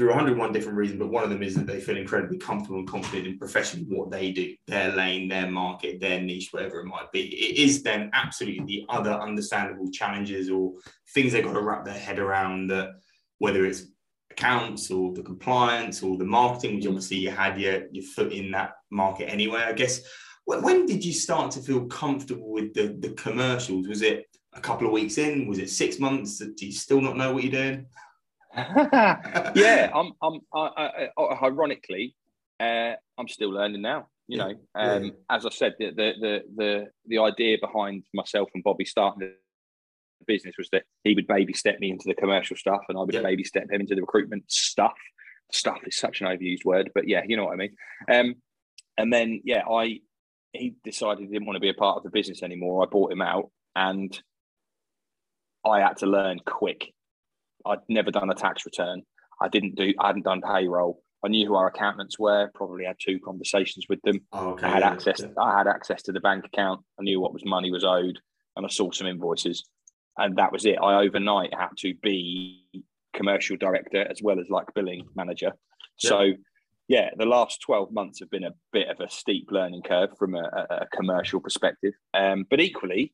through 0.00 0.08
101 0.08 0.50
different 0.54 0.78
reasons. 0.78 0.98
But 0.98 1.10
one 1.10 1.24
of 1.24 1.28
them 1.28 1.42
is 1.42 1.54
that 1.56 1.66
they 1.66 1.78
feel 1.78 1.98
incredibly 1.98 2.38
comfortable 2.38 2.78
and 2.78 2.88
confident 2.88 3.26
in 3.26 3.38
professionally 3.38 3.84
what 3.86 4.10
they 4.10 4.32
do, 4.32 4.54
their 4.66 4.92
lane, 4.92 5.28
their 5.28 5.50
market, 5.50 6.00
their 6.00 6.22
niche, 6.22 6.48
whatever 6.52 6.80
it 6.80 6.86
might 6.86 7.12
be. 7.12 7.20
It 7.20 7.58
is 7.58 7.82
then 7.82 8.08
absolutely 8.14 8.64
the 8.64 8.86
other 8.88 9.12
understandable 9.12 9.90
challenges 9.90 10.48
or 10.48 10.72
things 11.12 11.32
they've 11.32 11.44
got 11.44 11.52
to 11.52 11.60
wrap 11.60 11.84
their 11.84 11.92
head 11.92 12.18
around 12.18 12.68
that, 12.68 12.92
whether 13.40 13.66
it's 13.66 13.88
accounts 14.30 14.90
or 14.90 15.12
the 15.12 15.22
compliance 15.22 16.02
or 16.02 16.16
the 16.16 16.24
marketing, 16.24 16.76
which 16.76 16.86
obviously 16.86 17.18
you 17.18 17.30
had 17.30 17.60
your, 17.60 17.82
your 17.92 18.04
foot 18.04 18.32
in 18.32 18.50
that 18.52 18.76
market 18.88 19.30
anyway. 19.30 19.60
I 19.60 19.74
guess 19.74 20.00
when, 20.46 20.62
when 20.62 20.86
did 20.86 21.04
you 21.04 21.12
start 21.12 21.50
to 21.50 21.60
feel 21.60 21.84
comfortable 21.88 22.52
with 22.52 22.72
the, 22.72 22.96
the 23.00 23.10
commercials? 23.16 23.86
Was 23.86 24.00
it 24.00 24.34
a 24.54 24.60
couple 24.62 24.86
of 24.86 24.94
weeks 24.94 25.18
in? 25.18 25.46
Was 25.46 25.58
it 25.58 25.68
six 25.68 25.98
months? 25.98 26.38
Do 26.38 26.66
you 26.66 26.72
still 26.72 27.02
not 27.02 27.18
know 27.18 27.34
what 27.34 27.44
you're 27.44 27.52
doing? 27.52 27.84
yeah, 28.56 29.90
I'm. 29.94 30.12
I'm. 30.22 30.40
I, 30.52 30.60
I, 30.76 31.08
I, 31.16 31.44
ironically, 31.44 32.16
uh, 32.58 32.94
I'm 33.18 33.28
still 33.28 33.50
learning 33.50 33.82
now. 33.82 34.08
You 34.26 34.38
know, 34.38 34.54
um, 34.74 35.04
yeah. 35.04 35.10
as 35.28 35.44
I 35.46 35.50
said, 35.50 35.74
the, 35.78 35.90
the 35.90 36.12
the 36.20 36.42
the 36.56 36.86
the 37.06 37.18
idea 37.18 37.58
behind 37.60 38.04
myself 38.14 38.48
and 38.54 38.62
Bobby 38.62 38.84
starting 38.84 39.20
the 39.20 39.34
business 40.26 40.54
was 40.58 40.68
that 40.70 40.84
he 41.04 41.14
would 41.14 41.26
baby 41.26 41.52
step 41.52 41.80
me 41.80 41.90
into 41.90 42.04
the 42.06 42.14
commercial 42.14 42.56
stuff, 42.56 42.82
and 42.88 42.98
I 42.98 43.02
would 43.02 43.14
yeah. 43.14 43.22
baby 43.22 43.44
step 43.44 43.70
him 43.70 43.80
into 43.80 43.94
the 43.94 44.02
recruitment 44.02 44.44
stuff. 44.50 44.96
Stuff 45.52 45.78
is 45.84 45.96
such 45.96 46.20
an 46.20 46.28
overused 46.28 46.64
word, 46.64 46.90
but 46.94 47.08
yeah, 47.08 47.22
you 47.26 47.36
know 47.36 47.46
what 47.46 47.54
I 47.54 47.56
mean. 47.56 47.76
Um, 48.08 48.34
and 48.98 49.12
then 49.12 49.40
yeah, 49.44 49.64
I 49.68 50.00
he 50.52 50.74
decided 50.84 51.20
he 51.20 51.26
didn't 51.26 51.46
want 51.46 51.56
to 51.56 51.60
be 51.60 51.70
a 51.70 51.74
part 51.74 51.96
of 51.96 52.02
the 52.02 52.10
business 52.10 52.42
anymore. 52.42 52.84
I 52.84 52.86
bought 52.86 53.12
him 53.12 53.22
out, 53.22 53.50
and 53.74 54.20
I 55.64 55.80
had 55.80 55.98
to 55.98 56.06
learn 56.06 56.40
quick. 56.44 56.92
I'd 57.66 57.78
never 57.88 58.10
done 58.10 58.30
a 58.30 58.34
tax 58.34 58.64
return. 58.66 59.02
I 59.40 59.48
didn't 59.48 59.74
do. 59.76 59.92
I 59.98 60.08
hadn't 60.08 60.24
done 60.24 60.42
payroll. 60.42 61.02
I 61.24 61.28
knew 61.28 61.46
who 61.46 61.54
our 61.54 61.66
accountants 61.66 62.18
were. 62.18 62.50
Probably 62.54 62.84
had 62.84 62.96
two 62.98 63.18
conversations 63.20 63.86
with 63.88 64.00
them. 64.02 64.20
Oh, 64.32 64.50
okay, 64.50 64.66
I 64.66 64.70
had 64.70 64.82
access. 64.82 65.20
yeah. 65.20 65.42
I 65.42 65.58
had 65.58 65.66
access 65.66 66.02
to 66.02 66.12
the 66.12 66.20
bank 66.20 66.44
account. 66.46 66.80
I 66.98 67.02
knew 67.02 67.20
what 67.20 67.32
was 67.32 67.44
money 67.44 67.70
was 67.70 67.84
owed, 67.84 68.18
and 68.56 68.64
I 68.64 68.68
saw 68.68 68.90
some 68.90 69.06
invoices, 69.06 69.64
and 70.16 70.36
that 70.36 70.52
was 70.52 70.64
it. 70.64 70.78
I 70.80 71.02
overnight 71.02 71.52
had 71.54 71.70
to 71.78 71.94
be 72.02 72.64
commercial 73.14 73.56
director 73.56 74.06
as 74.08 74.22
well 74.22 74.40
as 74.40 74.48
like 74.48 74.72
billing 74.74 75.06
manager. 75.14 75.52
Yeah. 76.02 76.10
So, 76.10 76.32
yeah, 76.88 77.10
the 77.16 77.26
last 77.26 77.60
twelve 77.60 77.92
months 77.92 78.20
have 78.20 78.30
been 78.30 78.44
a 78.44 78.54
bit 78.72 78.88
of 78.88 79.00
a 79.00 79.10
steep 79.10 79.48
learning 79.50 79.82
curve 79.82 80.10
from 80.18 80.34
a, 80.34 80.42
a, 80.70 80.74
a 80.82 80.86
commercial 80.94 81.40
perspective. 81.40 81.92
Um, 82.14 82.46
but 82.48 82.60
equally, 82.60 83.12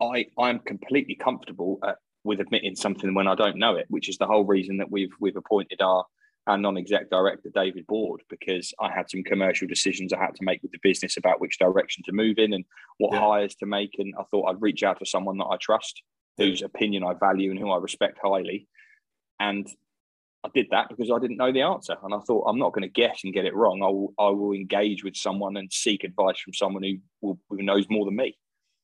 I 0.00 0.26
I'm 0.38 0.60
completely 0.60 1.16
comfortable 1.16 1.78
at, 1.84 1.96
with 2.26 2.40
admitting 2.40 2.76
something 2.76 3.14
when 3.14 3.28
I 3.28 3.34
don't 3.34 3.56
know 3.56 3.76
it, 3.76 3.86
which 3.88 4.08
is 4.08 4.18
the 4.18 4.26
whole 4.26 4.44
reason 4.44 4.76
that 4.78 4.90
we've 4.90 5.12
we've 5.20 5.36
appointed 5.36 5.80
our 5.80 6.04
our 6.46 6.56
non-exec 6.58 7.10
director 7.10 7.50
David 7.52 7.86
Board 7.88 8.22
because 8.30 8.72
I 8.80 8.92
had 8.92 9.10
some 9.10 9.24
commercial 9.24 9.66
decisions 9.66 10.12
I 10.12 10.20
had 10.20 10.36
to 10.36 10.44
make 10.44 10.62
with 10.62 10.70
the 10.70 10.78
business 10.80 11.16
about 11.16 11.40
which 11.40 11.58
direction 11.58 12.04
to 12.04 12.12
move 12.12 12.38
in 12.38 12.52
and 12.52 12.64
what 12.98 13.12
Yeah. 13.12 13.20
hires 13.20 13.54
to 13.56 13.66
make, 13.66 13.96
and 13.98 14.14
I 14.18 14.22
thought 14.24 14.46
I'd 14.48 14.62
reach 14.62 14.82
out 14.84 14.98
to 15.00 15.06
someone 15.06 15.38
that 15.38 15.46
I 15.46 15.56
trust, 15.56 16.02
whose 16.36 16.62
opinion 16.62 17.02
I 17.02 17.14
value 17.14 17.50
and 17.50 17.58
who 17.58 17.70
I 17.70 17.78
respect 17.78 18.18
highly, 18.22 18.68
and 19.40 19.66
I 20.44 20.50
did 20.54 20.68
that 20.70 20.88
because 20.88 21.10
I 21.10 21.18
didn't 21.18 21.38
know 21.38 21.50
the 21.50 21.62
answer, 21.62 21.96
and 22.04 22.14
I 22.14 22.18
thought 22.20 22.44
I'm 22.46 22.58
not 22.58 22.72
going 22.72 22.82
to 22.82 23.00
guess 23.02 23.24
and 23.24 23.34
get 23.34 23.46
it 23.46 23.54
wrong. 23.54 23.82
I 23.82 23.88
will 23.88 24.14
I 24.18 24.28
will 24.30 24.52
engage 24.52 25.02
with 25.02 25.16
someone 25.16 25.56
and 25.56 25.72
seek 25.72 26.04
advice 26.04 26.38
from 26.38 26.54
someone 26.54 26.84
who 26.84 26.98
will, 27.20 27.40
who 27.50 27.62
knows 27.62 27.86
more 27.90 28.04
than 28.04 28.14
me 28.16 28.36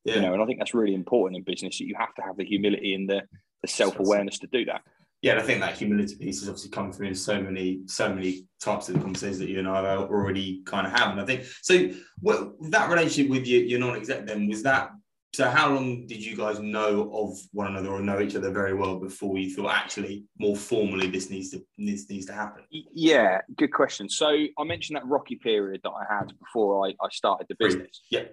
Yeah. 0.04 0.16
you 0.16 0.20
know 0.22 0.32
and 0.34 0.42
i 0.42 0.46
think 0.46 0.58
that's 0.58 0.74
really 0.74 0.94
important 0.94 1.36
in 1.36 1.44
business 1.44 1.78
that 1.78 1.86
you 1.86 1.94
have 1.96 2.14
to 2.14 2.22
have 2.22 2.36
the 2.36 2.44
humility 2.44 2.94
and 2.94 3.08
the, 3.08 3.22
the 3.62 3.68
self-awareness 3.68 4.38
to 4.40 4.46
do 4.48 4.64
that 4.64 4.82
yeah, 5.22 5.32
and 5.32 5.40
I 5.40 5.44
think 5.44 5.60
that 5.60 5.78
humility 5.78 6.16
piece 6.16 6.40
has 6.40 6.48
obviously 6.48 6.70
come 6.70 6.92
through 6.92 7.06
in 7.06 7.14
so 7.14 7.40
many, 7.40 7.82
so 7.86 8.12
many 8.12 8.44
types 8.60 8.88
of 8.88 8.96
conversations 9.00 9.38
that 9.38 9.48
you 9.48 9.60
and 9.60 9.68
I 9.68 9.76
have 9.92 10.10
already 10.10 10.62
kind 10.66 10.84
of 10.84 10.92
had. 10.92 11.12
And 11.12 11.20
I 11.20 11.24
think 11.24 11.44
so. 11.62 11.90
What 12.18 12.54
that 12.70 12.90
relationship 12.90 13.30
with 13.30 13.46
your, 13.46 13.62
your 13.62 13.78
non-exec 13.78 14.26
then 14.26 14.48
was 14.48 14.64
that. 14.64 14.90
So 15.32 15.48
how 15.48 15.72
long 15.72 16.06
did 16.08 16.22
you 16.22 16.36
guys 16.36 16.58
know 16.58 17.08
of 17.14 17.38
one 17.52 17.68
another 17.68 17.90
or 17.90 18.00
know 18.00 18.20
each 18.20 18.34
other 18.34 18.50
very 18.50 18.74
well 18.74 18.98
before 18.98 19.38
you 19.38 19.54
thought 19.54 19.72
actually 19.72 20.24
more 20.38 20.56
formally 20.56 21.06
this 21.06 21.30
needs 21.30 21.50
to 21.50 21.64
this 21.78 22.10
needs 22.10 22.26
to 22.26 22.34
happen? 22.34 22.64
Yeah 22.70 23.40
good 23.56 23.72
question 23.72 24.10
so 24.10 24.28
i 24.28 24.64
mentioned 24.64 24.96
that 24.96 25.06
rocky 25.06 25.36
period 25.36 25.80
that 25.84 25.90
i 25.90 26.04
had 26.06 26.34
before 26.38 26.86
i, 26.86 26.90
I 27.02 27.08
started 27.10 27.46
the 27.48 27.56
business 27.58 28.02
Yeah. 28.10 28.24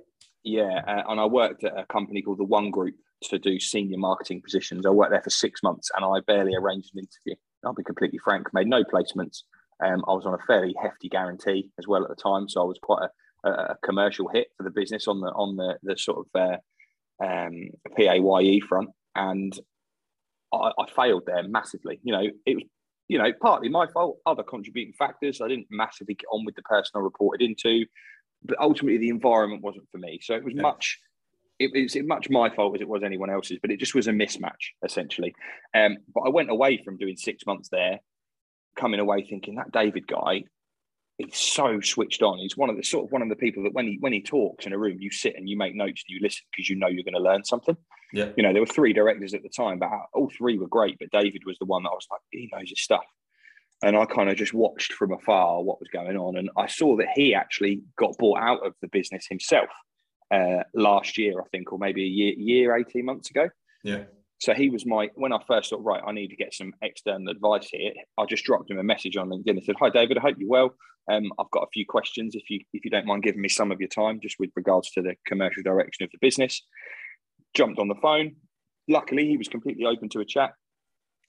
Yeah 0.44 0.82
uh, 0.88 1.12
and 1.12 1.20
i 1.20 1.26
worked 1.26 1.64
at 1.64 1.78
a 1.78 1.86
company 1.86 2.22
called 2.22 2.40
the 2.40 2.44
one 2.44 2.72
group 2.72 2.96
to 3.22 3.38
do 3.38 3.60
senior 3.60 3.98
marketing 3.98 4.42
positions. 4.42 4.86
I 4.86 4.92
worked 4.92 5.12
there 5.12 5.22
for 5.22 5.30
six 5.30 5.62
months 5.62 5.92
and 5.96 6.06
i 6.06 6.20
barely 6.26 6.56
arranged 6.56 6.92
an 6.96 7.00
interview. 7.00 7.36
I'll 7.66 7.74
be 7.74 7.84
completely 7.84 8.20
frank 8.24 8.48
made 8.54 8.68
no 8.68 8.84
placements. 8.84 9.44
Um, 9.84 10.04
i 10.08 10.14
was 10.14 10.26
on 10.26 10.34
a 10.34 10.46
fairly 10.48 10.76
hefty 10.82 11.10
guarantee 11.10 11.70
as 11.78 11.88
well 11.88 12.04
at 12.04 12.10
the 12.10 12.16
time 12.16 12.50
so 12.50 12.62
i 12.62 12.66
was 12.66 12.80
quite 12.82 13.10
a, 13.46 13.50
a 13.50 13.78
commercial 13.84 14.28
hit 14.28 14.48
for 14.58 14.64
the 14.64 14.72
business 14.72 15.08
on 15.08 15.22
the 15.22 15.28
on 15.28 15.56
the, 15.56 15.78
the 15.84 15.98
sort 15.98 16.20
of 16.20 16.42
uh, 16.42 16.58
um, 17.24 17.70
paye 17.96 18.60
front. 18.62 18.90
And 19.16 19.58
I, 20.54 20.72
I 20.80 20.86
failed 20.96 21.24
there 21.26 21.44
massively. 21.44 22.00
You 22.04 22.14
know 22.14 22.28
it 22.46 22.56
was 22.56 22.64
you 23.10 23.18
know, 23.18 23.34
partly 23.42 23.70
my 23.70 23.88
fault, 23.88 24.20
other 24.28 24.44
contributing 24.44 24.94
factors. 24.94 25.42
I 25.42 25.48
didn't 25.48 25.66
massively 25.72 26.14
get 26.14 26.28
on 26.32 26.46
with 26.46 26.56
the 26.56 26.62
person 26.62 26.92
I 26.96 27.00
reported 27.00 27.44
into, 27.44 27.86
but 28.44 28.60
ultimately 28.60 28.98
the 28.98 29.10
environment 29.10 29.62
wasn't 29.62 29.88
for 29.92 29.98
me. 29.98 30.20
So 30.22 30.36
it 30.36 30.44
was 30.44 30.54
Yeah. 30.54 30.62
much, 30.62 31.00
it 31.60 31.72
was 31.74 31.96
much 32.06 32.30
my 32.30 32.50
fault 32.50 32.76
as 32.76 32.82
it 32.82 32.88
was 32.88 33.04
anyone 33.04 33.30
else's, 33.30 33.60
but 33.62 33.72
it 33.72 33.80
just 33.80 33.96
was 33.96 34.08
a 34.08 34.12
mismatch 34.12 34.72
essentially. 34.84 35.34
Um, 35.74 35.98
but 36.14 36.22
I 36.22 36.30
went 36.30 36.50
away 36.50 36.78
from 36.84 36.98
doing 36.98 37.18
six 37.18 37.46
months 37.46 37.70
there, 37.70 38.00
coming 38.76 39.00
away 39.00 39.24
thinking 39.24 39.56
that 39.56 39.72
David 39.72 40.08
guy, 40.08 40.46
he's 41.18 41.36
so 41.36 41.82
switched 41.82 42.22
on. 42.24 42.38
He's 42.40 42.56
one 42.56 42.70
of 42.70 42.78
the 42.78 42.84
sort 42.84 43.06
of 43.06 43.12
one 43.12 43.22
of 43.22 43.28
the 43.30 43.36
people 43.36 43.64
that 43.64 43.74
when 43.74 43.88
he 43.88 43.98
when 44.00 44.14
he 44.14 44.22
talks 44.22 44.66
in 44.66 44.72
a 44.74 44.78
room, 44.78 44.98
you 45.02 45.12
sit 45.12 45.36
and 45.36 45.50
you 45.50 45.58
make 45.58 45.76
notes 45.76 46.04
and 46.08 46.16
you 46.16 46.20
listen 46.22 46.46
because 46.52 46.70
you 46.70 46.78
know 46.78 46.88
you're 46.88 47.04
going 47.04 47.14
to 47.14 47.20
learn 47.20 47.44
something 47.44 47.76
Yeah. 48.14 48.30
you 48.38 48.44
know, 48.44 48.54
there 48.54 48.62
were 48.62 48.66
three 48.66 48.94
directors 48.94 49.34
at 49.34 49.44
the 49.44 49.50
time, 49.50 49.80
but 49.80 49.90
all 50.14 50.32
three 50.38 50.58
were 50.58 50.68
great. 50.68 50.98
But 50.98 51.12
David 51.12 51.42
was 51.46 51.58
the 51.60 51.66
one 51.66 51.84
that 51.84 51.90
I 51.90 51.94
was 51.96 52.08
like, 52.10 52.22
he 52.32 52.50
knows 52.54 52.70
his 52.70 52.82
stuff. 52.82 53.04
And 53.82 53.96
I 53.96 54.06
kind 54.06 54.30
of 54.30 54.36
just 54.36 54.54
watched 54.54 54.94
from 54.94 55.14
afar 55.14 55.64
what 55.64 55.80
was 55.80 55.88
going 55.90 56.18
on. 56.18 56.38
And 56.38 56.50
I 56.58 56.68
saw 56.68 56.98
that 56.98 57.08
he 57.16 57.34
actually 57.34 57.82
got 57.98 58.18
bought 58.18 58.40
out 58.40 58.66
of 58.66 58.74
the 58.82 58.90
business 58.90 59.26
himself 59.28 59.70
uh, 60.32 60.64
last 60.74 61.18
year, 61.18 61.40
I 61.40 61.48
think, 61.52 61.72
or 61.72 61.80
maybe 61.80 62.04
a 62.04 62.08
year, 62.08 62.34
year, 62.38 62.76
18 62.76 63.06
months 63.06 63.30
ago. 63.30 63.50
Yeah. 63.84 64.04
So 64.40 64.54
he 64.54 64.70
was 64.70 64.86
my, 64.86 65.10
when 65.16 65.34
I 65.34 65.40
first 65.48 65.70
thought, 65.70 65.84
right, 65.84 66.02
I 66.06 66.12
need 66.12 66.30
to 66.30 66.36
get 66.36 66.54
some 66.54 66.74
external 66.82 67.30
advice 67.30 67.70
here, 67.72 67.94
I 68.18 68.26
just 68.26 68.46
dropped 68.46 68.70
him 68.70 68.80
a 68.80 68.84
message 68.84 69.18
on 69.18 69.30
LinkedIn 69.30 69.50
and 69.50 69.64
said, 69.64 69.76
Hi, 69.80 69.90
David, 69.90 70.18
I 70.18 70.22
hope 70.22 70.38
you're 70.40 70.50
well. 70.50 70.76
Um, 71.12 71.32
I've 71.40 71.52
got 71.52 71.64
a 71.64 71.72
few 71.74 71.86
questions 71.86 72.36
if 72.36 72.50
you 72.50 72.60
if 72.72 72.86
you 72.86 72.92
don't 72.92 73.06
mind 73.06 73.24
giving 73.24 73.42
me 73.42 73.50
some 73.50 73.72
of 73.72 73.80
your 73.80 73.90
time, 73.90 74.20
just 74.22 74.36
with 74.40 74.52
regards 74.56 74.92
to 74.92 75.02
the 75.02 75.16
commercial 75.26 75.64
direction 75.64 76.04
of 76.04 76.12
the 76.12 76.20
business 76.22 76.62
jumped 77.56 77.80
on 77.80 77.88
the 77.88 77.96
phone. 77.96 78.36
Luckily, 78.88 79.28
he 79.28 79.38
was 79.38 79.48
completely 79.48 79.86
open 79.86 80.10
to 80.10 80.20
a 80.20 80.26
chat. 80.26 80.54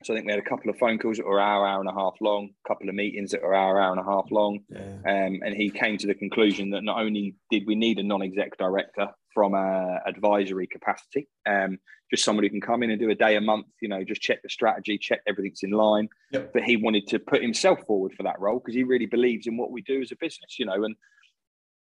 So 0.02 0.14
I 0.14 0.16
think 0.16 0.26
we 0.26 0.32
had 0.32 0.40
a 0.40 0.48
couple 0.48 0.70
of 0.70 0.78
phone 0.78 0.98
calls 0.98 1.18
that 1.18 1.26
were 1.26 1.40
hour, 1.40 1.66
hour 1.66 1.80
and 1.80 1.88
a 1.88 1.92
half 1.92 2.14
long, 2.22 2.50
a 2.64 2.68
couple 2.68 2.88
of 2.88 2.94
meetings 2.94 3.32
that 3.32 3.42
were 3.42 3.54
hour, 3.54 3.80
hour 3.80 3.92
and 3.92 4.00
a 4.00 4.04
half 4.04 4.30
long. 4.30 4.60
Yeah. 4.70 4.78
Um, 5.06 5.40
and 5.44 5.54
he 5.54 5.68
came 5.68 5.98
to 5.98 6.06
the 6.06 6.14
conclusion 6.14 6.70
that 6.70 6.84
not 6.84 7.00
only 7.00 7.34
did 7.50 7.64
we 7.66 7.74
need 7.74 7.98
a 7.98 8.02
non-exec 8.02 8.56
director 8.56 9.08
from 9.34 9.52
a 9.52 9.98
advisory 10.06 10.66
capacity, 10.66 11.28
um, 11.46 11.78
just 12.10 12.24
somebody 12.24 12.48
who 12.48 12.52
can 12.52 12.60
come 12.62 12.82
in 12.82 12.90
and 12.90 12.98
do 12.98 13.10
a 13.10 13.14
day 13.14 13.36
a 13.36 13.40
month, 13.42 13.66
you 13.82 13.88
know, 13.88 14.02
just 14.02 14.22
check 14.22 14.42
the 14.42 14.48
strategy, 14.48 14.96
check 14.96 15.20
everything's 15.28 15.62
in 15.62 15.70
line. 15.70 16.08
Yep. 16.32 16.54
But 16.54 16.62
he 16.64 16.76
wanted 16.76 17.06
to 17.08 17.18
put 17.18 17.42
himself 17.42 17.80
forward 17.86 18.14
for 18.16 18.22
that 18.22 18.40
role 18.40 18.58
because 18.58 18.74
he 18.74 18.84
really 18.84 19.06
believes 19.06 19.46
in 19.46 19.58
what 19.58 19.70
we 19.70 19.82
do 19.82 20.00
as 20.00 20.12
a 20.12 20.16
business, 20.16 20.58
you 20.58 20.64
know, 20.64 20.82
and 20.82 20.96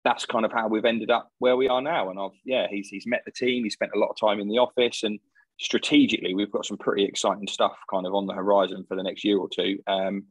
that's 0.04 0.26
kind 0.26 0.44
of 0.44 0.52
how 0.52 0.68
we've 0.68 0.84
ended 0.84 1.10
up 1.10 1.30
where 1.38 1.56
we 1.56 1.68
are 1.68 1.82
now. 1.82 2.10
And 2.10 2.18
I've 2.18 2.30
yeah, 2.44 2.66
he's 2.70 2.88
he's 2.88 3.06
met 3.06 3.22
the 3.24 3.32
team. 3.32 3.64
He 3.64 3.70
spent 3.70 3.92
a 3.94 3.98
lot 3.98 4.08
of 4.08 4.16
time 4.18 4.40
in 4.40 4.48
the 4.48 4.58
office, 4.58 5.02
and 5.02 5.18
strategically, 5.58 6.34
we've 6.34 6.52
got 6.52 6.66
some 6.66 6.78
pretty 6.78 7.04
exciting 7.04 7.48
stuff 7.48 7.76
kind 7.90 8.06
of 8.06 8.14
on 8.14 8.26
the 8.26 8.34
horizon 8.34 8.84
for 8.88 8.96
the 8.96 9.02
next 9.02 9.24
year 9.24 9.38
or 9.38 9.48
two. 9.48 9.78
Um, 9.86 10.24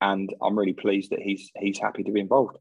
and 0.00 0.34
I'm 0.42 0.58
really 0.58 0.72
pleased 0.72 1.10
that 1.12 1.20
he's 1.20 1.50
he's 1.56 1.78
happy 1.78 2.02
to 2.02 2.12
be 2.12 2.20
involved. 2.20 2.58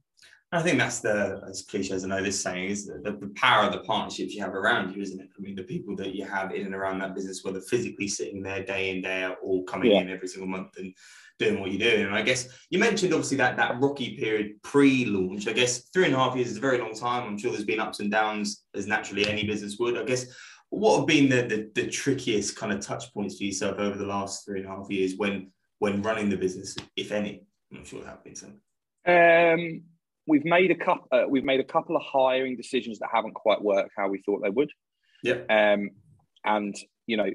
I 0.54 0.62
think 0.62 0.78
that's 0.78 1.00
the 1.00 1.42
as 1.48 1.62
cliche 1.62 1.94
as 1.94 2.04
I 2.04 2.10
know 2.10 2.22
this 2.22 2.44
saying 2.44 2.70
is 2.70 2.86
the, 2.86 3.18
the, 3.22 3.32
power 3.36 3.64
of 3.66 3.72
the 3.72 3.80
partnerships 3.80 4.34
you 4.34 4.44
have 4.44 4.54
around 4.54 4.94
you, 4.94 5.02
isn't 5.02 5.22
it? 5.22 5.30
I 5.38 5.42
mean, 5.42 5.56
the 5.56 5.64
people 5.64 5.96
that 5.96 6.14
you 6.14 6.26
have 6.26 6.54
in 6.54 6.66
and 6.66 6.76
around 6.76 7.00
that 7.00 7.16
business, 7.16 7.44
whether 7.44 7.62
physically 7.62 8.10
sitting 8.10 8.44
there 8.44 8.62
day 8.62 8.90
in 8.90 9.02
day 9.02 9.24
out, 9.24 9.38
or 9.42 9.64
coming 9.64 9.92
Yeah. 9.92 10.02
in 10.02 10.10
every 10.10 10.28
single 10.28 10.50
month 10.50 10.78
and 10.78 10.94
doing 11.40 11.62
what 11.62 11.72
you're 11.72 11.90
doing. 11.90 12.06
And 12.06 12.14
I 12.14 12.22
guess 12.22 12.50
you 12.70 12.80
mentioned 12.80 13.14
obviously 13.14 13.38
that 13.38 13.56
that 13.56 13.80
rocky 13.80 14.18
period 14.18 14.62
pre-launch. 14.62 15.48
I 15.48 15.54
guess 15.54 15.90
three 15.94 16.06
and 16.06 16.14
a 16.14 16.18
half 16.18 16.36
years 16.36 16.52
is 16.52 16.58
a 16.58 16.62
very 16.62 16.80
long 16.80 16.94
time. 16.94 17.28
I'm 17.28 17.38
sure 17.38 17.52
there's 17.52 17.64
been 17.64 17.80
ups 17.80 18.02
and 18.02 18.12
downs, 18.12 18.66
as 18.76 18.88
naturally 18.88 19.28
any 19.28 19.46
business 19.46 19.78
would. 19.80 19.98
I 19.98 20.04
guess 20.04 20.26
what 20.72 20.98
have 20.98 21.08
been 21.08 21.30
the 21.30 21.44
the, 21.44 21.82
the 21.82 21.88
trickiest 21.88 22.56
kind 22.56 22.72
of 22.72 22.80
touch 22.80 23.14
points 23.14 23.38
for 23.38 23.44
yourself 23.44 23.78
over 23.78 23.98
the 23.98 24.06
last 24.06 24.46
three 24.46 24.62
and 24.62 24.68
a 24.68 24.72
half 24.72 24.90
years 24.90 25.16
when 25.16 25.52
when 25.80 26.02
running 26.02 26.30
the 26.30 26.38
business, 26.38 26.76
if 26.96 27.12
any? 27.12 27.46
I'm 27.72 27.80
not 27.80 27.88
sure 27.88 28.02
there 28.02 28.10
have 28.10 28.24
been 28.24 28.36
some. 28.36 28.62
Um, 29.06 29.84
we've 30.28 30.46
made 30.46 30.72
a 30.72 30.76
couple. 30.76 31.08
Uh, 31.12 31.26
we've 31.28 31.44
made 31.44 31.60
a 31.60 31.66
couple 31.66 31.96
of 31.96 32.02
hiring 32.04 32.56
decisions 32.56 33.00
that 33.00 33.10
haven't 33.14 33.34
quite 33.34 33.62
worked 33.62 33.92
how 33.98 34.08
we 34.08 34.22
thought 34.26 34.42
they 34.44 34.50
would. 34.50 34.72
Yeah. 35.24 35.42
Um, 35.50 35.92
and 36.46 36.76
you 37.06 37.18
know, 37.18 37.30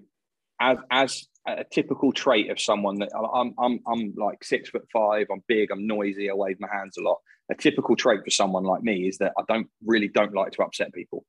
as 0.60 0.78
as 0.90 1.26
a 1.46 1.64
typical 1.64 2.12
trait 2.12 2.50
of 2.50 2.60
someone 2.60 2.98
that 3.00 3.10
I'm 3.14 3.54
I'm 3.58 3.80
I'm 3.86 4.14
like 4.16 4.42
six 4.42 4.70
foot 4.70 4.86
five. 4.92 5.26
I'm 5.30 5.42
big. 5.46 5.70
I'm 5.70 5.86
noisy. 5.86 6.30
I 6.30 6.34
wave 6.34 6.56
my 6.58 6.68
hands 6.72 6.96
a 6.96 7.02
lot. 7.02 7.18
A 7.50 7.54
typical 7.54 7.96
trait 7.96 8.20
for 8.24 8.30
someone 8.30 8.64
like 8.64 8.82
me 8.82 9.06
is 9.06 9.18
that 9.18 9.32
I 9.38 9.42
don't 9.46 9.68
really 9.84 10.08
don't 10.08 10.34
like 10.34 10.52
to 10.52 10.62
upset 10.62 10.92
people. 10.92 11.24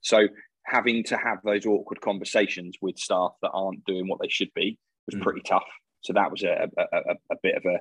So 0.00 0.26
having 0.64 1.04
to 1.04 1.16
have 1.16 1.38
those 1.44 1.66
awkward 1.66 2.00
conversations 2.00 2.76
with 2.80 2.98
staff 2.98 3.32
that 3.42 3.50
aren't 3.52 3.84
doing 3.84 4.08
what 4.08 4.20
they 4.20 4.28
should 4.28 4.50
be 4.54 4.78
was 5.06 5.14
Mm. 5.16 5.22
pretty 5.22 5.40
tough. 5.42 5.66
So 6.02 6.12
that 6.12 6.30
was 6.30 6.42
a 6.42 6.68
a, 6.76 6.82
a, 6.96 7.14
a 7.30 7.36
bit 7.42 7.54
of 7.56 7.64
a 7.64 7.80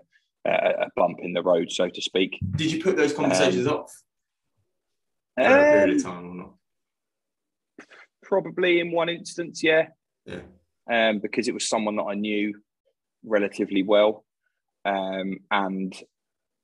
a 0.50 0.86
a 0.86 0.90
bump 0.96 1.20
in 1.22 1.34
the 1.34 1.44
road, 1.44 1.72
so 1.72 1.90
to 1.90 2.02
speak. 2.02 2.38
Did 2.56 2.72
you 2.72 2.82
put 2.84 2.96
those 2.98 3.14
conversations 3.14 3.68
off 3.68 3.92
for 5.38 5.44
a 5.44 5.72
period 5.72 5.90
Um, 5.92 5.96
of 5.98 6.04
time 6.04 6.26
or 6.32 6.36
not? 6.36 6.54
probably 8.24 8.80
in 8.80 8.92
one 8.92 9.10
instance, 9.10 9.62
yeah, 9.64 9.90
Yeah. 10.26 10.42
um, 10.90 11.20
because 11.20 11.48
it 11.48 11.54
was 11.54 11.68
someone 11.68 11.96
that 11.98 12.04
I 12.04 12.14
knew 12.16 12.60
relatively 13.24 13.84
well, 13.84 14.26
um, 14.86 15.40
and 15.52 15.94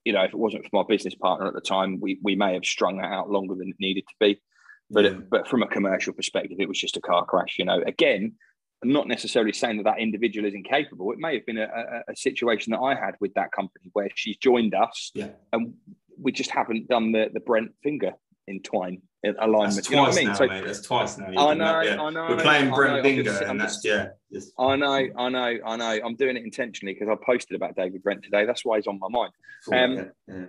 you 0.05 0.13
know, 0.13 0.23
if 0.23 0.31
it 0.33 0.37
wasn't 0.39 0.63
for 0.63 0.69
my 0.83 0.87
business 0.87 1.15
partner 1.15 1.47
at 1.47 1.53
the 1.53 1.61
time, 1.61 1.99
we 1.99 2.19
we 2.23 2.35
may 2.35 2.53
have 2.53 2.63
strung 2.65 2.97
that 2.97 3.11
out 3.11 3.29
longer 3.29 3.55
than 3.55 3.69
it 3.69 3.75
needed 3.79 4.05
to 4.07 4.15
be. 4.19 4.41
But 4.89 5.03
Yeah. 5.05 5.09
but 5.29 5.47
from 5.47 5.63
a 5.63 5.67
commercial 5.67 6.13
perspective, 6.13 6.57
it 6.59 6.67
was 6.67 6.79
just 6.79 6.97
a 6.97 7.01
car 7.01 7.25
crash. 7.25 7.55
You 7.59 7.65
know, 7.65 7.81
again, 7.85 8.33
I'm 8.83 8.91
not 8.93 9.07
necessarily 9.07 9.53
saying 9.53 9.77
that 9.77 9.83
that 9.83 9.99
individual 9.99 10.47
is 10.47 10.53
incapable. 10.53 11.11
It 11.11 11.17
may 11.19 11.33
have 11.35 11.45
been 11.45 11.57
a, 11.57 11.63
a, 12.07 12.11
a 12.11 12.15
situation 12.15 12.71
that 12.71 12.79
I 12.79 12.95
had 12.95 13.15
with 13.19 13.33
that 13.33 13.51
company 13.51 13.89
where 13.93 14.09
she's 14.15 14.37
joined 14.37 14.73
us, 14.75 15.11
Yeah. 15.15 15.29
and 15.51 15.73
we 16.19 16.31
just 16.31 16.51
haven't 16.51 16.87
done 16.87 17.11
the 17.11 17.29
the 17.33 17.39
Brent 17.41 17.71
finger 17.83 18.13
entwine 18.47 19.01
alignment. 19.39 19.75
That's 19.75 19.89
you 19.89 19.97
know 19.97 20.03
what 20.03 20.13
twice 20.13 20.17
I 20.17 20.19
mean? 20.21 20.27
now, 20.29 20.33
So 20.35 20.47
mate. 20.47 20.63
That's 20.65 20.81
twice 20.81 21.17
now. 21.17 21.25
I 21.27 21.53
know, 21.53 21.65
that, 21.65 21.85
yeah. 21.85 22.01
I 22.01 22.09
know. 22.11 22.27
We're 22.29 22.41
playing 22.41 22.69
Brent 22.73 23.03
Bingo, 23.03 23.23
just- 23.23 23.41
and 23.41 23.59
that's 23.59 23.73
just- 23.81 23.85
yeah. 23.85 24.07
Just, 24.31 24.53
I 24.57 24.75
know, 24.77 24.87
I 25.17 25.29
know, 25.29 25.57
I 25.65 25.75
know. 25.75 25.99
I'm 26.05 26.15
doing 26.15 26.37
it 26.37 26.43
intentionally 26.45 26.93
because 26.93 27.09
I 27.09 27.15
posted 27.25 27.55
about 27.57 27.75
David 27.75 28.03
Brent 28.03 28.23
today. 28.23 28.45
That's 28.45 28.63
why 28.63 28.77
he's 28.77 28.87
on 28.87 28.99
my 28.99 29.09
mind. 29.09 29.33
Um, 29.71 29.95
yeah, 29.95 30.03
yeah. 30.33 30.45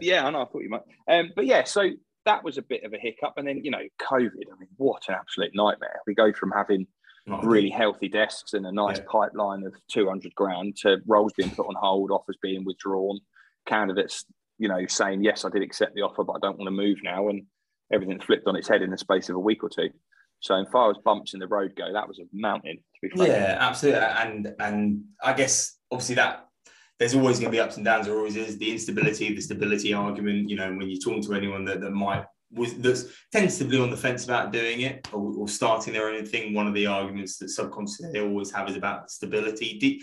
Yeah, 0.00 0.26
I 0.26 0.30
know. 0.30 0.42
I 0.42 0.44
thought 0.46 0.62
you 0.62 0.70
might. 0.70 0.82
Um, 1.08 1.30
but 1.36 1.46
yeah, 1.46 1.62
so 1.64 1.88
that 2.26 2.44
was 2.44 2.58
a 2.58 2.62
bit 2.62 2.84
of 2.84 2.92
a 2.92 2.98
hiccup, 2.98 3.34
and 3.38 3.48
then 3.48 3.64
you 3.64 3.70
know, 3.70 3.82
COVID. 4.02 4.46
I 4.52 4.58
mean, 4.58 4.68
what 4.76 5.02
an 5.08 5.14
absolute 5.14 5.52
nightmare. 5.54 6.00
We 6.06 6.14
go 6.14 6.32
from 6.32 6.50
having 6.50 6.86
really 7.42 7.70
healthy 7.70 8.08
desks 8.08 8.52
and 8.52 8.66
a 8.66 8.70
nice 8.72 8.98
Yeah. 8.98 9.04
pipeline 9.10 9.64
of 9.64 9.74
200 9.88 10.32
grand 10.36 10.76
to 10.82 10.98
roles 11.06 11.32
being 11.36 11.50
put 11.50 11.66
on 11.66 11.74
hold, 11.74 12.12
offers 12.12 12.36
being 12.40 12.64
withdrawn, 12.64 13.18
candidates, 13.66 14.24
you 14.58 14.68
know, 14.68 14.86
saying 14.86 15.24
yes, 15.24 15.44
I 15.44 15.50
did 15.50 15.62
accept 15.62 15.94
the 15.96 16.02
offer, 16.02 16.22
but 16.22 16.34
I 16.34 16.38
don't 16.40 16.58
want 16.58 16.68
to 16.68 16.72
move 16.72 16.98
now, 17.02 17.28
and 17.28 17.44
everything 17.92 18.20
flipped 18.20 18.46
on 18.46 18.54
its 18.54 18.68
head 18.68 18.82
in 18.82 18.90
the 18.90 18.98
space 18.98 19.28
of 19.28 19.36
a 19.36 19.40
week 19.40 19.64
or 19.64 19.68
two. 19.68 19.90
So, 20.40 20.54
as 20.54 20.68
far 20.70 20.90
as 20.90 20.96
bumps 21.04 21.32
in 21.34 21.40
the 21.40 21.48
road 21.48 21.74
go, 21.76 21.92
that 21.92 22.06
was 22.06 22.18
a 22.18 22.24
mountain. 22.32 22.76
To 22.76 23.00
be 23.02 23.08
frank. 23.08 23.30
Yeah, 23.30 23.56
absolutely. 23.58 24.00
And 24.02 24.54
and 24.60 25.04
I 25.22 25.32
guess 25.32 25.78
obviously 25.90 26.16
that 26.16 26.45
there's 26.98 27.14
always 27.14 27.38
going 27.38 27.50
to 27.50 27.56
be 27.56 27.60
ups 27.60 27.76
and 27.76 27.84
downs. 27.84 28.06
There 28.06 28.16
always 28.16 28.36
is 28.36 28.58
the 28.58 28.70
instability, 28.70 29.34
the 29.34 29.40
stability 29.40 29.92
argument. 29.92 30.48
You 30.48 30.56
know, 30.56 30.72
when 30.74 30.88
you're 30.88 31.00
talking 31.00 31.22
to 31.22 31.34
anyone 31.34 31.64
that, 31.66 31.80
that 31.80 31.90
might 31.90 32.24
was 32.52 32.74
that's 32.74 33.06
tentatively 33.32 33.80
on 33.80 33.90
the 33.90 33.96
fence 33.96 34.24
about 34.24 34.52
doing 34.52 34.82
it 34.82 35.08
or, 35.12 35.34
or 35.36 35.48
starting 35.48 35.92
their 35.92 36.08
own 36.08 36.24
thing, 36.24 36.54
one 36.54 36.66
of 36.66 36.74
the 36.74 36.86
arguments 36.86 37.38
that 37.38 37.50
subconsciously 37.50 38.10
they 38.12 38.20
always 38.20 38.50
have 38.52 38.68
is 38.68 38.76
about 38.76 39.10
stability. 39.10 39.78
Do, 39.78 39.98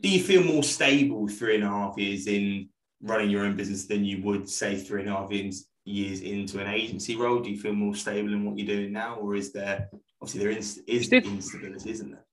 do 0.00 0.08
you 0.08 0.22
feel 0.22 0.42
more 0.42 0.62
stable 0.62 1.28
three 1.28 1.56
and 1.56 1.64
a 1.64 1.68
half 1.68 1.96
years 1.98 2.26
in 2.26 2.68
running 3.02 3.30
your 3.30 3.44
own 3.44 3.54
business 3.54 3.86
than 3.86 4.04
you 4.04 4.22
would 4.22 4.48
say 4.48 4.76
three 4.76 5.02
and 5.02 5.10
a 5.10 5.12
half 5.12 5.30
years 5.30 5.66
years 5.84 6.22
into 6.22 6.58
an 6.58 6.72
agency 6.72 7.16
role? 7.16 7.40
Do 7.40 7.50
you 7.50 7.58
feel 7.58 7.74
more 7.74 7.94
stable 7.94 8.32
in 8.32 8.44
what 8.44 8.58
you're 8.58 8.66
doing 8.66 8.92
now, 8.92 9.16
or 9.16 9.34
is 9.34 9.52
there 9.52 9.88
obviously 10.20 10.40
there 10.40 10.58
is, 10.58 10.82
is 10.86 11.12
instability, 11.12 11.90
isn't 11.90 12.10
there? 12.10 12.23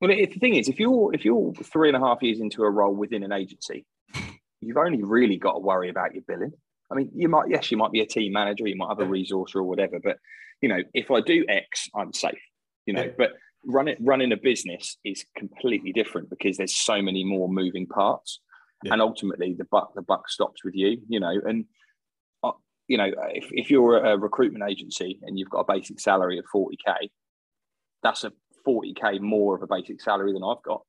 Well, 0.00 0.10
it, 0.10 0.32
the 0.32 0.38
thing 0.38 0.54
is, 0.54 0.68
if 0.68 0.78
you're 0.78 1.14
if 1.14 1.24
you're 1.24 1.52
three 1.54 1.88
and 1.88 1.96
a 1.96 2.00
half 2.00 2.22
years 2.22 2.40
into 2.40 2.62
a 2.62 2.70
role 2.70 2.94
within 2.94 3.22
an 3.22 3.32
agency, 3.32 3.86
you've 4.60 4.76
only 4.76 5.02
really 5.02 5.36
got 5.38 5.52
to 5.52 5.58
worry 5.58 5.88
about 5.88 6.14
your 6.14 6.22
billing. 6.28 6.52
I 6.90 6.94
mean, 6.96 7.10
you 7.14 7.28
might 7.28 7.48
yes, 7.48 7.70
you 7.70 7.76
might 7.76 7.92
be 7.92 8.00
a 8.00 8.06
team 8.06 8.32
manager, 8.32 8.66
you 8.66 8.76
might 8.76 8.88
have 8.90 9.00
a 9.00 9.06
resource 9.06 9.54
or 9.54 9.62
whatever, 9.62 9.98
but 10.02 10.18
you 10.60 10.68
know, 10.68 10.80
if 10.94 11.10
I 11.10 11.20
do 11.20 11.44
X, 11.48 11.88
I'm 11.94 12.12
safe. 12.12 12.38
You 12.86 12.94
know, 12.94 13.04
Yeah. 13.04 13.10
but 13.16 13.32
running 13.64 13.96
running 14.00 14.32
a 14.32 14.36
business 14.36 14.98
is 15.04 15.24
completely 15.36 15.92
different 15.92 16.30
because 16.30 16.56
there's 16.56 16.76
so 16.76 17.00
many 17.02 17.24
more 17.24 17.48
moving 17.48 17.86
parts, 17.86 18.40
Yeah. 18.84 18.92
and 18.92 19.02
ultimately 19.02 19.54
the 19.54 19.64
buck 19.64 19.94
the 19.94 20.02
buck 20.02 20.28
stops 20.28 20.62
with 20.62 20.74
you. 20.74 20.98
You 21.08 21.20
know, 21.20 21.40
and 21.44 21.64
uh, 22.44 22.52
you 22.86 22.98
know, 22.98 23.10
if 23.30 23.46
if 23.50 23.70
you're 23.70 23.96
a 24.04 24.18
recruitment 24.18 24.70
agency 24.70 25.18
and 25.22 25.38
you've 25.38 25.50
got 25.50 25.60
a 25.60 25.72
basic 25.72 26.00
salary 26.00 26.38
of 26.38 26.44
40k, 26.54 27.08
that's 28.02 28.24
a 28.24 28.32
40k 28.66 29.20
more 29.20 29.54
of 29.56 29.62
a 29.62 29.66
basic 29.66 30.00
salary 30.00 30.32
than 30.32 30.42
I've 30.42 30.62
got 30.62 30.82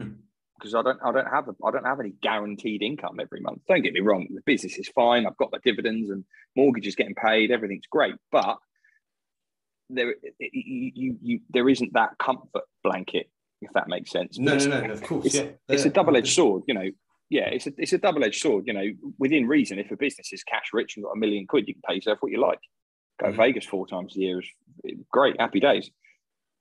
Hmm. 0.00 0.12
because 0.58 0.74
I 0.74 0.82
don't 0.82 0.98
I 1.04 1.12
don't 1.12 1.26
have 1.30 1.48
a, 1.48 1.54
I 1.64 1.70
don't 1.70 1.84
have 1.86 2.00
any 2.00 2.12
guaranteed 2.20 2.82
income 2.82 3.18
every 3.20 3.40
month. 3.40 3.62
Don't 3.68 3.82
get 3.82 3.92
me 3.94 4.00
wrong, 4.00 4.26
the 4.34 4.42
business 4.44 4.76
is 4.78 4.88
fine. 4.88 5.26
I've 5.26 5.36
got 5.36 5.52
my 5.52 5.58
dividends 5.64 6.10
and 6.10 6.24
mortgage 6.56 6.86
is 6.86 6.94
getting 6.96 7.14
paid. 7.14 7.50
Everything's 7.50 7.86
great, 7.90 8.14
but 8.32 8.58
there 9.88 10.14
you, 10.40 10.90
you, 10.94 11.18
you 11.22 11.40
there 11.50 11.68
isn't 11.68 11.92
that 11.92 12.10
comfort 12.18 12.64
blanket 12.82 13.30
if 13.62 13.72
that 13.72 13.88
makes 13.88 14.10
sense. 14.10 14.38
No, 14.38 14.56
no, 14.56 14.80
no, 14.86 14.92
of 14.92 15.02
course. 15.02 15.26
it's, 15.26 15.34
yeah. 15.36 15.46
it's 15.68 15.84
Yeah. 15.84 15.90
a 15.90 15.92
double-edged 15.92 16.32
sword 16.34 16.64
you 16.66 16.74
know 16.74 16.90
yeah 17.30 17.46
it's 17.46 17.66
a, 17.68 17.72
it's 17.78 17.92
a 17.92 17.98
double-edged 17.98 18.40
sword 18.40 18.64
you 18.66 18.72
know 18.72 18.86
within 19.18 19.46
reason 19.46 19.78
if 19.78 19.90
a 19.90 19.96
business 19.96 20.32
is 20.32 20.42
cash 20.44 20.70
rich 20.72 20.96
and 20.96 21.04
got 21.04 21.12
a 21.12 21.18
million 21.18 21.46
quid 21.46 21.66
you 21.68 21.74
can 21.74 21.82
pay 21.88 21.94
yourself 21.94 22.18
what 22.20 22.30
you 22.32 22.40
like 22.40 22.58
go 23.20 23.26
to 23.28 23.32
Mhm. 23.32 23.36
vegas 23.36 23.64
four 23.64 23.86
times 23.86 24.14
a 24.16 24.20
year 24.20 24.40
is 24.40 24.48
great 25.10 25.40
happy 25.40 25.60
days 25.60 25.90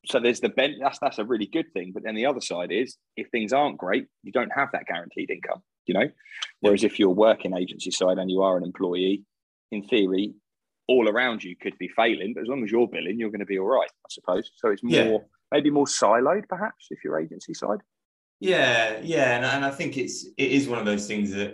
so 0.07 0.19
there's 0.19 0.39
the 0.39 0.49
bent. 0.49 0.73
that's 0.81 0.99
that's 0.99 1.19
a 1.19 1.25
really 1.25 1.45
good 1.47 1.65
thing 1.73 1.91
but 1.93 2.03
then 2.03 2.15
the 2.15 2.25
other 2.25 2.41
side 2.41 2.71
is 2.71 2.97
if 3.17 3.27
things 3.29 3.53
aren't 3.53 3.77
great 3.77 4.05
you 4.23 4.31
don't 4.31 4.51
have 4.55 4.69
that 4.71 4.85
guaranteed 4.87 5.29
income 5.29 5.61
you 5.85 5.93
know 5.93 6.09
whereas 6.61 6.83
if 6.83 6.99
you're 6.99 7.09
working 7.09 7.55
agency 7.55 7.91
side 7.91 8.17
and 8.17 8.29
you 8.31 8.41
are 8.41 8.57
an 8.57 8.63
employee 8.63 9.23
in 9.71 9.83
theory 9.83 10.33
all 10.87 11.09
around 11.09 11.43
you 11.43 11.55
could 11.55 11.77
be 11.77 11.87
failing 11.89 12.33
but 12.33 12.41
as 12.41 12.47
long 12.47 12.63
as 12.63 12.71
you're 12.71 12.87
billing 12.87 13.19
you're 13.19 13.29
going 13.31 13.39
to 13.39 13.45
be 13.45 13.59
all 13.59 13.67
right 13.67 13.89
i 14.05 14.09
suppose 14.09 14.51
so 14.57 14.69
it's 14.69 14.83
more 14.83 14.93
Yeah. 14.93 15.17
maybe 15.51 15.69
more 15.69 15.85
siloed 15.85 16.47
perhaps 16.47 16.87
if 16.91 16.99
you're 17.03 17.19
agency 17.19 17.53
side 17.53 17.79
Yeah, 18.39 18.99
yeah, 19.01 19.35
and, 19.37 19.45
and 19.45 19.63
I 19.65 19.71
think 19.71 19.97
it's 19.97 20.25
it 20.37 20.51
is 20.57 20.67
one 20.67 20.79
of 20.79 20.85
those 20.85 21.07
things 21.07 21.31
that, 21.31 21.51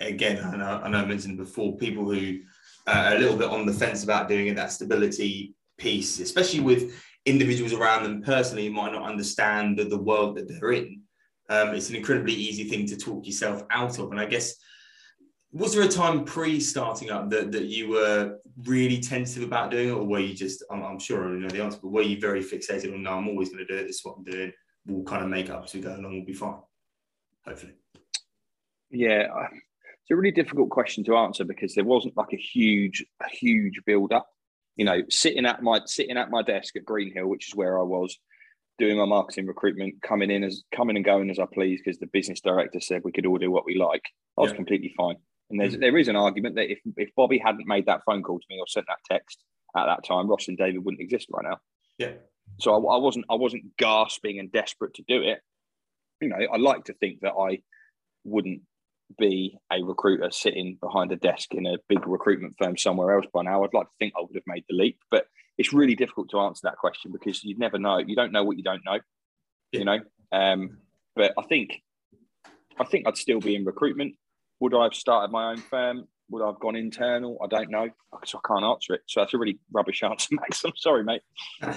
again, 0.00 0.44
I 0.44 0.56
know 0.56 0.80
I, 0.84 0.88
know 0.88 0.98
I 0.98 1.04
mentioned 1.04 1.36
before, 1.38 1.76
people 1.76 2.04
who 2.12 2.40
are 2.86 3.14
a 3.14 3.18
little 3.18 3.36
bit 3.36 3.48
on 3.48 3.66
the 3.66 3.72
fence 3.72 4.02
about 4.02 4.28
doing 4.28 4.48
it, 4.48 4.56
that 4.56 4.72
stability 4.72 5.54
piece, 5.78 6.18
especially 6.20 6.60
with 6.60 6.82
individuals 7.26 7.72
around 7.72 8.04
them 8.04 8.22
personally, 8.22 8.68
might 8.68 8.92
not 8.92 9.08
understand 9.08 9.78
the, 9.78 9.84
the 9.84 9.98
world 9.98 10.36
that 10.36 10.48
they're 10.48 10.72
in. 10.72 11.02
Um, 11.48 11.74
it's 11.74 11.90
an 11.90 11.96
incredibly 11.96 12.32
easy 12.32 12.64
thing 12.64 12.86
to 12.86 12.96
talk 12.96 13.26
yourself 13.26 13.64
out 13.70 13.98
of, 13.98 14.10
and 14.10 14.20
I 14.20 14.26
guess. 14.26 14.54
Was 15.52 15.74
there 15.74 15.82
a 15.82 15.88
time 15.88 16.24
pre-starting 16.24 17.10
up 17.10 17.28
that, 17.30 17.50
that 17.50 17.64
you 17.64 17.88
were 17.88 18.38
really 18.66 19.00
tentative 19.00 19.42
about 19.42 19.72
doing 19.72 19.88
it, 19.88 19.92
or 19.92 20.04
were 20.04 20.20
you 20.20 20.32
just? 20.32 20.62
I'm, 20.70 20.84
I'm 20.84 21.00
sure 21.00 21.18
I 21.18 21.26
already 21.26 21.40
know 21.40 21.48
the 21.48 21.64
answer, 21.64 21.80
but 21.82 21.88
were 21.88 22.02
you 22.02 22.20
very 22.20 22.40
fixated 22.40 22.94
on? 22.94 23.02
No, 23.02 23.14
I'm 23.14 23.26
always 23.26 23.48
going 23.48 23.66
to 23.66 23.72
do 23.72 23.80
it. 23.80 23.88
This 23.88 23.96
is 23.96 24.04
what 24.04 24.18
I'm 24.18 24.22
doing 24.22 24.52
we'll 24.86 25.04
kind 25.04 25.22
of 25.22 25.30
make 25.30 25.50
up 25.50 25.64
as 25.64 25.74
we 25.74 25.80
go 25.80 25.94
along. 25.94 26.12
We'll 26.12 26.24
be 26.24 26.32
fine, 26.32 26.58
hopefully. 27.44 27.72
Yeah, 28.90 29.26
it's 29.52 30.10
a 30.10 30.16
really 30.16 30.32
difficult 30.32 30.70
question 30.70 31.04
to 31.04 31.16
answer 31.16 31.44
because 31.44 31.74
there 31.74 31.84
wasn't 31.84 32.16
like 32.16 32.32
a 32.32 32.36
huge, 32.36 33.04
a 33.22 33.28
huge 33.28 33.80
build 33.86 34.12
up. 34.12 34.28
You 34.80 34.86
know, 34.86 35.02
sitting 35.10 35.44
at 35.44 35.62
my 35.62 35.82
sitting 35.84 36.16
at 36.16 36.30
my 36.30 36.40
desk 36.40 36.74
at 36.74 36.86
Greenhill, 36.86 37.26
which 37.26 37.48
is 37.48 37.54
where 37.54 37.78
I 37.78 37.82
was 37.82 38.18
doing 38.78 38.96
my 38.96 39.04
marketing 39.04 39.46
recruitment, 39.46 40.00
coming 40.00 40.30
in 40.30 40.42
as 40.42 40.64
coming 40.74 40.96
and 40.96 41.04
going 41.04 41.28
as 41.28 41.38
I 41.38 41.44
please 41.52 41.82
because 41.84 41.98
the 41.98 42.06
business 42.06 42.40
director 42.40 42.80
said 42.80 43.02
we 43.04 43.12
could 43.12 43.26
all 43.26 43.36
do 43.36 43.50
what 43.50 43.66
we 43.66 43.74
like. 43.76 44.04
I 44.38 44.40
was 44.40 44.52
Yeah. 44.52 44.56
completely 44.56 44.94
fine. 44.96 45.16
And 45.50 45.60
there's 45.60 45.76
Mhm. 45.76 45.80
there 45.80 45.98
is 45.98 46.08
an 46.08 46.16
argument 46.16 46.54
that 46.54 46.72
if 46.72 46.80
if 46.96 47.14
Bobby 47.14 47.36
hadn't 47.36 47.66
made 47.66 47.84
that 47.84 48.04
phone 48.06 48.22
call 48.22 48.40
to 48.40 48.46
me 48.48 48.58
or 48.58 48.66
sent 48.66 48.86
that 48.86 49.04
text 49.04 49.44
at 49.76 49.84
that 49.84 50.02
time, 50.02 50.28
Rosslyn 50.28 50.56
David 50.56 50.82
wouldn't 50.82 51.02
exist 51.02 51.28
right 51.30 51.44
now. 51.44 51.60
Yeah. 51.98 52.14
So 52.58 52.72
I, 52.72 52.94
I 52.94 52.96
wasn't 52.96 53.26
I 53.28 53.34
wasn't 53.34 53.76
gasping 53.76 54.38
and 54.38 54.50
desperate 54.50 54.94
to 54.94 55.02
do 55.02 55.20
it. 55.22 55.42
You 56.22 56.28
know, 56.30 56.36
I 56.36 56.56
like 56.56 56.84
to 56.84 56.94
think 56.94 57.20
that 57.20 57.34
I 57.34 57.62
wouldn't 58.24 58.62
be 59.18 59.58
a 59.72 59.82
recruiter 59.82 60.30
sitting 60.30 60.78
behind 60.80 61.12
a 61.12 61.16
desk 61.16 61.54
in 61.54 61.66
a 61.66 61.78
big 61.88 62.06
recruitment 62.06 62.54
firm 62.58 62.76
somewhere 62.76 63.16
else 63.16 63.26
by 63.32 63.42
now. 63.42 63.62
I'd 63.62 63.74
like 63.74 63.88
to 63.88 63.96
think 63.98 64.14
I 64.16 64.20
would 64.20 64.34
have 64.34 64.44
made 64.46 64.64
the 64.68 64.76
leap, 64.76 64.98
but 65.10 65.26
it's 65.58 65.72
really 65.72 65.94
difficult 65.94 66.30
to 66.30 66.40
answer 66.40 66.60
that 66.64 66.78
question 66.78 67.12
because 67.12 67.44
you 67.44 67.56
never 67.58 67.78
know. 67.78 67.98
You 67.98 68.16
don't 68.16 68.32
know 68.32 68.44
what 68.44 68.56
you 68.56 68.62
don't 68.62 68.84
know. 68.84 68.98
You 69.72 69.84
know. 69.84 69.98
Um, 70.32 70.78
but 71.16 71.32
I 71.38 71.42
think 71.42 71.82
I 72.78 72.84
think 72.84 73.06
I'd 73.06 73.16
still 73.16 73.40
be 73.40 73.54
in 73.54 73.64
recruitment. 73.64 74.14
Would 74.60 74.74
I 74.74 74.84
have 74.84 74.94
started 74.94 75.30
my 75.30 75.50
own 75.50 75.58
firm? 75.58 76.06
Would 76.30 76.42
I 76.42 76.46
have 76.46 76.60
gone 76.60 76.76
internal? 76.76 77.38
I 77.42 77.48
don't 77.48 77.70
know. 77.70 77.88
So 78.24 78.38
I 78.38 78.48
can't 78.48 78.64
answer 78.64 78.94
it. 78.94 79.02
So 79.06 79.20
that's 79.20 79.34
a 79.34 79.38
really 79.38 79.58
rubbish 79.72 80.02
answer, 80.02 80.28
Max. 80.34 80.64
I'm 80.64 80.72
sorry, 80.76 81.04
mate. 81.04 81.22
I 81.62 81.76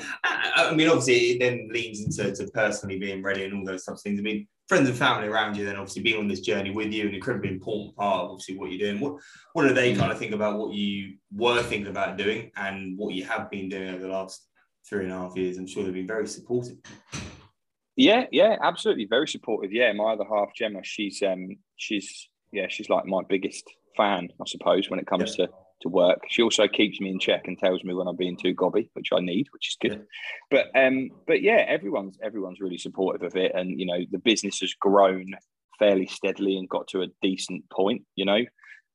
I 0.55 0.75
mean, 0.75 0.87
obviously, 0.87 1.31
it 1.31 1.39
then 1.39 1.69
leans 1.71 2.01
into 2.01 2.33
to 2.35 2.51
personally 2.51 2.99
being 2.99 3.23
ready 3.23 3.43
and 3.43 3.53
all 3.53 3.65
those 3.65 3.83
types 3.83 3.99
of 3.99 4.03
things. 4.03 4.19
I 4.19 4.23
mean, 4.23 4.47
friends 4.67 4.87
and 4.87 4.97
family 4.97 5.27
around 5.27 5.57
you, 5.57 5.65
then 5.65 5.75
obviously 5.75 6.03
being 6.03 6.19
on 6.19 6.27
this 6.27 6.41
journey 6.41 6.71
with 6.71 6.91
you, 6.91 7.07
an 7.07 7.15
incredibly 7.15 7.49
important 7.49 7.95
part 7.95 8.25
of 8.25 8.31
obviously 8.31 8.57
what 8.57 8.71
you're 8.71 8.79
doing. 8.91 8.99
What 8.99 9.21
what 9.53 9.67
do 9.67 9.73
they 9.73 9.95
kind 9.95 10.11
of 10.11 10.19
think 10.19 10.33
about 10.33 10.57
what 10.57 10.73
you 10.73 11.15
were 11.35 11.61
thinking 11.63 11.89
about 11.89 12.17
doing 12.17 12.51
and 12.55 12.97
what 12.97 13.13
you 13.13 13.25
have 13.25 13.49
been 13.49 13.69
doing 13.69 13.89
over 13.89 14.01
the 14.01 14.07
last 14.07 14.47
three 14.87 15.05
and 15.05 15.13
a 15.13 15.17
half 15.17 15.35
years? 15.35 15.57
I'm 15.57 15.67
sure 15.67 15.83
they've 15.83 15.93
been 15.93 16.07
very 16.07 16.27
supportive. 16.27 16.77
Yeah, 17.95 18.25
yeah, 18.31 18.57
absolutely, 18.61 19.05
very 19.05 19.27
supportive. 19.27 19.71
Yeah, 19.71 19.91
my 19.93 20.13
other 20.13 20.25
half, 20.25 20.55
Gemma, 20.55 20.83
she's 20.83 21.21
um, 21.21 21.57
she's 21.75 22.29
yeah, 22.51 22.67
she's 22.69 22.89
like 22.89 23.05
my 23.05 23.21
biggest 23.27 23.69
fan, 23.95 24.29
I 24.41 24.43
suppose, 24.47 24.89
when 24.89 24.99
it 24.99 25.07
comes 25.07 25.35
to 25.35 25.49
to 25.81 25.89
work. 25.89 26.19
She 26.29 26.41
also 26.41 26.67
keeps 26.67 26.99
me 26.99 27.09
in 27.09 27.19
check 27.19 27.43
and 27.45 27.57
tells 27.57 27.83
me 27.83 27.93
when 27.93 28.07
I'm 28.07 28.15
being 28.15 28.37
too 28.37 28.53
gobby, 28.53 28.89
which 28.93 29.09
I 29.13 29.19
need, 29.19 29.47
which 29.51 29.69
is 29.69 29.77
good. 29.81 30.05
But 30.49 30.67
um, 30.75 31.09
but 31.27 31.41
yeah, 31.41 31.65
everyone's 31.67 32.17
everyone's 32.23 32.61
really 32.61 32.77
supportive 32.77 33.23
of 33.23 33.35
it, 33.35 33.51
and 33.53 33.79
you 33.79 33.85
know, 33.85 33.99
the 34.11 34.19
business 34.19 34.59
has 34.59 34.73
grown 34.73 35.33
fairly 35.79 36.07
steadily 36.07 36.57
and 36.57 36.69
got 36.69 36.87
to 36.89 37.01
a 37.01 37.07
decent 37.21 37.69
point, 37.69 38.03
you 38.15 38.25
know. 38.25 38.39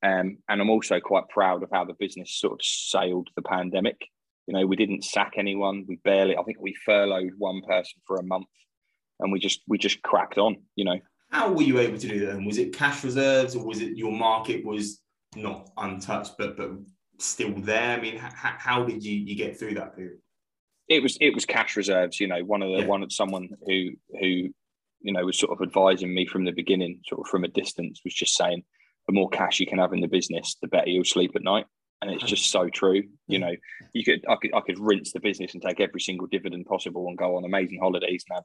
Um, 0.03 0.39
and 0.49 0.61
I'm 0.61 0.71
also 0.71 1.01
quite 1.01 1.29
proud 1.29 1.63
of 1.63 1.71
how 1.73 1.85
the 1.85 1.95
business 1.99 2.39
sort 2.39 2.55
of 2.55 2.61
sailed 2.63 3.29
the 3.35 3.43
pandemic. 3.43 4.01
You 4.47 4.55
know, 4.55 4.67
we 4.67 4.77
didn't 4.77 5.05
sack 5.05 5.33
anyone. 5.37 5.85
We 5.89 5.97
barely, 5.97 6.37
I 6.37 6.43
think 6.45 6.59
we 6.61 6.75
furloughed 6.87 7.33
one 7.37 7.61
person 7.63 8.01
for 8.07 8.17
a 8.17 8.23
month 8.23 8.47
and 9.21 9.33
we 9.33 9.39
just 9.39 9.61
we 9.67 9.79
just 9.79 10.03
cracked 10.03 10.39
on, 10.39 10.57
you 10.77 10.85
know. 10.85 10.99
How 11.31 11.53
were 11.53 11.63
you 11.63 11.79
able 11.79 11.99
to 11.99 12.09
do 12.09 12.21
that? 12.27 12.37
And 12.37 12.47
was 12.47 12.59
it 12.59 12.73
cash 12.73 13.05
reserves, 13.05 13.55
or 13.55 13.65
was 13.65 13.81
it 13.81 13.97
your 13.97 14.13
market 14.13 14.65
was 14.65 15.01
not 15.37 15.71
untouched, 15.77 16.33
but 16.39 16.57
but 16.57 16.71
still 17.19 17.53
there? 17.57 17.97
I 17.97 18.01
mean, 18.01 18.17
how, 18.17 18.55
how 18.59 18.85
did 18.85 19.05
you 19.05 19.17
you 19.17 19.37
get 19.37 19.59
through 19.59 19.75
that 19.75 19.95
period? 19.95 20.19
It 20.89 21.03
was 21.03 21.19
it 21.21 21.35
was 21.35 21.45
cash 21.45 21.77
reserves. 21.77 22.19
You 22.19 22.29
know, 22.29 22.43
one 22.45 22.63
of 22.63 22.71
the 22.71 22.79
yeah. 22.79 22.87
one 22.87 23.09
someone 23.11 23.49
who 23.67 23.91
who 24.21 24.51
you 25.01 25.13
know 25.13 25.25
was 25.25 25.39
sort 25.39 25.53
of 25.53 25.67
advising 25.67 26.15
me 26.15 26.27
from 26.27 26.45
the 26.45 26.53
beginning, 26.53 27.01
sort 27.07 27.21
of 27.21 27.31
from 27.31 27.45
a 27.45 27.49
distance, 27.49 28.01
was 28.05 28.15
just 28.15 28.35
saying 28.35 28.63
the 29.07 29.15
more 29.15 29.29
cash 29.29 29.59
you 29.59 29.67
can 29.67 29.79
have 29.79 29.93
in 29.93 30.01
the 30.01 30.09
business, 30.09 30.57
the 30.61 30.69
better 30.69 30.89
you'll 30.89 31.05
sleep 31.05 31.33
at 31.35 31.43
night. 31.43 31.67
And 32.01 32.13
it's 32.13 32.23
just 32.23 32.53
so 32.53 32.69
true. 32.69 33.03
You 33.27 33.41
know, 33.41 33.57
you 33.93 34.05
could 34.05 34.25
I 34.29 34.37
could 34.41 34.55
I 34.55 34.61
could 34.61 34.79
rinse 34.79 35.13
the 35.13 35.19
business 35.19 35.55
and 35.55 35.63
take 35.63 35.81
every 35.81 36.01
single 36.01 36.29
dividend 36.29 36.67
possible 36.67 37.09
and 37.09 37.19
go 37.19 37.37
on 37.37 37.45
amazing 37.45 37.81
holidays 37.81 38.25
and 38.29 38.37
have 38.37 38.45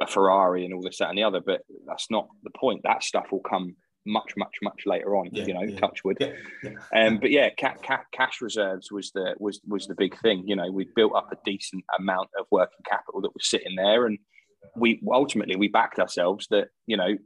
a 0.00 0.06
Ferrari 0.06 0.64
and 0.64 0.74
all 0.74 0.82
this, 0.82 0.98
that, 0.98 1.08
and 1.08 1.18
the 1.18 1.22
other. 1.22 1.40
But 1.44 1.62
that's 1.86 2.10
not 2.10 2.28
the 2.42 2.50
point. 2.50 2.82
That 2.84 3.02
stuff 3.02 3.26
will 3.30 3.40
come 3.40 3.76
much, 4.06 4.32
much, 4.36 4.56
much 4.62 4.82
later 4.86 5.16
on. 5.16 5.28
Yeah, 5.32 5.44
you 5.44 5.54
know, 5.54 5.62
yeah. 5.62 5.78
touch 5.78 6.02
wood. 6.04 6.16
Yeah, 6.20 6.32
yeah. 6.64 7.06
Um, 7.06 7.18
but 7.18 7.30
yeah, 7.30 7.50
ca- 7.58 7.76
ca- 7.84 8.04
cash 8.12 8.40
reserves 8.40 8.90
was 8.90 9.12
the 9.12 9.34
was 9.38 9.60
was 9.66 9.86
the 9.86 9.94
big 9.94 10.18
thing. 10.20 10.44
You 10.46 10.56
know, 10.56 10.70
we 10.70 10.88
built 10.96 11.14
up 11.14 11.28
a 11.32 11.36
decent 11.44 11.84
amount 11.98 12.30
of 12.38 12.46
working 12.50 12.84
capital 12.88 13.20
that 13.22 13.34
was 13.34 13.48
sitting 13.48 13.76
there, 13.76 14.06
and 14.06 14.18
we 14.76 15.00
ultimately 15.12 15.56
we 15.56 15.68
backed 15.68 15.98
ourselves 15.98 16.46
that 16.50 16.68
you 16.86 16.96
know 16.96 17.16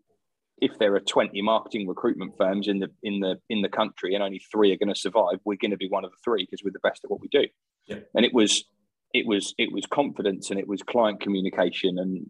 if 0.59 0.79
there 0.79 0.95
are 0.95 1.01
20 1.01 1.43
marketing 1.43 1.87
recruitment 1.87 2.33
firms 2.39 2.67
in 2.67 2.79
the 2.79 2.89
in 3.03 3.21
the 3.21 3.37
in 3.51 3.63
the 3.63 3.69
country 3.69 4.15
and 4.15 4.23
only 4.23 4.41
three 4.51 4.73
are 4.73 4.79
going 4.79 4.93
to 4.93 4.99
survive 4.99 5.39
we're 5.45 5.59
going 5.61 5.71
to 5.71 5.77
be 5.77 5.89
one 5.89 6.05
of 6.05 6.11
the 6.11 6.17
three 6.25 6.45
because 6.45 6.63
we're 6.65 6.71
the 6.73 6.79
best 6.89 7.03
at 7.05 7.11
what 7.11 7.21
we 7.21 7.29
do 7.29 7.47
yeah. 7.87 7.99
and 8.15 8.25
it 8.25 8.33
was 8.33 8.65
it 9.13 9.27
was 9.27 9.55
it 9.59 9.71
was 9.73 9.85
confidence 9.87 10.51
and 10.51 10.59
it 10.59 10.67
was 10.67 10.83
client 10.83 11.21
communication 11.21 11.99
and 11.99 12.27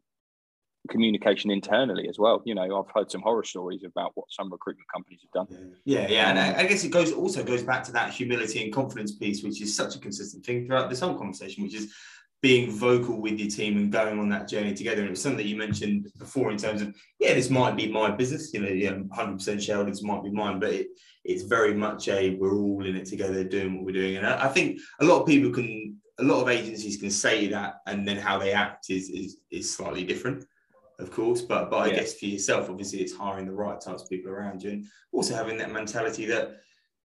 communication 0.86 1.50
internally 1.50 2.08
as 2.08 2.18
well 2.18 2.42
you 2.44 2.54
know 2.54 2.78
i've 2.78 2.90
heard 2.94 3.10
some 3.10 3.22
horror 3.22 3.44
stories 3.44 3.82
about 3.84 4.12
what 4.14 4.26
some 4.30 4.50
recruitment 4.50 4.86
companies 4.92 5.20
have 5.22 5.46
done 5.46 5.72
yeah 5.84 6.06
yeah 6.08 6.30
and 6.30 6.38
I, 6.38 6.60
I 6.60 6.66
guess 6.66 6.84
it 6.84 6.90
goes 6.90 7.12
also 7.12 7.42
goes 7.42 7.62
back 7.62 7.84
to 7.84 7.92
that 7.92 8.12
humility 8.12 8.62
and 8.62 8.72
confidence 8.72 9.12
piece 9.16 9.42
which 9.42 9.60
is 9.60 9.76
such 9.76 9.96
a 9.96 9.98
consistent 9.98 10.44
thing 10.44 10.66
throughout 10.66 10.90
this 10.90 11.00
whole 11.00 11.16
conversation 11.16 11.62
which 11.64 11.74
is 11.74 11.92
being 12.42 12.70
vocal 12.70 13.20
with 13.20 13.38
your 13.38 13.48
team 13.48 13.76
and 13.76 13.90
going 13.90 14.18
on 14.18 14.28
that 14.28 14.46
journey 14.46 14.74
together. 14.74 14.98
And 14.98 15.08
it 15.08 15.10
was 15.10 15.22
something 15.22 15.38
that 15.38 15.46
you 15.46 15.56
mentioned 15.56 16.12
before 16.18 16.50
in 16.50 16.58
terms 16.58 16.82
of, 16.82 16.94
yeah, 17.18 17.34
this 17.34 17.50
might 17.50 17.76
be 17.76 17.90
my 17.90 18.10
business, 18.10 18.52
you 18.52 18.60
know, 18.60 18.68
yeah, 18.68 18.92
100% 18.92 19.60
shareholders 19.60 20.02
might 20.02 20.22
be 20.22 20.30
mine, 20.30 20.60
but 20.60 20.72
it, 20.72 20.88
it's 21.24 21.42
very 21.42 21.74
much 21.74 22.08
a 22.08 22.36
we're 22.36 22.54
all 22.54 22.84
in 22.84 22.94
it 22.94 23.06
together 23.06 23.42
doing 23.42 23.76
what 23.76 23.86
we're 23.86 23.92
doing. 23.92 24.16
And 24.16 24.26
I, 24.26 24.44
I, 24.44 24.48
think 24.48 24.80
a 25.00 25.04
lot 25.04 25.22
of 25.22 25.26
people 25.26 25.50
can, 25.50 25.96
a 26.18 26.22
lot 26.22 26.42
of 26.42 26.48
agencies 26.48 26.98
can 26.98 27.10
say 27.10 27.48
that, 27.48 27.80
and 27.86 28.06
then 28.06 28.16
how 28.16 28.38
they 28.38 28.52
act 28.52 28.90
is 28.90 29.10
is, 29.10 29.38
is 29.50 29.74
slightly 29.74 30.04
different. 30.04 30.44
Of 30.98 31.10
course, 31.10 31.42
but 31.42 31.70
but 31.70 31.76
I 31.76 31.86
yeah. 31.88 31.96
guess 31.96 32.14
for 32.14 32.24
yourself, 32.24 32.70
obviously, 32.70 33.00
it's 33.00 33.14
hiring 33.14 33.46
the 33.46 33.52
right 33.52 33.78
types 33.80 34.02
of 34.02 34.08
people 34.08 34.30
around 34.30 34.62
you, 34.62 34.70
and 34.70 34.86
also 35.12 35.34
having 35.34 35.58
that 35.58 35.70
mentality 35.70 36.24
that 36.26 36.60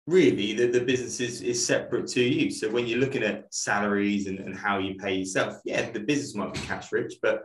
really 0.07 0.53
the, 0.53 0.67
the 0.67 0.79
business 0.79 1.19
is, 1.19 1.41
is 1.41 1.65
separate 1.65 2.07
to 2.07 2.21
you. 2.21 2.49
So 2.49 2.69
when 2.69 2.87
you're 2.87 2.99
looking 2.99 3.23
at 3.23 3.53
salaries 3.53 4.27
and, 4.27 4.39
and 4.39 4.55
how 4.55 4.79
you 4.79 4.95
pay 4.95 5.15
yourself, 5.15 5.59
yeah, 5.65 5.89
the 5.91 5.99
business 5.99 6.33
might 6.33 6.53
be 6.53 6.59
cash 6.61 6.91
rich, 6.91 7.15
but 7.21 7.43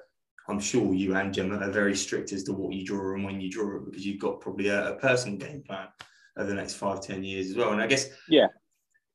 I'm 0.49 0.61
sure 0.61 0.95
you 0.95 1.15
and 1.15 1.35
Gemma 1.35 1.59
are 1.59 1.71
very 1.71 1.95
strict 1.95 2.33
as 2.33 2.45
to 2.45 2.53
what 2.53 2.73
you 2.73 2.85
draw 2.85 3.15
and 3.15 3.25
when 3.25 3.41
you 3.41 3.51
draw 3.51 3.77
it 3.77 3.85
because 3.85 4.07
you've 4.07 4.21
got 4.21 4.41
probably 4.41 4.69
a, 4.69 4.93
a 4.93 4.97
personal 4.97 5.39
game 5.39 5.63
plan 5.63 5.89
over 6.37 6.49
the 6.49 6.55
next 6.55 6.75
five, 6.75 7.01
ten 7.01 7.23
years 7.23 7.51
as 7.51 7.57
well. 7.57 7.73
And 7.73 7.83
I 7.83 7.87
guess, 7.87 8.09
yeah, 8.29 8.47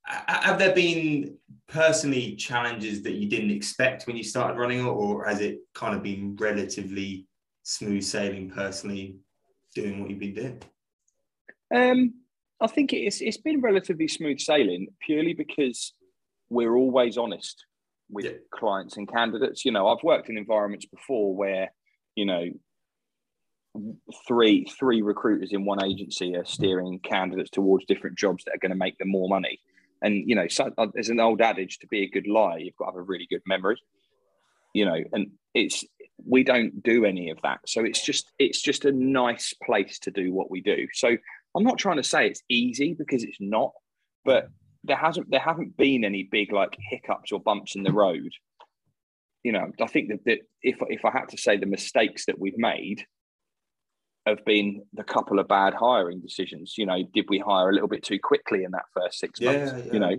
have 0.07 0.57
there 0.57 0.73
been 0.73 1.37
personally 1.67 2.35
challenges 2.35 3.03
that 3.03 3.13
you 3.13 3.27
didn't 3.29 3.51
expect 3.51 4.07
when 4.07 4.15
you 4.15 4.23
started 4.23 4.57
running 4.57 4.85
or 4.85 5.25
has 5.25 5.41
it 5.41 5.59
kind 5.73 5.95
of 5.95 6.01
been 6.01 6.35
relatively 6.39 7.27
smooth 7.63 8.03
sailing 8.03 8.49
personally 8.49 9.17
doing 9.75 9.99
what 9.99 10.09
you've 10.09 10.19
been 10.19 10.33
doing? 10.33 10.61
Um, 11.73 12.13
I 12.61 12.67
think 12.67 12.93
it's 12.93 13.21
it's 13.21 13.37
been 13.37 13.61
relatively 13.61 14.07
smooth 14.07 14.39
sailing 14.39 14.87
purely 15.01 15.33
because 15.33 15.93
we're 16.49 16.75
always 16.75 17.17
honest 17.17 17.65
with 18.09 18.25
yeah. 18.25 18.31
clients 18.51 18.95
and 18.95 19.11
candidates. 19.11 19.65
You 19.65 19.71
know, 19.71 19.89
I've 19.89 20.03
worked 20.03 20.29
in 20.29 20.37
environments 20.37 20.85
before 20.85 21.35
where, 21.35 21.73
you 22.15 22.25
know, 22.25 22.45
three 24.27 24.65
three 24.79 25.01
recruiters 25.01 25.51
in 25.51 25.65
one 25.65 25.83
agency 25.83 26.35
are 26.35 26.45
steering 26.45 26.99
candidates 26.99 27.49
towards 27.49 27.85
different 27.85 28.17
jobs 28.17 28.45
that 28.45 28.55
are 28.55 28.59
going 28.59 28.71
to 28.71 28.77
make 28.77 28.97
them 28.97 29.09
more 29.09 29.27
money. 29.27 29.59
And 30.01 30.29
you 30.29 30.35
know, 30.35 30.47
so, 30.47 30.71
uh, 30.77 30.87
there's 30.93 31.09
an 31.09 31.19
old 31.19 31.41
adage: 31.41 31.79
to 31.79 31.87
be 31.87 32.03
a 32.03 32.09
good 32.09 32.27
liar, 32.27 32.59
you've 32.59 32.75
got 32.75 32.85
to 32.85 32.91
have 32.91 32.99
a 32.99 33.01
really 33.01 33.27
good 33.29 33.41
memory. 33.45 33.77
You 34.73 34.85
know, 34.85 35.03
and 35.13 35.31
it's 35.53 35.83
we 36.25 36.43
don't 36.43 36.83
do 36.83 37.05
any 37.05 37.29
of 37.29 37.39
that, 37.43 37.59
so 37.65 37.83
it's 37.83 38.03
just 38.03 38.31
it's 38.37 38.61
just 38.61 38.85
a 38.85 38.91
nice 38.91 39.53
place 39.63 39.99
to 39.99 40.11
do 40.11 40.33
what 40.33 40.51
we 40.51 40.61
do. 40.61 40.87
So 40.93 41.17
I'm 41.55 41.63
not 41.63 41.77
trying 41.77 41.97
to 41.97 42.03
say 42.03 42.27
it's 42.27 42.43
easy 42.49 42.93
because 42.93 43.23
it's 43.23 43.39
not, 43.39 43.71
but 44.25 44.49
there 44.83 44.97
hasn't 44.97 45.29
there 45.31 45.39
haven't 45.39 45.77
been 45.77 46.03
any 46.03 46.27
big 46.31 46.51
like 46.51 46.77
hiccups 46.89 47.31
or 47.31 47.39
bumps 47.39 47.75
in 47.75 47.83
the 47.83 47.93
road. 47.93 48.31
You 49.43 49.53
know, 49.53 49.71
I 49.81 49.87
think 49.87 50.09
that, 50.09 50.25
that 50.25 50.39
if 50.61 50.77
if 50.89 51.05
I 51.05 51.11
had 51.11 51.29
to 51.29 51.37
say 51.37 51.57
the 51.57 51.65
mistakes 51.65 52.25
that 52.25 52.39
we've 52.39 52.57
made 52.57 53.05
have 54.27 54.43
been 54.45 54.83
the 54.93 55.03
couple 55.03 55.39
of 55.39 55.47
bad 55.47 55.73
hiring 55.73 56.19
decisions. 56.19 56.75
You 56.77 56.85
know, 56.85 57.01
did 57.13 57.25
we 57.29 57.39
hire 57.39 57.69
a 57.69 57.73
little 57.73 57.87
bit 57.87 58.03
too 58.03 58.19
quickly 58.19 58.63
in 58.63 58.71
that 58.71 58.85
first 58.93 59.19
six 59.19 59.39
months? 59.39 59.71
Yeah, 59.71 59.77
yeah. 59.77 59.93
You 59.93 59.99
know, 59.99 60.17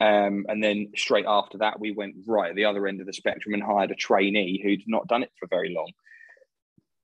um, 0.00 0.46
and 0.48 0.62
then 0.62 0.92
straight 0.96 1.26
after 1.26 1.58
that, 1.58 1.78
we 1.78 1.92
went 1.92 2.16
right 2.26 2.50
at 2.50 2.56
the 2.56 2.64
other 2.64 2.86
end 2.86 3.00
of 3.00 3.06
the 3.06 3.12
spectrum 3.12 3.54
and 3.54 3.62
hired 3.62 3.90
a 3.90 3.94
trainee 3.94 4.60
who'd 4.62 4.82
not 4.86 5.06
done 5.06 5.22
it 5.22 5.30
for 5.38 5.46
very 5.46 5.72
long. 5.74 5.90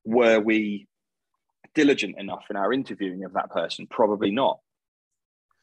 Were 0.03 0.39
we 0.39 0.87
diligent 1.73 2.15
enough 2.17 2.45
in 2.49 2.57
our 2.57 2.73
interviewing 2.73 3.23
of 3.23 3.33
that 3.33 3.51
person? 3.51 3.87
Probably 3.89 4.31
not. 4.31 4.59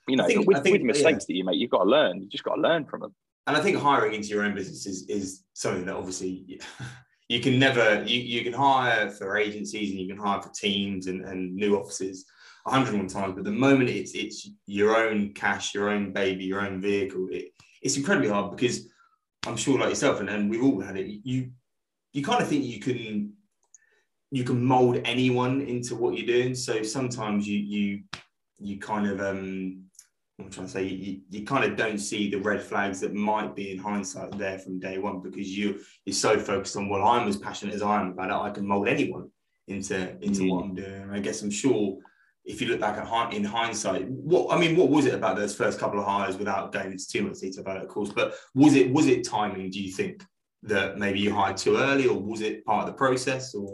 You 0.06 0.16
know, 0.16 0.26
think, 0.26 0.46
with, 0.46 0.62
think, 0.62 0.72
with, 0.74 0.82
mistakes 0.82 1.26
yeah. 1.28 1.34
that 1.34 1.34
you 1.34 1.44
make, 1.44 1.58
you've 1.58 1.70
got 1.70 1.84
to 1.84 1.90
learn. 1.90 2.22
You 2.22 2.28
just 2.28 2.44
got 2.44 2.54
to 2.54 2.60
learn 2.62 2.86
from 2.86 3.00
them. 3.00 3.14
And 3.46 3.56
I 3.56 3.60
think 3.60 3.78
hiring 3.78 4.14
into 4.14 4.28
your 4.28 4.44
own 4.44 4.54
business 4.54 4.86
is, 4.86 5.06
is 5.08 5.42
something 5.52 5.84
that 5.84 5.94
obviously 5.94 6.60
you 7.28 7.40
can 7.40 7.58
never, 7.58 8.02
you, 8.04 8.20
you 8.20 8.44
can 8.44 8.52
hire 8.52 9.10
for 9.10 9.36
agencies 9.36 9.90
and 9.90 10.00
you 10.00 10.08
can 10.08 10.16
hire 10.16 10.40
for 10.40 10.50
teams 10.50 11.06
and, 11.06 11.24
and 11.24 11.54
new 11.54 11.78
offices 11.78 12.24
101 12.64 13.08
times. 13.08 13.34
But 13.34 13.44
the 13.44 13.50
moment 13.50 13.90
it's, 13.90 14.14
it's 14.14 14.48
your 14.66 14.96
own 14.96 15.32
cash, 15.34 15.74
your 15.74 15.90
own 15.90 16.12
baby, 16.12 16.44
your 16.44 16.62
own 16.62 16.80
vehicle, 16.80 17.28
it, 17.30 17.52
it's 17.82 17.96
incredibly 17.96 18.30
hard 18.30 18.56
because 18.56 18.88
I'm 19.46 19.56
sure 19.56 19.78
like 19.78 19.90
yourself, 19.90 20.20
and, 20.20 20.28
and 20.28 20.50
we've 20.50 20.64
all 20.64 20.80
had 20.80 20.96
it, 20.96 21.06
you, 21.06 21.50
you 22.12 22.24
kind 22.24 22.42
of 22.42 22.48
think 22.48 22.64
you 22.64 22.80
can 22.80 23.32
you 24.30 24.44
can 24.44 24.62
mold 24.62 25.00
anyone 25.04 25.62
into 25.62 25.94
what 25.94 26.16
you're 26.16 26.26
doing. 26.26 26.54
So 26.54 26.82
sometimes 26.82 27.46
you 27.48 27.58
you 27.58 28.02
you 28.58 28.78
kind 28.78 29.06
of 29.06 29.20
um 29.20 29.84
I'm 30.40 30.50
trying 30.50 30.66
to 30.66 30.72
say 30.72 30.84
you, 30.84 31.20
you 31.30 31.44
kind 31.44 31.64
of 31.64 31.76
don't 31.76 31.98
see 31.98 32.30
the 32.30 32.38
red 32.38 32.62
flags 32.62 33.00
that 33.00 33.12
might 33.12 33.56
be 33.56 33.72
in 33.72 33.78
hindsight 33.78 34.38
there 34.38 34.58
from 34.58 34.78
day 34.78 34.98
one 34.98 35.20
because 35.20 35.56
you 35.56 35.80
you're 36.04 36.14
so 36.14 36.38
focused 36.38 36.76
on 36.76 36.88
well 36.88 37.04
I'm 37.04 37.26
as 37.26 37.36
passionate 37.36 37.74
as 37.74 37.82
I 37.82 38.00
am 38.00 38.10
about 38.10 38.30
it 38.30 38.50
I 38.50 38.54
can 38.54 38.66
mold 38.66 38.86
anyone 38.86 39.30
into 39.66 40.16
into 40.22 40.42
mm. 40.42 40.50
what 40.50 40.64
I'm 40.64 40.74
doing. 40.74 41.10
I 41.10 41.18
guess 41.18 41.42
I'm 41.42 41.50
sure 41.50 41.98
if 42.44 42.62
you 42.62 42.68
look 42.68 42.80
back 42.80 42.96
at 42.96 43.34
in 43.34 43.44
hindsight, 43.44 44.08
what 44.08 44.54
I 44.54 44.58
mean, 44.58 44.74
what 44.74 44.88
was 44.88 45.04
it 45.04 45.14
about 45.14 45.36
those 45.36 45.54
first 45.54 45.78
couple 45.78 46.00
of 46.00 46.06
hires 46.06 46.38
without 46.38 46.72
going 46.72 46.92
into 46.92 47.06
too 47.06 47.22
much 47.22 47.38
detail 47.40 47.60
about 47.60 47.76
it, 47.76 47.82
of 47.82 47.88
course, 47.88 48.10
but 48.10 48.34
was 48.54 48.74
it 48.74 48.90
was 48.90 49.06
it 49.06 49.26
timing? 49.26 49.70
Do 49.70 49.80
you 49.80 49.92
think 49.92 50.24
that 50.62 50.98
maybe 50.98 51.20
you 51.20 51.32
hired 51.32 51.58
too 51.58 51.76
early, 51.76 52.08
or 52.08 52.18
was 52.18 52.40
it 52.40 52.64
part 52.64 52.80
of 52.80 52.86
the 52.86 52.96
process, 52.96 53.54
or 53.54 53.70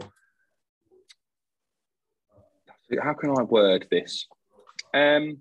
how 3.01 3.13
can 3.13 3.29
I 3.31 3.43
word 3.43 3.87
this? 3.89 4.27
Um, 4.93 5.37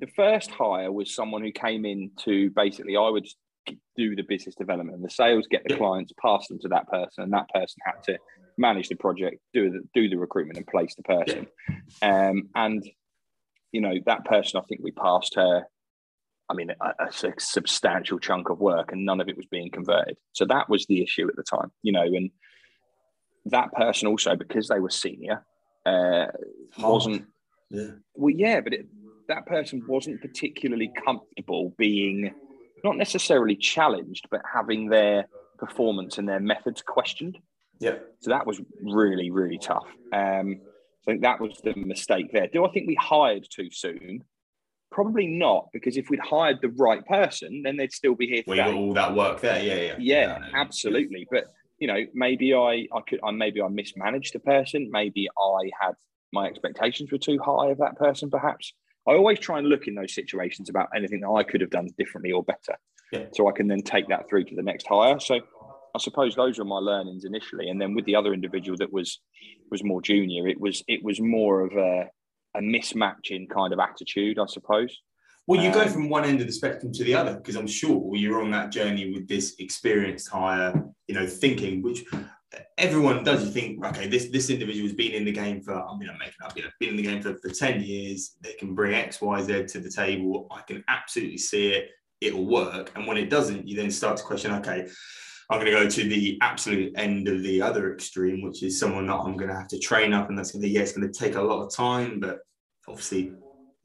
the 0.00 0.06
first 0.08 0.50
hire 0.50 0.90
was 0.90 1.14
someone 1.14 1.42
who 1.42 1.52
came 1.52 1.84
in 1.84 2.10
to 2.24 2.50
basically, 2.50 2.96
I 2.96 3.08
would 3.08 3.26
do 3.96 4.14
the 4.14 4.22
business 4.22 4.54
development 4.54 4.96
and 4.96 5.04
the 5.04 5.10
sales, 5.10 5.46
get 5.50 5.62
the 5.66 5.76
clients, 5.76 6.12
pass 6.20 6.48
them 6.48 6.58
to 6.60 6.68
that 6.68 6.88
person, 6.88 7.24
and 7.24 7.32
that 7.32 7.48
person 7.48 7.76
had 7.84 8.02
to 8.04 8.18
manage 8.58 8.88
the 8.88 8.96
project, 8.96 9.40
do 9.52 9.70
the 9.70 9.80
do 9.94 10.08
the 10.08 10.16
recruitment, 10.16 10.58
and 10.58 10.66
place 10.66 10.94
the 10.94 11.02
person. 11.02 11.46
Um, 12.02 12.48
and 12.54 12.84
you 13.72 13.80
know 13.80 13.94
that 14.06 14.24
person, 14.24 14.60
I 14.60 14.64
think 14.68 14.80
we 14.82 14.92
passed 14.92 15.34
her. 15.36 15.64
I 16.48 16.54
mean, 16.54 16.70
a, 16.70 17.04
a, 17.04 17.32
substantial 17.38 18.18
chunk 18.18 18.50
of 18.50 18.60
work, 18.60 18.92
and 18.92 19.06
none 19.06 19.20
of 19.20 19.28
it 19.28 19.36
was 19.36 19.46
being 19.46 19.70
converted. 19.70 20.18
So 20.32 20.44
that 20.46 20.68
was 20.68 20.84
the 20.86 21.02
issue 21.02 21.26
at 21.26 21.36
the 21.36 21.42
time, 21.42 21.72
you 21.82 21.92
know. 21.92 22.02
And 22.02 22.30
that 23.46 23.72
person 23.72 24.08
also, 24.08 24.36
because 24.36 24.68
they 24.68 24.78
were 24.78 24.90
senior, 24.90 25.44
uh, 25.86 26.26
wasn't. 26.78 27.24
Yeah. 27.70 27.92
Well, 28.14 28.34
yeah, 28.34 28.60
but 28.60 28.74
it, 28.74 28.86
that 29.28 29.46
person 29.46 29.82
wasn't 29.86 30.20
particularly 30.20 30.90
comfortable 31.04 31.74
being 31.78 32.34
not 32.82 32.96
necessarily 32.96 33.56
challenged, 33.56 34.26
but 34.30 34.42
having 34.52 34.88
their 34.88 35.26
performance 35.58 36.18
and 36.18 36.28
their 36.28 36.40
methods 36.40 36.82
questioned. 36.82 37.38
Yeah. 37.80 37.96
So 38.20 38.30
that 38.30 38.46
was 38.46 38.60
really, 38.82 39.30
really 39.30 39.58
tough. 39.58 39.86
Um, 40.12 40.60
I 41.06 41.10
think 41.10 41.22
that 41.22 41.40
was 41.40 41.60
the 41.62 41.74
mistake 41.76 42.32
there. 42.32 42.46
Do 42.46 42.64
I 42.64 42.70
think 42.70 42.86
we 42.86 42.94
hired 42.94 43.46
too 43.50 43.70
soon? 43.70 44.24
Probably 44.90 45.26
not, 45.26 45.68
because 45.72 45.96
if 45.96 46.08
we'd 46.08 46.20
hired 46.20 46.60
the 46.62 46.68
right 46.68 47.04
person, 47.06 47.62
then 47.64 47.76
they'd 47.76 47.92
still 47.92 48.14
be 48.14 48.26
here. 48.26 48.42
We 48.46 48.56
got 48.56 48.74
all 48.74 48.94
that 48.94 49.14
work 49.14 49.40
there. 49.40 49.62
Yeah, 49.62 49.74
yeah. 49.74 49.96
Yeah, 49.98 50.38
yeah 50.38 50.48
absolutely. 50.54 51.26
But 51.30 51.44
you 51.78 51.88
know, 51.88 52.06
maybe 52.14 52.54
I, 52.54 52.86
I 52.94 53.00
could, 53.06 53.18
I 53.24 53.32
maybe 53.32 53.60
I 53.60 53.68
mismanaged 53.68 54.34
a 54.36 54.38
person. 54.38 54.88
Maybe 54.92 55.28
I 55.36 55.70
had 55.80 55.94
my 56.32 56.46
expectations 56.46 57.10
were 57.10 57.18
too 57.18 57.38
high 57.44 57.70
of 57.70 57.78
that 57.78 57.96
person. 57.96 58.30
Perhaps 58.30 58.72
I 59.06 59.12
always 59.12 59.38
try 59.38 59.58
and 59.58 59.68
look 59.68 59.86
in 59.86 59.94
those 59.94 60.14
situations 60.14 60.68
about 60.70 60.88
anything 60.96 61.20
that 61.20 61.30
I 61.30 61.42
could 61.42 61.60
have 61.60 61.70
done 61.70 61.88
differently 61.98 62.32
or 62.32 62.42
better, 62.42 62.76
Yeah. 63.12 63.26
so 63.32 63.48
I 63.48 63.52
can 63.52 63.68
then 63.68 63.82
take 63.82 64.08
that 64.08 64.28
through 64.28 64.44
to 64.44 64.54
the 64.56 64.62
next 64.62 64.86
hire. 64.86 65.20
So 65.20 65.40
I 65.94 65.98
suppose 65.98 66.34
those 66.34 66.58
were 66.58 66.64
my 66.64 66.78
learnings 66.78 67.24
initially, 67.24 67.68
and 67.68 67.80
then 67.80 67.94
with 67.94 68.04
the 68.06 68.16
other 68.16 68.32
individual 68.32 68.76
that 68.78 68.92
was 68.92 69.20
was 69.70 69.82
more 69.84 70.00
junior, 70.02 70.48
it 70.48 70.60
was 70.60 70.82
it 70.88 71.02
was 71.04 71.20
more 71.20 71.60
of 71.66 71.72
a 71.76 72.10
a 72.56 72.60
mismatching 72.60 73.48
kind 73.50 73.72
of 73.72 73.78
attitude, 73.80 74.38
I 74.38 74.46
suppose. 74.46 74.96
Well, 75.46 75.62
you 75.62 75.70
go 75.72 75.82
Um, 75.82 75.88
from 75.88 76.08
one 76.08 76.24
end 76.24 76.40
of 76.40 76.46
the 76.46 76.52
spectrum 76.52 76.92
to 76.92 77.04
the 77.04 77.14
other 77.14 77.34
because 77.36 77.56
I'm 77.56 77.66
sure 77.66 78.16
you're 78.16 78.40
on 78.40 78.50
that 78.52 78.70
journey 78.70 79.12
with 79.12 79.28
this 79.28 79.56
experienced 79.58 80.28
hire, 80.30 80.72
you 81.08 81.14
know, 81.14 81.26
thinking, 81.26 81.82
which 81.82 82.04
everyone 82.78 83.24
does. 83.24 83.44
You 83.44 83.50
think, 83.50 83.84
okay, 83.84 84.08
this 84.08 84.28
this 84.30 84.50
individual's 84.50 84.92
been 84.92 85.12
in 85.12 85.24
the 85.24 85.32
game 85.32 85.62
for, 85.62 85.74
I'm 85.74 85.98
mean, 85.98 86.10
I'm 86.10 86.18
making 86.18 86.34
up, 86.42 86.56
you 86.56 86.62
know, 86.62 86.70
been 86.80 86.90
in 86.90 86.96
the 86.96 87.02
game 87.02 87.22
for, 87.22 87.36
for 87.38 87.50
10 87.50 87.82
years. 87.82 88.36
They 88.40 88.54
can 88.54 88.74
bring 88.74 88.94
X, 88.94 89.20
Y, 89.20 89.42
Z 89.42 89.66
to 89.66 89.80
the 89.80 89.90
table. 89.90 90.46
I 90.50 90.62
can 90.62 90.84
absolutely 90.88 91.38
see 91.38 91.68
it. 91.68 91.90
It'll 92.20 92.46
work. 92.46 92.92
And 92.94 93.06
when 93.06 93.16
it 93.16 93.30
doesn't, 93.30 93.68
you 93.68 93.76
then 93.76 93.90
start 93.90 94.16
to 94.18 94.22
question, 94.22 94.52
okay, 94.52 94.86
I'm 95.50 95.60
going 95.60 95.72
to 95.72 95.84
go 95.84 95.88
to 95.88 96.08
the 96.08 96.38
absolute 96.40 96.92
end 96.96 97.28
of 97.28 97.42
the 97.42 97.60
other 97.60 97.92
extreme, 97.92 98.42
which 98.42 98.62
is 98.62 98.78
someone 98.78 99.06
that 99.06 99.14
I'm 99.14 99.36
going 99.36 99.50
to 99.50 99.56
have 99.56 99.68
to 99.68 99.78
train 99.78 100.12
up, 100.12 100.28
and 100.28 100.38
that's 100.38 100.52
going 100.52 100.62
to, 100.62 100.68
yeah, 100.68 100.80
it's 100.80 100.92
going 100.92 101.10
to 101.10 101.18
take 101.18 101.36
a 101.36 101.42
lot 101.42 101.64
of 101.64 101.74
time, 101.74 102.18
but 102.20 102.38
obviously 102.88 103.32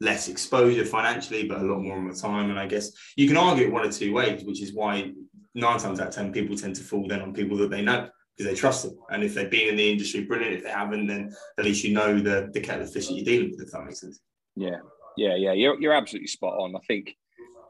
less 0.00 0.28
exposure 0.28 0.84
financially, 0.84 1.46
but 1.46 1.58
a 1.58 1.62
lot 1.62 1.82
more 1.82 1.98
on 1.98 2.08
the 2.08 2.14
time. 2.14 2.48
And 2.50 2.58
I 2.58 2.66
guess 2.66 2.90
you 3.16 3.28
can 3.28 3.36
argue 3.36 3.66
it 3.66 3.72
one 3.72 3.86
or 3.86 3.92
two 3.92 4.14
ways, 4.14 4.42
which 4.44 4.62
is 4.62 4.72
why 4.72 5.12
nine 5.54 5.78
times 5.78 6.00
out 6.00 6.08
of 6.08 6.14
ten 6.14 6.32
people 6.32 6.56
tend 6.56 6.76
to 6.76 6.82
fall 6.82 7.06
then 7.06 7.20
on 7.20 7.34
people 7.34 7.58
that 7.58 7.70
they 7.70 7.82
know 7.82 8.08
they 8.44 8.54
trust 8.54 8.84
them. 8.84 8.98
And 9.10 9.22
if 9.22 9.34
they've 9.34 9.50
been 9.50 9.68
in 9.68 9.76
the 9.76 9.90
industry, 9.90 10.22
brilliant. 10.24 10.54
If 10.54 10.64
they 10.64 10.70
haven't, 10.70 11.06
then 11.06 11.34
at 11.58 11.64
least 11.64 11.84
you 11.84 11.94
know 11.94 12.18
the 12.18 12.50
the 12.52 12.60
kettle 12.60 12.82
of 12.84 12.92
fish 12.92 13.08
that 13.08 13.14
you're 13.14 13.24
dealing 13.24 13.50
with, 13.50 13.62
if 13.62 13.72
that 13.72 13.84
makes 13.84 14.00
sense. 14.00 14.20
Yeah, 14.56 14.78
yeah, 15.16 15.34
yeah. 15.36 15.52
You're 15.52 15.80
you're 15.80 15.92
absolutely 15.92 16.28
spot 16.28 16.54
on. 16.58 16.74
I 16.76 16.80
think 16.86 17.16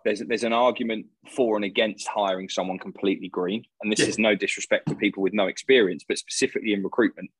there's 0.04 0.20
there's 0.26 0.44
an 0.44 0.52
argument 0.52 1.06
for 1.34 1.56
and 1.56 1.64
against 1.64 2.08
hiring 2.08 2.48
someone 2.48 2.78
completely 2.78 3.28
green, 3.28 3.64
and 3.82 3.92
this 3.92 4.00
Yeah. 4.00 4.06
is 4.06 4.18
no 4.18 4.34
disrespect 4.34 4.88
to 4.88 4.94
people 4.94 5.22
with 5.22 5.34
no 5.34 5.46
experience, 5.46 6.04
but 6.06 6.18
specifically 6.18 6.72
in 6.72 6.82
recruitment, 6.82 7.30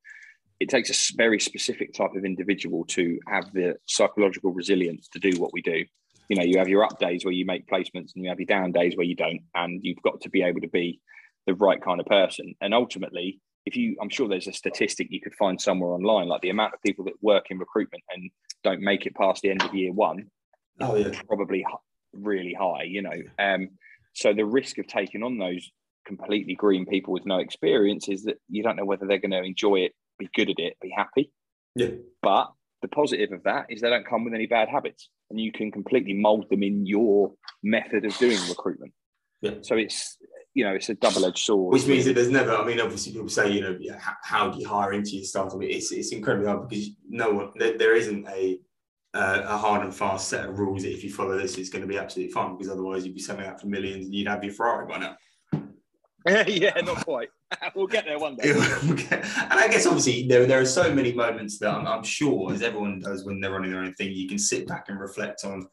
it 0.59 0.69
takes 0.69 0.89
a 0.89 1.15
very 1.15 1.39
specific 1.39 1.93
type 1.93 2.11
of 2.15 2.23
individual 2.23 2.85
to 2.85 3.19
have 3.27 3.51
the 3.53 3.77
psychological 3.87 4.51
resilience 4.51 5.07
to 5.09 5.19
do 5.19 5.39
what 5.39 5.53
we 5.53 5.61
do. 5.61 5.83
You 6.29 6.37
know, 6.37 6.43
you 6.43 6.59
have 6.59 6.69
your 6.69 6.83
up 6.83 6.99
days 6.99 7.25
where 7.25 7.33
you 7.33 7.45
make 7.45 7.67
placements, 7.67 8.13
and 8.15 8.23
you 8.23 8.29
have 8.29 8.39
your 8.39 8.45
down 8.45 8.71
days 8.71 8.95
where 8.95 9.05
you 9.07 9.15
don't, 9.15 9.41
and 9.55 9.83
you've 9.83 10.01
got 10.01 10.21
to 10.21 10.29
be 10.29 10.43
able 10.43 10.61
to 10.61 10.69
be 10.69 11.01
the 11.47 11.55
right 11.55 11.81
kind 11.81 11.99
of 11.99 12.05
person. 12.05 12.53
And 12.61 12.73
ultimately, 12.73 13.39
if 13.65 13.75
you, 13.75 13.95
I'm 14.01 14.09
sure 14.09 14.27
there's 14.27 14.47
a 14.47 14.53
statistic 14.53 15.07
you 15.09 15.21
could 15.21 15.35
find 15.35 15.59
somewhere 15.59 15.91
online, 15.91 16.27
like 16.27 16.41
the 16.41 16.49
amount 16.49 16.73
of 16.73 16.81
people 16.81 17.05
that 17.05 17.13
work 17.21 17.45
in 17.49 17.57
recruitment 17.59 18.03
and 18.13 18.29
don't 18.63 18.81
make 18.81 19.05
it 19.05 19.15
past 19.15 19.41
the 19.41 19.49
end 19.49 19.63
of 19.63 19.73
year 19.73 19.91
one 19.91 20.29
Oh 20.79 20.95
yeah. 20.95 21.11
probably 21.27 21.65
really 22.13 22.53
high, 22.53 22.83
you 22.83 23.01
know. 23.01 23.21
Um, 23.39 23.69
so 24.13 24.33
the 24.33 24.45
risk 24.45 24.77
of 24.77 24.87
taking 24.87 25.23
on 25.23 25.37
those 25.37 25.71
completely 26.05 26.55
green 26.55 26.85
people 26.85 27.13
with 27.13 27.25
no 27.25 27.37
experience 27.37 28.09
is 28.09 28.23
that 28.23 28.37
you 28.49 28.63
don't 28.63 28.75
know 28.75 28.85
whether 28.85 29.05
they're 29.05 29.19
going 29.19 29.31
to 29.31 29.43
enjoy 29.43 29.77
it, 29.77 29.93
be 30.17 30.29
good 30.35 30.49
at 30.49 30.59
it, 30.59 30.77
be 30.81 30.93
happy. 30.95 31.31
Yeah. 31.75 31.89
But 32.21 32.51
the 32.81 32.87
positive 32.87 33.31
of 33.31 33.43
that 33.43 33.67
is 33.69 33.81
they 33.81 33.89
don't 33.89 34.07
come 34.07 34.25
with 34.25 34.33
any 34.33 34.47
bad 34.47 34.69
habits, 34.69 35.09
and 35.29 35.39
you 35.39 35.51
can 35.51 35.71
completely 35.71 36.13
mold 36.13 36.49
them 36.49 36.63
in 36.63 36.85
your 36.85 37.33
method 37.63 38.05
of 38.05 38.17
doing 38.17 38.39
recruitment. 38.49 38.93
Yeah. 39.41 39.55
So 39.61 39.75
it's 39.75 40.17
you 40.53 40.63
know 40.63 40.73
it's 40.73 40.89
a 40.89 40.95
double-edged 40.95 41.37
sword. 41.37 41.73
Which 41.73 41.87
means 41.87 42.05
that 42.05 42.15
there's 42.15 42.29
never, 42.29 42.55
I 42.55 42.65
mean, 42.65 42.79
obviously 42.79 43.13
people 43.13 43.29
say, 43.29 43.51
you 43.51 43.61
know, 43.61 43.77
how, 43.97 44.13
how 44.23 44.49
do 44.49 44.59
you 44.59 44.67
hire 44.67 44.93
into 44.93 45.11
your 45.11 45.23
staff? 45.23 45.51
I 45.53 45.57
mean, 45.57 45.71
it's, 45.71 45.91
it's 45.91 46.11
incredibly 46.11 46.47
hard 46.47 46.67
because 46.67 46.89
no 47.09 47.31
one, 47.31 47.51
there, 47.55 47.77
there 47.77 47.95
isn't 47.95 48.27
a, 48.27 48.59
uh, 49.13 49.41
a 49.45 49.57
hard 49.57 49.83
and 49.83 49.93
fast 49.93 50.29
set 50.29 50.47
of 50.47 50.59
rules 50.59 50.83
that 50.83 50.93
if 50.93 51.03
you 51.03 51.11
follow 51.11 51.37
this, 51.37 51.57
it's 51.57 51.69
going 51.69 51.81
to 51.81 51.87
be 51.87 51.97
absolutely 51.97 52.31
fine 52.31 52.57
because 52.57 52.71
otherwise 52.71 53.05
you'd 53.05 53.15
be 53.15 53.21
selling 53.21 53.45
out 53.45 53.59
for 53.59 53.67
millions 53.67 54.05
and 54.05 54.15
you'd 54.15 54.27
have 54.27 54.43
your 54.43 54.53
Ferrari 54.53 54.87
by 54.87 54.97
now. 54.97 55.17
yeah, 56.47 56.79
not 56.81 57.03
quite. 57.03 57.29
we'll 57.75 57.87
get 57.87 58.05
there 58.05 58.19
one 58.19 58.35
day. 58.35 58.51
and 58.51 59.53
I 59.53 59.67
guess 59.69 59.85
obviously 59.85 60.27
there, 60.27 60.45
there 60.45 60.61
are 60.61 60.65
so 60.65 60.93
many 60.93 61.13
moments 61.13 61.57
that 61.59 61.73
I'm, 61.73 61.87
I'm 61.87 62.03
sure, 62.03 62.53
as 62.53 62.61
everyone 62.61 62.99
does 62.99 63.25
when 63.25 63.39
they're 63.39 63.51
running 63.51 63.71
their 63.71 63.81
own 63.81 63.93
thing, 63.93 64.11
you 64.13 64.27
can 64.27 64.37
sit 64.37 64.67
back 64.67 64.89
and 64.89 64.99
reflect 64.99 65.43
on. 65.45 65.67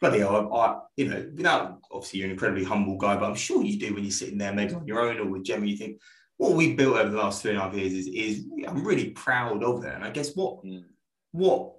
Bloody 0.00 0.20
hell, 0.20 0.52
I, 0.54 0.56
I, 0.56 0.80
you 0.96 1.08
know, 1.08 1.30
without 1.34 1.80
obviously 1.92 2.20
you're 2.20 2.26
an 2.26 2.32
incredibly 2.32 2.64
humble 2.64 2.96
guy, 2.96 3.16
but 3.16 3.26
I'm 3.26 3.34
sure 3.34 3.62
you 3.62 3.78
do 3.78 3.94
when 3.94 4.02
you're 4.04 4.10
sitting 4.10 4.38
there 4.38 4.52
maybe 4.52 4.74
on 4.74 4.86
your 4.86 5.00
own 5.00 5.18
or 5.18 5.26
with 5.26 5.44
Gemma, 5.44 5.66
you 5.66 5.76
think 5.76 6.00
what 6.38 6.52
we've 6.54 6.76
built 6.76 6.96
over 6.96 7.10
the 7.10 7.18
last 7.18 7.42
three 7.42 7.50
and 7.50 7.60
a 7.60 7.62
half 7.64 7.74
years 7.74 7.92
is, 7.92 8.06
is 8.06 8.46
I'm 8.66 8.82
really 8.82 9.10
proud 9.10 9.62
of 9.62 9.82
that. 9.82 9.96
And 9.96 10.04
I 10.04 10.10
guess 10.10 10.34
what 10.34 10.64
Mm. 10.64 10.84
what 11.32 11.72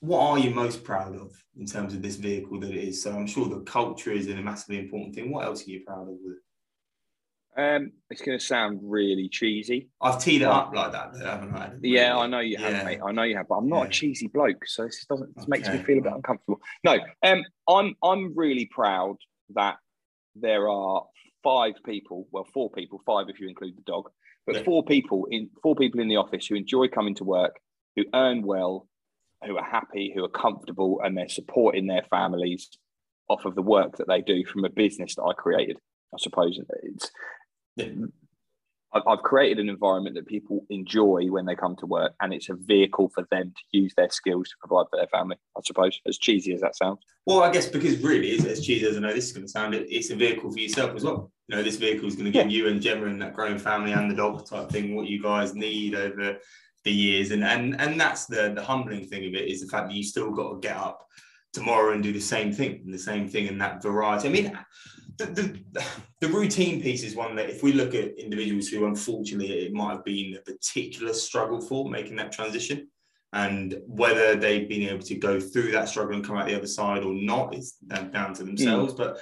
what 0.00 0.20
are 0.20 0.38
you 0.38 0.50
most 0.50 0.84
proud 0.84 1.16
of 1.16 1.32
in 1.56 1.66
terms 1.66 1.92
of 1.94 2.02
this 2.02 2.16
vehicle 2.16 2.60
that 2.60 2.70
it 2.70 2.76
is? 2.88 3.02
So 3.02 3.12
I'm 3.12 3.26
sure 3.26 3.48
the 3.48 3.60
culture 3.60 4.12
is 4.12 4.28
a 4.28 4.34
massively 4.36 4.78
important 4.78 5.14
thing. 5.14 5.30
What 5.30 5.44
else 5.44 5.66
are 5.66 5.70
you 5.70 5.80
proud 5.84 6.02
of 6.02 6.16
with 6.22 6.36
it? 6.36 6.42
Um, 7.56 7.90
it's 8.10 8.22
going 8.22 8.38
to 8.38 8.44
sound 8.44 8.78
really 8.82 9.28
cheesy. 9.28 9.88
I've 10.00 10.22
teed 10.22 10.42
it 10.42 10.48
up 10.48 10.72
like 10.72 10.92
that, 10.92 11.12
though, 11.12 11.24
haven't 11.24 11.54
I? 11.56 11.72
Yeah, 11.82 12.16
I 12.16 12.26
know 12.28 12.38
you 12.38 12.56
have, 12.56 12.70
Yeah. 12.72 12.84
mate. 12.84 13.00
I 13.04 13.10
know 13.10 13.22
you 13.24 13.36
have, 13.36 13.48
but 13.48 13.56
I'm 13.56 13.68
not 13.68 13.82
Yeah. 13.82 13.88
a 13.88 13.90
cheesy 13.90 14.28
bloke, 14.28 14.64
so 14.66 14.84
this 14.84 15.04
doesn't. 15.06 15.34
This 15.34 15.48
makes 15.48 15.68
me 15.68 15.78
feel 15.78 15.98
a 15.98 16.02
bit 16.02 16.12
uncomfortable. 16.12 16.60
No, 16.84 16.98
um, 17.24 17.44
I'm 17.68 17.96
I'm 18.04 18.36
really 18.36 18.66
proud 18.66 19.16
that 19.54 19.76
there 20.36 20.68
are 20.68 21.04
five 21.42 21.74
people, 21.84 22.28
well, 22.30 22.46
four 22.54 22.70
people, 22.70 23.00
five 23.04 23.28
if 23.28 23.40
you 23.40 23.48
include 23.48 23.76
the 23.76 23.82
dog, 23.82 24.08
but 24.46 24.56
Yeah. 24.56 24.62
four 24.62 24.84
people 24.84 25.26
in 25.30 25.50
four 25.62 25.74
people 25.74 26.00
in 26.00 26.08
the 26.08 26.16
office 26.16 26.46
who 26.46 26.54
enjoy 26.54 26.86
coming 26.88 27.14
to 27.16 27.24
work, 27.24 27.58
who 27.96 28.04
earn 28.14 28.42
well, 28.42 28.86
who 29.44 29.56
are 29.56 29.64
happy, 29.64 30.12
who 30.14 30.22
are 30.24 30.28
comfortable, 30.28 31.00
and 31.02 31.16
they're 31.18 31.28
supporting 31.28 31.88
their 31.88 32.02
families 32.08 32.70
off 33.28 33.44
of 33.46 33.56
the 33.56 33.62
work 33.62 33.96
that 33.96 34.06
they 34.06 34.20
do 34.20 34.44
from 34.44 34.64
a 34.64 34.70
business 34.70 35.16
that 35.16 35.22
I 35.24 35.32
created. 35.32 35.78
I 36.14 36.18
suppose 36.18 36.58
it's. 36.84 37.10
I've, 38.94 39.02
I've 39.06 39.22
created 39.22 39.58
an 39.58 39.68
environment 39.68 40.16
that 40.16 40.26
people 40.26 40.64
enjoy 40.70 41.26
when 41.26 41.44
they 41.44 41.54
come 41.54 41.76
to 41.76 41.86
work, 41.86 42.12
and 42.20 42.32
it's 42.32 42.48
a 42.48 42.54
vehicle 42.54 43.10
for 43.10 43.26
them 43.30 43.52
to 43.54 43.78
use 43.78 43.92
their 43.96 44.10
skills 44.10 44.48
to 44.48 44.54
provide 44.60 44.86
for 44.90 44.96
their 44.96 45.08
family. 45.08 45.36
I 45.56 45.60
suppose, 45.64 46.00
as 46.06 46.18
cheesy 46.18 46.54
as 46.54 46.60
that 46.62 46.76
sounds. 46.76 47.00
Well, 47.26 47.42
I 47.42 47.50
guess 47.50 47.66
because 47.66 47.98
really, 47.98 48.36
as, 48.36 48.44
as 48.46 48.64
cheesy 48.64 48.86
as 48.86 48.96
I 48.96 49.00
know 49.00 49.12
this 49.12 49.26
is 49.26 49.32
going 49.32 49.46
to 49.46 49.52
sound, 49.52 49.74
it, 49.74 49.86
it's 49.90 50.10
a 50.10 50.16
vehicle 50.16 50.50
for 50.50 50.58
yourself 50.58 50.94
as 50.96 51.04
well. 51.04 51.30
You 51.48 51.56
know, 51.56 51.62
this 51.62 51.76
vehicle 51.76 52.08
is 52.08 52.14
going 52.14 52.26
to 52.26 52.30
give 52.30 52.50
you 52.50 52.68
and 52.68 52.80
Gemma 52.80 53.06
and 53.06 53.20
that 53.20 53.34
growing 53.34 53.58
family 53.58 53.92
and 53.92 54.10
the 54.10 54.16
dog 54.16 54.46
type 54.46 54.70
thing 54.70 54.96
what 54.96 55.06
you 55.06 55.22
guys 55.22 55.54
need 55.54 55.94
over 55.94 56.38
the 56.84 56.92
years, 56.92 57.30
and 57.30 57.44
and 57.44 57.78
and 57.80 58.00
that's 58.00 58.26
the 58.26 58.52
the 58.54 58.62
humbling 58.62 59.06
thing 59.06 59.26
of 59.26 59.34
it 59.34 59.48
is 59.48 59.60
the 59.60 59.68
fact 59.68 59.88
that 59.88 59.96
you 59.96 60.02
still 60.02 60.30
got 60.30 60.52
to 60.52 60.60
get 60.60 60.76
up 60.76 61.06
tomorrow 61.52 61.92
and 61.92 62.02
do 62.02 62.12
the 62.12 62.20
same 62.20 62.52
thing 62.52 62.82
and 62.84 62.92
the 62.92 62.98
same 62.98 63.28
thing 63.28 63.46
in 63.46 63.58
that 63.58 63.82
variety. 63.82 64.28
I 64.28 64.32
mean, 64.32 64.58
the, 65.18 65.26
the, 65.72 65.84
the 66.20 66.28
routine 66.28 66.80
piece 66.80 67.02
is 67.02 67.14
one 67.14 67.34
that 67.36 67.50
if 67.50 67.62
we 67.62 67.72
look 67.72 67.94
at 67.94 68.18
individuals 68.18 68.68
who 68.68 68.86
unfortunately 68.86 69.50
it 69.50 69.72
might 69.72 69.92
have 69.92 70.04
been 70.04 70.36
a 70.36 70.40
particular 70.40 71.12
struggle 71.12 71.60
for 71.60 71.88
making 71.90 72.16
that 72.16 72.32
transition 72.32 72.88
and 73.32 73.78
whether 73.86 74.36
they've 74.36 74.68
been 74.68 74.88
able 74.88 75.02
to 75.02 75.14
go 75.16 75.38
through 75.38 75.72
that 75.72 75.88
struggle 75.88 76.14
and 76.14 76.24
come 76.24 76.36
out 76.36 76.46
the 76.46 76.56
other 76.56 76.66
side 76.66 77.02
or 77.02 77.12
not 77.12 77.54
is 77.54 77.72
down 78.12 78.32
to 78.32 78.44
themselves. 78.44 78.94
Mm. 78.94 78.96
But 78.96 79.20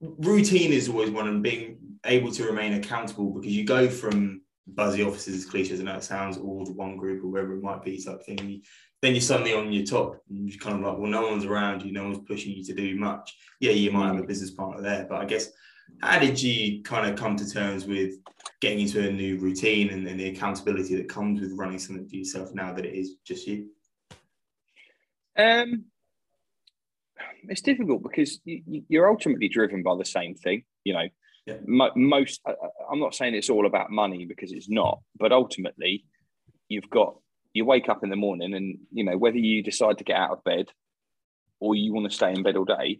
routine 0.00 0.72
is 0.72 0.88
always 0.88 1.10
one 1.10 1.28
and 1.28 1.42
being 1.42 1.78
able 2.04 2.30
to 2.32 2.44
remain 2.44 2.74
accountable 2.74 3.30
because 3.30 3.54
you 3.54 3.64
go 3.64 3.88
from 3.88 4.42
buzzy 4.66 5.02
offices 5.02 5.36
as 5.36 5.44
cliche 5.44 5.72
as 5.72 5.80
it 5.80 6.04
sounds 6.04 6.36
or 6.36 6.64
the 6.64 6.72
one 6.72 6.96
group 6.96 7.24
or 7.24 7.28
wherever 7.28 7.54
it 7.54 7.62
might 7.62 7.82
be 7.82 8.02
type 8.02 8.22
thing 8.24 8.62
then 9.02 9.14
you're 9.14 9.20
suddenly 9.20 9.52
on 9.52 9.72
your 9.72 9.84
top 9.84 10.22
and 10.30 10.48
you're 10.48 10.58
kind 10.58 10.76
of 10.76 10.82
like 10.82 10.98
well 10.98 11.10
no 11.10 11.22
one's 11.28 11.44
around 11.44 11.82
you 11.82 11.92
no 11.92 12.04
one's 12.04 12.26
pushing 12.26 12.52
you 12.52 12.64
to 12.64 12.72
do 12.72 12.96
much 12.96 13.36
yeah 13.60 13.72
you 13.72 13.90
might 13.90 14.06
have 14.06 14.18
a 14.18 14.26
business 14.26 14.52
partner 14.52 14.80
there 14.80 15.06
but 15.08 15.20
I 15.20 15.24
guess 15.24 15.50
how 16.00 16.18
did 16.18 16.40
you 16.40 16.82
kind 16.82 17.10
of 17.10 17.18
come 17.18 17.36
to 17.36 17.50
terms 17.50 17.84
with 17.84 18.14
getting 18.60 18.80
into 18.80 19.06
a 19.06 19.12
new 19.12 19.38
routine 19.38 19.90
and, 19.90 20.06
and 20.06 20.18
the 20.18 20.28
accountability 20.28 20.94
that 20.96 21.08
comes 21.08 21.40
with 21.40 21.52
running 21.58 21.78
something 21.78 22.08
for 22.08 22.16
yourself 22.16 22.54
now 22.54 22.72
that 22.72 22.86
it 22.86 22.94
is 22.94 23.16
just 23.26 23.46
you 23.46 23.68
Um, 25.36 25.84
it's 27.48 27.62
difficult 27.62 28.02
because 28.02 28.40
you, 28.44 28.84
you're 28.88 29.10
ultimately 29.10 29.48
driven 29.48 29.82
by 29.82 29.96
the 29.96 30.04
same 30.04 30.34
thing. 30.34 30.64
You 30.84 30.94
know, 30.94 31.08
Yeah. 31.46 31.56
Most. 31.66 32.40
I'm 32.90 33.00
not 33.00 33.14
saying 33.14 33.34
it's 33.34 33.50
all 33.50 33.66
about 33.66 33.90
money 33.90 34.26
because 34.26 34.52
it's 34.52 34.68
not, 34.68 35.00
but 35.18 35.32
ultimately, 35.32 36.04
you've 36.68 36.90
got 36.90 37.16
you 37.54 37.64
wake 37.64 37.88
up 37.88 38.02
in 38.02 38.10
the 38.10 38.16
morning 38.16 38.54
and 38.54 38.78
you 38.92 39.04
know 39.04 39.16
whether 39.16 39.38
you 39.38 39.62
decide 39.62 39.98
to 39.98 40.04
get 40.04 40.16
out 40.16 40.30
of 40.30 40.44
bed 40.44 40.66
or 41.60 41.74
you 41.74 41.92
want 41.92 42.10
to 42.10 42.16
stay 42.16 42.32
in 42.32 42.42
bed 42.42 42.56
all 42.56 42.64
day, 42.64 42.98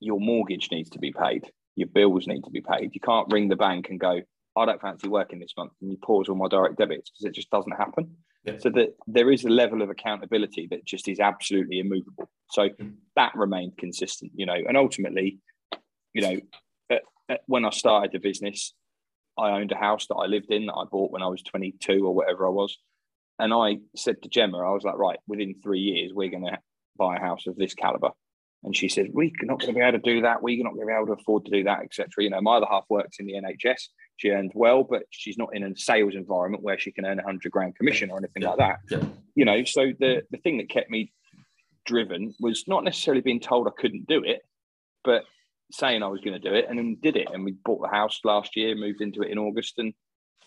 your 0.00 0.20
mortgage 0.20 0.70
needs 0.70 0.90
to 0.90 0.98
be 0.98 1.12
paid, 1.12 1.44
your 1.76 1.88
bills 1.88 2.26
need 2.26 2.42
to 2.44 2.50
be 2.50 2.60
paid. 2.62 2.90
You 2.94 3.00
can't 3.00 3.30
ring 3.30 3.48
the 3.48 3.56
bank 3.56 3.88
and 3.90 4.00
go, 4.00 4.20
"I 4.56 4.64
don't 4.64 4.80
fancy 4.80 5.08
working 5.08 5.40
this 5.40 5.54
month," 5.56 5.72
and 5.80 5.90
you 5.90 5.98
pause 5.98 6.28
all 6.28 6.36
my 6.36 6.48
direct 6.48 6.76
debits 6.78 7.10
because 7.10 7.24
it 7.24 7.34
just 7.34 7.50
doesn't 7.50 7.72
happen. 7.72 8.16
Yeah. 8.44 8.58
So 8.58 8.70
that 8.70 8.96
there 9.06 9.30
is 9.30 9.44
a 9.44 9.48
level 9.50 9.82
of 9.82 9.90
accountability 9.90 10.66
that 10.70 10.84
just 10.84 11.06
is 11.08 11.20
absolutely 11.20 11.78
immovable. 11.78 12.28
So 12.50 12.70
Mm. 12.70 12.96
that 13.14 13.34
remained 13.36 13.76
consistent, 13.78 14.32
you 14.34 14.46
know, 14.46 14.54
and 14.66 14.76
ultimately, 14.76 15.38
you 16.12 16.22
know, 16.22 16.40
at, 16.90 17.02
at- 17.28 17.42
when 17.46 17.64
I 17.64 17.70
started 17.70 18.10
the 18.12 18.18
business, 18.18 18.74
I 19.38 19.52
owned 19.52 19.70
a 19.72 19.76
house 19.76 20.06
that 20.08 20.16
I 20.16 20.26
lived 20.26 20.50
in 20.50 20.66
that 20.66 20.74
I 20.74 20.84
bought 20.84 21.12
when 21.12 21.22
I 21.22 21.28
was 21.28 21.42
22 21.42 22.04
or 22.06 22.12
whatever 22.14 22.46
I 22.46 22.50
was. 22.50 22.78
And 23.38 23.52
I 23.52 23.78
said 23.96 24.22
to 24.22 24.28
Gemma, 24.28 24.58
I 24.58 24.72
was 24.72 24.84
like, 24.84 24.96
right, 24.96 25.18
within 25.26 25.54
three 25.62 25.80
years, 25.80 26.12
we're 26.14 26.30
going 26.30 26.44
to 26.44 26.58
buy 26.96 27.16
a 27.16 27.20
house 27.20 27.46
of 27.46 27.56
this 27.56 27.74
caliber. 27.74 28.10
And 28.64 28.76
she 28.76 28.88
said, 28.88 29.08
we're 29.12 29.30
not 29.42 29.58
going 29.58 29.74
to 29.74 29.78
be 29.78 29.84
able 29.84 29.98
to 29.98 30.04
do 30.04 30.22
that. 30.22 30.42
We're 30.42 30.62
not 30.62 30.74
going 30.74 30.86
to 30.86 30.92
be 30.92 30.96
able 30.96 31.06
to 31.06 31.20
afford 31.20 31.46
to 31.46 31.50
do 31.50 31.64
that, 31.64 31.80
etc. 31.80 32.08
You 32.18 32.30
know, 32.30 32.40
my 32.40 32.58
other 32.58 32.66
half 32.70 32.84
works 32.88 33.18
in 33.18 33.26
the 33.26 33.34
NHS. 33.34 33.88
She 34.18 34.28
earned 34.28 34.52
well, 34.54 34.84
but 34.84 35.02
she's 35.10 35.36
not 35.36 35.48
in 35.52 35.64
a 35.64 35.76
sales 35.76 36.14
environment 36.14 36.62
where 36.62 36.78
she 36.78 36.92
can 36.92 37.04
earn 37.04 37.18
a 37.18 37.24
hundred 37.24 37.50
grand 37.50 37.74
commission 37.74 38.10
or 38.10 38.18
anything 38.18 38.42
yeah. 38.42 38.50
like 38.50 38.58
that. 38.58 38.78
Yeah. 38.88 39.04
You 39.34 39.44
know, 39.44 39.64
so 39.64 39.92
the 39.98 40.22
the 40.30 40.36
thing 40.38 40.58
that 40.58 40.68
kept 40.68 40.90
me 40.90 41.12
driven 41.86 42.32
was 42.38 42.64
not 42.68 42.84
necessarily 42.84 43.22
being 43.22 43.40
told 43.40 43.66
I 43.66 43.72
couldn't 43.76 44.06
do 44.06 44.22
it, 44.22 44.42
but 45.02 45.24
saying 45.72 46.02
I 46.02 46.08
was 46.08 46.20
going 46.20 46.40
to 46.40 46.48
do 46.48 46.54
it 46.54 46.66
and 46.68 46.78
then 46.78 46.98
did 47.02 47.16
it. 47.16 47.28
And 47.32 47.44
we 47.44 47.52
bought 47.64 47.82
the 47.82 47.88
house 47.88 48.20
last 48.24 48.54
year, 48.56 48.76
moved 48.76 49.00
into 49.00 49.22
it 49.22 49.30
in 49.30 49.38
August, 49.38 49.74
and 49.78 49.92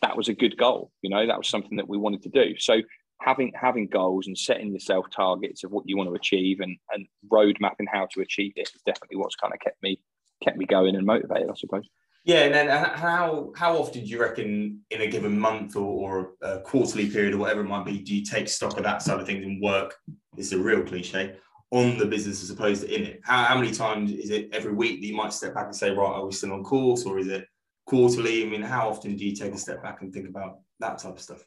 that 0.02 0.18
was 0.18 0.28
a 0.30 0.34
good 0.34 0.58
goal. 0.58 0.92
You 1.02 1.10
know, 1.10 1.26
that 1.28 1.38
was 1.38 1.50
something 1.50 1.78
that 1.78 1.90
we 1.90 1.98
wanted 1.98 2.24
to 2.24 2.30
do. 2.30 2.56
So 2.58 2.82
having 3.22 3.52
having 3.56 3.88
goals 3.88 4.28
and 4.28 4.38
setting 4.38 4.74
yourself 4.74 5.06
targets 5.16 5.64
of 5.64 5.72
what 5.72 5.84
you 5.88 5.98
want 5.98 6.10
to 6.10 6.16
achieve 6.16 6.60
and 6.60 6.78
and 6.92 7.08
road 7.32 7.58
mapping 7.60 7.88
how 7.92 8.08
to 8.14 8.22
achieve 8.22 8.54
it 8.56 8.70
is 8.76 8.82
definitely 8.86 9.18
what's 9.18 9.36
kind 9.36 9.54
of 9.54 9.60
kept 9.60 9.82
me 9.82 10.00
kept 10.44 10.58
me 10.58 10.66
going 10.66 10.96
and 10.96 11.06
motivated, 11.06 11.50
I 11.50 11.56
suppose. 11.56 11.88
Yeah, 12.26 12.46
and 12.46 12.54
then 12.54 12.70
uh, 12.70 12.98
how 12.98 13.54
how 13.56 13.78
often 13.78 14.02
do 14.02 14.08
you 14.08 14.20
reckon 14.20 14.82
in 14.90 15.02
a 15.02 15.08
given 15.08 15.40
month 15.40 15.76
or, 15.76 15.82
or 15.82 16.32
a 16.42 16.60
quarterly 16.62 17.08
period 17.08 17.36
or 17.36 17.38
whatever 17.38 17.62
it 17.62 17.66
might 17.66 17.86
be, 17.86 18.00
do 18.00 18.16
you 18.16 18.26
take 18.26 18.50
stock 18.50 18.78
of 18.78 18.84
that 18.84 19.04
side 19.04 19.20
of 19.20 19.28
things 19.28 19.46
and 19.46 19.62
work? 19.62 19.96
This 20.36 20.48
is 20.48 20.54
a 20.54 20.60
real 20.60 20.84
cliche 20.84 21.36
on 21.72 21.98
the 21.98 22.06
business 22.06 22.42
as 22.42 22.50
opposed 22.50 22.82
to 22.82 22.94
in 22.94 23.04
it. 23.04 23.22
How, 23.24 23.44
how 23.44 23.56
many 23.56 23.72
times 23.72 24.12
is 24.12 24.32
it 24.32 24.50
every 24.54 24.74
week 24.74 25.02
that 25.02 25.08
you 25.08 25.16
might 25.16 25.34
step 25.34 25.54
back 25.54 25.66
and 25.66 25.76
say, 25.76 25.92
right, 25.92 26.14
are 26.14 26.26
we 26.26 26.32
still 26.32 26.54
on 26.54 26.64
course, 26.64 27.06
or 27.06 27.20
is 27.20 27.28
it 27.28 27.48
quarterly? 27.86 28.44
I 28.44 28.50
mean, 28.50 28.62
how 28.62 28.90
often 28.90 29.16
do 29.16 29.26
you 29.26 29.36
take 29.36 29.54
a 29.54 29.58
step 29.58 29.82
back 29.82 30.02
and 30.02 30.14
think 30.14 30.28
about 30.28 30.60
that 30.80 30.98
type 30.98 31.14
of 31.14 31.22
stuff? 31.22 31.46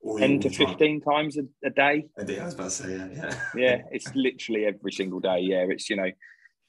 Or 0.00 0.18
10 0.18 0.40
to 0.40 0.50
15 0.50 1.00
time? 1.00 1.14
times 1.14 1.38
a, 1.38 1.66
a, 1.66 1.70
day. 1.70 2.06
I, 2.18 2.24
did, 2.24 2.38
I 2.38 2.44
was 2.44 2.54
about 2.54 2.64
to 2.64 2.70
say, 2.70 2.96
yeah. 2.96 3.08
Yeah, 3.14 3.34
yeah 3.56 3.82
it's 3.90 4.14
literally 4.14 4.66
every 4.66 4.92
single 4.92 5.20
day. 5.20 5.38
Yeah, 5.40 5.64
it's, 5.68 5.88
you 5.88 5.96
know, 5.96 6.10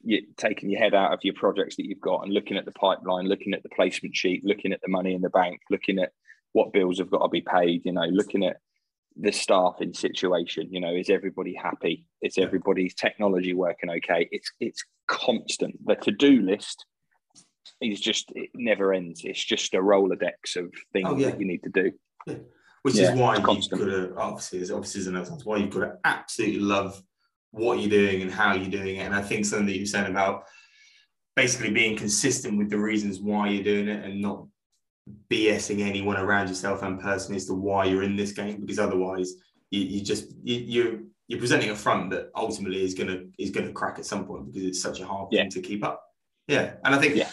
you're 0.02 0.22
taking 0.36 0.70
your 0.70 0.80
head 0.80 0.94
out 0.94 1.12
of 1.12 1.20
your 1.22 1.34
projects 1.34 1.76
that 1.76 1.86
you've 1.86 2.00
got 2.00 2.22
and 2.22 2.32
looking 2.32 2.56
at 2.56 2.64
the 2.64 2.72
pipeline, 2.72 3.26
looking 3.26 3.52
at 3.52 3.62
the 3.62 3.68
placement 3.70 4.16
sheet, 4.16 4.44
looking 4.44 4.72
at 4.72 4.80
the 4.80 4.88
money 4.88 5.14
in 5.14 5.20
the 5.20 5.30
bank, 5.30 5.60
looking 5.70 5.98
at 5.98 6.12
what 6.52 6.72
bills 6.72 6.98
have 6.98 7.10
got 7.10 7.22
to 7.22 7.28
be 7.28 7.42
paid, 7.42 7.84
you 7.84 7.92
know, 7.92 8.06
looking 8.06 8.44
at 8.44 8.58
the 9.16 9.32
staffing 9.32 9.92
situation. 9.92 10.72
You 10.72 10.80
know, 10.80 10.94
is 10.94 11.10
everybody 11.10 11.54
happy? 11.54 12.06
Is 12.22 12.38
everybody's 12.38 12.94
technology 12.94 13.52
working 13.52 13.90
okay? 13.90 14.28
It's 14.30 14.50
it's 14.60 14.84
constant. 15.06 15.84
The 15.84 15.96
to-do 15.96 16.40
list 16.42 16.86
is 17.80 18.00
just 18.00 18.32
it 18.34 18.50
never 18.54 18.92
ends. 18.92 19.22
It's 19.24 19.44
just 19.44 19.74
a 19.74 19.78
rolodex 19.78 20.56
of 20.56 20.72
things 20.92 21.08
oh, 21.08 21.16
yeah. 21.16 21.30
that 21.30 21.40
you 21.40 21.46
need 21.46 21.62
to 21.64 21.70
do. 21.70 21.92
Yeah. 22.26 22.34
Which 22.82 22.94
yeah, 22.94 23.12
is 23.12 23.18
why 23.18 23.34
you've 23.34 23.42
got 23.42 23.62
to 23.62 24.14
obviously, 24.16 24.60
obviously 24.72 25.06
another 25.08 25.30
why 25.42 25.56
you've 25.56 25.70
got 25.70 25.80
to 25.80 25.98
absolutely 26.04 26.60
love 26.60 27.02
what 27.50 27.80
you're 27.80 27.90
doing 27.90 28.22
and 28.22 28.30
how 28.30 28.54
you're 28.54 28.70
doing 28.70 28.96
it. 28.96 29.00
And 29.00 29.14
I 29.14 29.22
think 29.22 29.44
something 29.44 29.66
that 29.66 29.76
you're 29.76 29.86
saying 29.86 30.10
about 30.10 30.44
basically 31.34 31.70
being 31.70 31.96
consistent 31.96 32.58
with 32.58 32.70
the 32.70 32.78
reasons 32.78 33.20
why 33.20 33.48
you're 33.48 33.64
doing 33.64 33.88
it 33.88 34.04
and 34.04 34.22
not 34.22 34.46
BSing 35.30 35.80
anyone 35.80 36.16
around 36.16 36.48
yourself 36.48 36.82
and 36.82 37.00
person 37.00 37.34
as 37.34 37.46
to 37.46 37.54
why 37.54 37.84
you're 37.84 38.02
in 38.02 38.16
this 38.16 38.32
game, 38.32 38.60
because 38.60 38.78
otherwise 38.78 39.34
you, 39.70 39.80
you 39.80 40.00
just 40.02 40.32
you, 40.42 40.56
you're 40.56 41.00
you're 41.28 41.38
presenting 41.40 41.70
a 41.70 41.76
front 41.76 42.10
that 42.10 42.30
ultimately 42.36 42.84
is 42.84 42.94
gonna 42.94 43.24
is 43.38 43.50
gonna 43.50 43.72
crack 43.72 43.98
at 43.98 44.06
some 44.06 44.26
point 44.26 44.46
because 44.46 44.64
it's 44.64 44.82
such 44.82 45.00
a 45.00 45.06
hard 45.06 45.28
yeah. 45.30 45.42
thing 45.42 45.50
to 45.50 45.60
keep 45.60 45.84
up. 45.84 46.02
Yeah, 46.48 46.74
and 46.84 46.94
I 46.94 46.98
think 46.98 47.16
yeah. 47.16 47.30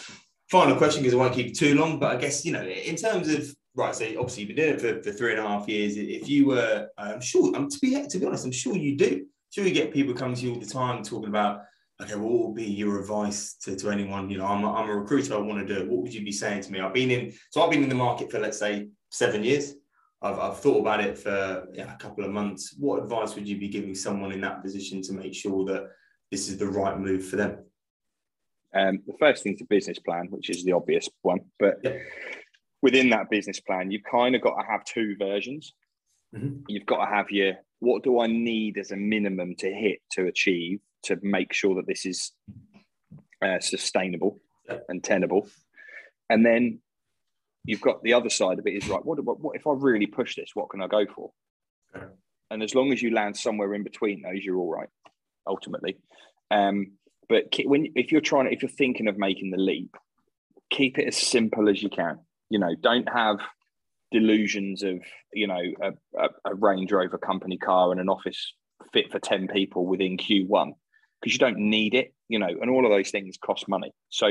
Final 0.50 0.76
question 0.76 1.02
because 1.02 1.14
I 1.14 1.18
won't 1.18 1.34
keep 1.34 1.54
too 1.54 1.74
long, 1.74 1.98
but 1.98 2.16
I 2.16 2.20
guess 2.20 2.44
you 2.44 2.52
know 2.52 2.62
in 2.62 2.96
terms 2.96 3.28
of 3.28 3.54
right, 3.74 3.94
so 3.94 4.04
obviously 4.18 4.44
you've 4.44 4.54
been 4.54 4.56
doing 4.56 4.74
it 4.74 4.80
for, 4.80 5.02
for 5.02 5.16
three 5.16 5.32
and 5.32 5.40
a 5.40 5.48
half 5.48 5.68
years. 5.68 5.96
If 5.96 6.28
you 6.28 6.46
were, 6.46 6.88
I'm 6.96 7.20
sure, 7.20 7.54
I'm 7.56 7.68
to 7.68 7.78
be 7.80 8.06
to 8.06 8.18
be 8.18 8.26
honest, 8.26 8.44
I'm 8.44 8.52
sure 8.52 8.76
you 8.76 8.96
do 8.96 9.26
sure 9.54 9.64
you 9.64 9.72
get 9.72 9.92
people 9.92 10.14
coming 10.14 10.34
to 10.34 10.42
you 10.42 10.52
all 10.52 10.58
the 10.58 10.66
time 10.66 11.04
talking 11.04 11.28
about, 11.28 11.62
okay, 12.02 12.16
what 12.16 12.48
would 12.48 12.56
be 12.56 12.64
your 12.64 12.98
advice 12.98 13.54
to, 13.62 13.76
to 13.76 13.88
anyone? 13.88 14.28
You 14.28 14.38
know, 14.38 14.46
I'm 14.46 14.64
a, 14.64 14.74
I'm 14.74 14.90
a 14.90 14.96
recruiter, 14.96 15.34
I 15.34 15.38
want 15.38 15.64
to 15.64 15.74
do 15.74 15.80
it. 15.80 15.88
What 15.88 16.02
would 16.02 16.12
you 16.12 16.24
be 16.24 16.32
saying 16.32 16.62
to 16.62 16.72
me? 16.72 16.80
I've 16.80 16.92
been 16.92 17.12
in, 17.12 17.32
so 17.50 17.62
I've 17.62 17.70
been 17.70 17.84
in 17.84 17.88
the 17.88 17.94
market 17.94 18.32
for, 18.32 18.40
let's 18.40 18.58
say, 18.58 18.88
seven 19.10 19.44
years. 19.44 19.74
I've, 20.22 20.40
I've 20.40 20.58
thought 20.58 20.80
about 20.80 21.04
it 21.04 21.16
for 21.16 21.68
yeah, 21.72 21.94
a 21.94 21.98
couple 21.98 22.24
of 22.24 22.32
months. 22.32 22.74
What 22.80 23.00
advice 23.00 23.36
would 23.36 23.46
you 23.46 23.56
be 23.56 23.68
giving 23.68 23.94
someone 23.94 24.32
in 24.32 24.40
that 24.40 24.60
position 24.60 25.02
to 25.02 25.12
make 25.12 25.34
sure 25.34 25.64
that 25.66 25.84
this 26.32 26.48
is 26.48 26.58
the 26.58 26.66
right 26.66 26.98
move 26.98 27.24
for 27.24 27.36
them? 27.36 27.58
Um, 28.74 29.00
the 29.06 29.14
first 29.18 29.42
thing 29.42 29.54
is 29.54 29.60
a 29.60 29.66
business 29.66 29.98
plan, 29.98 30.26
which 30.30 30.50
is 30.50 30.64
the 30.64 30.72
obvious 30.72 31.08
one. 31.22 31.40
But 31.58 31.78
yeah. 31.82 31.98
within 32.82 33.10
that 33.10 33.30
business 33.30 33.60
plan, 33.60 33.90
you've 33.90 34.04
kind 34.10 34.34
of 34.34 34.42
got 34.42 34.60
to 34.60 34.66
have 34.66 34.84
two 34.84 35.16
versions. 35.16 35.74
Mm-hmm. 36.34 36.62
You've 36.68 36.86
got 36.86 37.04
to 37.04 37.10
have 37.10 37.30
your 37.30 37.54
what 37.80 38.02
do 38.02 38.20
I 38.20 38.26
need 38.26 38.78
as 38.78 38.90
a 38.90 38.96
minimum 38.96 39.54
to 39.56 39.72
hit 39.72 40.00
to 40.12 40.26
achieve 40.26 40.80
to 41.04 41.18
make 41.22 41.52
sure 41.52 41.74
that 41.76 41.86
this 41.86 42.06
is 42.06 42.32
uh, 43.42 43.60
sustainable 43.60 44.40
and 44.88 45.04
tenable, 45.04 45.48
and 46.30 46.44
then 46.44 46.80
you've 47.64 47.80
got 47.80 48.02
the 48.02 48.14
other 48.14 48.30
side 48.30 48.58
of 48.58 48.66
it 48.66 48.72
is 48.72 48.88
right. 48.88 49.04
What, 49.04 49.22
what, 49.24 49.40
what 49.40 49.56
if 49.56 49.66
I 49.66 49.72
really 49.72 50.06
push 50.06 50.34
this? 50.34 50.50
What 50.54 50.70
can 50.70 50.82
I 50.82 50.86
go 50.86 51.06
for? 51.06 51.30
Okay. 51.94 52.06
And 52.50 52.62
as 52.62 52.74
long 52.74 52.92
as 52.92 53.02
you 53.02 53.12
land 53.12 53.36
somewhere 53.36 53.74
in 53.74 53.82
between 53.82 54.22
those, 54.22 54.44
you're 54.44 54.56
all 54.56 54.70
right. 54.70 54.88
Ultimately, 55.46 55.98
um, 56.50 56.92
but 57.28 57.44
when 57.64 57.92
if 57.94 58.12
you're 58.12 58.20
trying, 58.20 58.52
if 58.52 58.62
you're 58.62 58.68
thinking 58.68 59.08
of 59.08 59.18
making 59.18 59.50
the 59.50 59.58
leap, 59.58 59.96
keep 60.70 60.98
it 60.98 61.06
as 61.06 61.16
simple 61.16 61.68
as 61.68 61.82
you 61.82 61.88
can. 61.88 62.18
You 62.50 62.58
know, 62.58 62.74
don't 62.80 63.08
have 63.08 63.38
delusions 64.12 64.82
of 64.82 65.00
you 65.32 65.46
know 65.46 65.60
a, 65.82 65.92
a, 66.18 66.28
a, 66.44 66.54
Range 66.54 66.90
Rover 66.92 67.18
company 67.18 67.58
car 67.58 67.90
and 67.90 68.00
an 68.00 68.08
office 68.08 68.54
fit 68.92 69.10
for 69.10 69.18
10 69.18 69.48
people 69.48 69.86
within 69.86 70.16
Q1 70.16 70.72
because 71.20 71.32
you 71.32 71.38
don't 71.38 71.58
need 71.58 71.94
it 71.94 72.14
you 72.28 72.38
know 72.38 72.46
and 72.46 72.70
all 72.70 72.84
of 72.84 72.92
those 72.92 73.10
things 73.10 73.36
cost 73.44 73.68
money. 73.68 73.92
So 74.10 74.28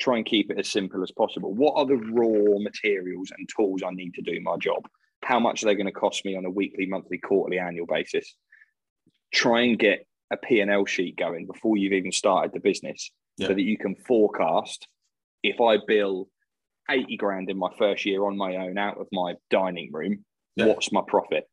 try 0.00 0.16
and 0.16 0.26
keep 0.26 0.50
it 0.50 0.58
as 0.58 0.68
simple 0.68 1.02
as 1.02 1.12
possible. 1.12 1.54
What 1.54 1.74
are 1.76 1.86
the 1.86 1.96
raw 1.96 2.58
materials 2.58 3.30
and 3.36 3.48
tools 3.54 3.82
I 3.86 3.90
need 3.92 4.14
to 4.14 4.22
do 4.22 4.40
my 4.40 4.56
job? 4.56 4.88
How 5.22 5.38
much 5.38 5.62
are 5.62 5.66
they 5.66 5.74
going 5.74 5.86
to 5.86 5.92
cost 5.92 6.24
me 6.24 6.36
on 6.36 6.46
a 6.46 6.50
weekly 6.50 6.86
monthly 6.86 7.18
quarterly 7.18 7.58
annual 7.58 7.86
basis? 7.86 8.34
Try 9.32 9.60
and 9.60 9.78
get 9.78 10.06
a 10.30 10.36
P&L 10.36 10.84
sheet 10.86 11.16
going 11.16 11.46
before 11.46 11.76
you've 11.76 11.92
even 11.92 12.12
started 12.12 12.52
the 12.52 12.60
business 12.60 13.10
so 13.40 13.48
that 13.48 13.62
you 13.62 13.78
can 13.78 13.94
forecast 14.06 14.86
if 15.42 15.60
I 15.60 15.78
bill 15.86 16.28
80 16.90 17.16
grand 17.16 17.50
in 17.50 17.58
my 17.58 17.70
first 17.78 18.04
year 18.04 18.24
on 18.24 18.36
my 18.36 18.56
own 18.56 18.78
out 18.78 19.00
of 19.00 19.06
my 19.12 19.34
dining 19.50 19.90
room, 19.92 20.24
yeah. 20.56 20.66
what's 20.66 20.92
my 20.92 21.02
profit? 21.06 21.48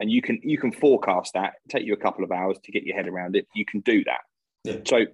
And 0.00 0.10
you 0.10 0.22
can 0.22 0.40
you 0.42 0.58
can 0.58 0.72
forecast 0.72 1.32
that. 1.34 1.54
Take 1.68 1.86
you 1.86 1.94
a 1.94 1.98
couple 1.98 2.24
of 2.24 2.30
hours 2.30 2.58
to 2.64 2.72
get 2.72 2.84
your 2.84 2.96
head 2.96 3.08
around 3.08 3.34
it. 3.34 3.46
You 3.54 3.64
can 3.64 3.80
do 3.80 4.04
that. 4.04 4.20
Yeah. 4.64 4.80
So 4.86 5.06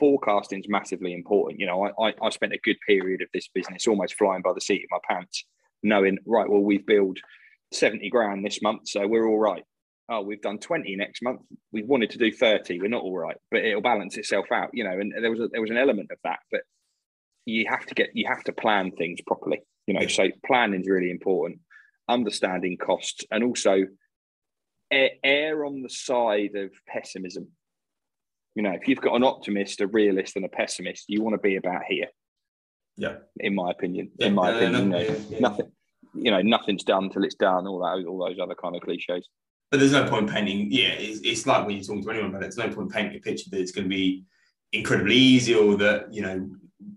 forecasting 0.00 0.60
is 0.60 0.68
massively 0.68 1.12
important. 1.12 1.60
You 1.60 1.66
know, 1.66 1.84
I, 1.84 2.08
I, 2.08 2.14
I 2.22 2.30
spent 2.30 2.54
a 2.54 2.58
good 2.64 2.78
period 2.86 3.20
of 3.20 3.28
this 3.34 3.48
business 3.48 3.86
almost 3.86 4.14
flying 4.14 4.42
by 4.42 4.52
the 4.54 4.60
seat 4.60 4.84
of 4.84 4.90
my 4.90 5.14
pants, 5.14 5.44
knowing 5.82 6.18
right. 6.26 6.48
Well, 6.48 6.62
we've 6.62 6.86
billed 6.86 7.18
70 7.72 8.08
grand 8.08 8.44
this 8.44 8.62
month, 8.62 8.88
so 8.88 9.06
we're 9.06 9.28
all 9.28 9.38
right. 9.38 9.64
Oh, 10.08 10.22
we've 10.22 10.42
done 10.42 10.58
20 10.58 10.96
next 10.96 11.22
month. 11.22 11.40
We 11.72 11.84
wanted 11.84 12.10
to 12.10 12.18
do 12.18 12.32
30. 12.32 12.80
We're 12.80 12.88
not 12.88 13.02
all 13.02 13.16
right, 13.16 13.36
but 13.50 13.64
it'll 13.64 13.80
balance 13.80 14.16
itself 14.16 14.46
out. 14.52 14.70
You 14.72 14.84
know, 14.84 14.98
and 14.98 15.12
there 15.20 15.30
was 15.30 15.40
a, 15.40 15.48
there 15.48 15.60
was 15.60 15.70
an 15.70 15.78
element 15.78 16.10
of 16.10 16.18
that, 16.24 16.40
but 16.50 16.62
you 17.44 17.66
have 17.68 17.86
to 17.86 17.94
get 17.94 18.10
you 18.14 18.26
have 18.26 18.42
to 18.44 18.52
plan 18.52 18.90
things 18.92 19.20
properly 19.26 19.62
you 19.86 19.94
know 19.94 20.06
so 20.06 20.28
planning 20.46 20.80
is 20.80 20.88
really 20.88 21.10
important 21.10 21.58
understanding 22.08 22.76
costs 22.76 23.24
and 23.30 23.42
also 23.42 23.84
err 24.90 25.64
on 25.64 25.82
the 25.82 25.88
side 25.88 26.54
of 26.54 26.70
pessimism 26.86 27.48
you 28.54 28.62
know 28.62 28.72
if 28.72 28.86
you've 28.86 29.00
got 29.00 29.16
an 29.16 29.24
optimist 29.24 29.80
a 29.80 29.86
realist 29.86 30.36
and 30.36 30.44
a 30.44 30.48
pessimist 30.48 31.04
you 31.08 31.22
want 31.22 31.34
to 31.34 31.38
be 31.38 31.56
about 31.56 31.82
here 31.88 32.08
yeah 32.96 33.16
in 33.38 33.54
my 33.54 33.70
opinion 33.70 34.10
yeah. 34.18 34.26
in 34.26 34.34
my 34.34 34.50
no, 34.50 34.56
opinion 34.56 34.90
no, 34.90 34.98
no, 34.98 35.04
yeah, 35.04 35.14
yeah. 35.30 35.38
nothing 35.40 35.72
you 36.14 36.30
know 36.30 36.42
nothing's 36.42 36.84
done 36.84 37.08
till 37.08 37.24
it's 37.24 37.34
done 37.36 37.66
all 37.66 37.78
that 37.80 38.06
all 38.06 38.18
those 38.18 38.38
other 38.38 38.54
kind 38.54 38.76
of 38.76 38.82
cliches 38.82 39.28
but 39.72 39.80
there's 39.80 39.92
no 39.92 40.08
point 40.08 40.30
painting 40.30 40.68
yeah 40.70 40.90
it's, 40.90 41.20
it's 41.24 41.46
like 41.46 41.66
when 41.66 41.74
you're 41.74 41.84
talking 41.84 42.04
to 42.04 42.10
anyone 42.10 42.30
about 42.30 42.42
it 42.42 42.54
there's 42.54 42.58
no 42.58 42.72
point 42.72 42.92
painting 42.92 43.16
a 43.16 43.20
picture 43.20 43.50
that 43.50 43.60
it's 43.60 43.72
going 43.72 43.84
to 43.84 43.88
be 43.88 44.22
incredibly 44.72 45.16
easy 45.16 45.54
or 45.54 45.76
that 45.76 46.12
you 46.14 46.22
know 46.22 46.48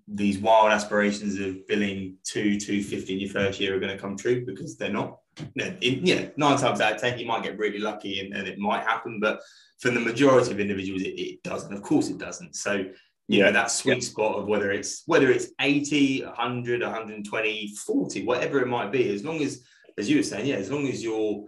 these 0.07 0.37
wild 0.37 0.71
aspirations 0.71 1.39
of 1.39 1.67
billing 1.67 2.17
two, 2.23 2.59
two 2.59 2.83
fifty 2.83 3.13
in 3.13 3.19
your 3.19 3.29
first 3.29 3.59
year 3.59 3.75
are 3.75 3.79
going 3.79 3.95
to 3.95 4.01
come 4.01 4.15
true 4.15 4.45
because 4.45 4.77
they're 4.77 4.91
not. 4.91 5.17
You 5.37 5.65
know, 5.65 5.77
in, 5.81 6.05
you 6.05 6.15
know, 6.15 6.31
nine 6.37 6.57
times 6.57 6.79
out 6.79 6.93
of 6.93 7.01
ten, 7.01 7.19
you 7.19 7.25
might 7.25 7.43
get 7.43 7.57
really 7.57 7.79
lucky 7.79 8.21
and, 8.21 8.33
and 8.33 8.47
it 8.47 8.57
might 8.57 8.83
happen, 8.83 9.19
but 9.19 9.41
for 9.79 9.89
the 9.91 9.99
majority 9.99 10.51
of 10.51 10.59
individuals, 10.59 11.01
it, 11.01 11.19
it 11.19 11.43
doesn't. 11.43 11.73
Of 11.73 11.81
course, 11.81 12.09
it 12.09 12.17
doesn't. 12.17 12.55
So, 12.55 12.85
you 13.27 13.41
know, 13.41 13.51
that 13.51 13.71
sweet 13.71 14.03
spot 14.03 14.37
of 14.37 14.47
whether 14.47 14.71
it's 14.71 15.03
whether 15.07 15.29
it's 15.29 15.47
80, 15.59 16.23
100, 16.23 16.81
120, 16.81 17.75
40, 17.75 18.25
whatever 18.25 18.61
it 18.61 18.67
might 18.67 18.91
be, 18.91 19.13
as 19.13 19.25
long 19.25 19.41
as, 19.41 19.65
as 19.97 20.09
you 20.09 20.17
were 20.17 20.23
saying, 20.23 20.45
yeah, 20.45 20.55
as 20.55 20.71
long 20.71 20.87
as 20.87 21.03
you're 21.03 21.43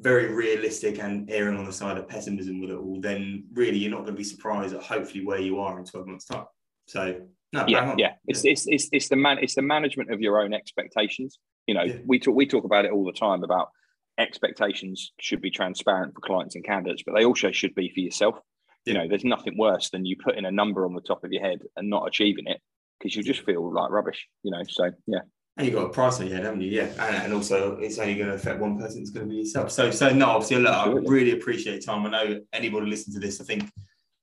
very 0.00 0.32
realistic 0.32 0.98
and 0.98 1.30
erring 1.30 1.58
on 1.58 1.64
the 1.64 1.72
side 1.72 1.98
of 1.98 2.08
pessimism 2.08 2.60
with 2.60 2.70
it 2.70 2.76
all, 2.76 3.00
then 3.00 3.44
really 3.52 3.78
you're 3.78 3.90
not 3.90 3.98
going 4.04 4.12
to 4.14 4.18
be 4.18 4.24
surprised 4.24 4.74
at 4.74 4.82
hopefully 4.82 5.24
where 5.24 5.38
you 5.38 5.60
are 5.60 5.78
in 5.78 5.84
12 5.84 6.06
months' 6.06 6.24
time. 6.24 6.46
So 6.86 7.20
No, 7.52 7.64
yeah, 7.68 7.94
yeah. 7.98 8.12
It's, 8.26 8.44
it's 8.44 8.66
it's 8.66 8.88
it's 8.92 9.08
the 9.08 9.16
man 9.16 9.38
it's 9.40 9.54
the 9.54 9.62
management 9.62 10.12
of 10.12 10.20
your 10.20 10.40
own 10.40 10.52
expectations. 10.54 11.38
You 11.66 11.74
know, 11.74 11.82
Yeah. 11.84 11.98
we 12.06 12.18
talk 12.18 12.34
we 12.34 12.46
talk 12.46 12.64
about 12.64 12.84
it 12.84 12.92
all 12.92 13.04
the 13.04 13.12
time 13.12 13.44
about 13.44 13.68
expectations 14.18 15.12
should 15.20 15.40
be 15.40 15.50
transparent 15.50 16.14
for 16.14 16.20
clients 16.20 16.54
and 16.54 16.64
candidates, 16.64 17.02
but 17.04 17.14
they 17.14 17.24
also 17.24 17.50
should 17.52 17.74
be 17.74 17.90
for 17.94 18.00
yourself. 18.00 18.36
You 18.86 18.94
know, 18.94 19.06
there's 19.08 19.24
nothing 19.24 19.58
worse 19.58 19.90
than 19.90 20.06
you 20.06 20.16
putting 20.16 20.46
a 20.46 20.50
number 20.50 20.86
on 20.86 20.94
the 20.94 21.00
top 21.02 21.22
of 21.24 21.32
your 21.32 21.42
head 21.42 21.60
and 21.76 21.90
not 21.90 22.06
achieving 22.08 22.46
it 22.46 22.60
because 22.98 23.14
you 23.14 23.22
just 23.22 23.44
feel 23.44 23.72
like 23.72 23.90
rubbish. 23.90 24.26
You 24.42 24.50
know, 24.52 24.62
so 24.68 24.90
yeah, 25.06 25.20
And 25.56 25.66
you've 25.66 25.74
got 25.74 25.86
a 25.86 25.90
price 25.90 26.20
on 26.20 26.26
your 26.26 26.36
head, 26.36 26.44
haven't 26.44 26.62
you? 26.62 26.70
Yeah. 26.70 26.88
And, 26.98 27.24
and 27.24 27.32
also, 27.34 27.76
it's 27.76 27.98
only 27.98 28.14
going 28.14 28.28
to 28.28 28.34
affect 28.34 28.60
one 28.60 28.78
person. 28.78 29.02
It's 29.02 29.10
going 29.10 29.26
to 29.26 29.30
be 29.30 29.38
yourself. 29.40 29.70
So, 29.70 29.90
so 29.90 30.08
no, 30.10 30.26
obviously, 30.30 30.56
look, 30.58 30.72
I 30.74 30.88
really 30.90 31.32
appreciate 31.32 31.84
time. 31.84 32.06
I 32.06 32.10
know 32.10 32.40
anybody 32.52 32.86
listening 32.86 33.20
to 33.20 33.26
this, 33.26 33.40
I 33.40 33.44
think 33.44 33.68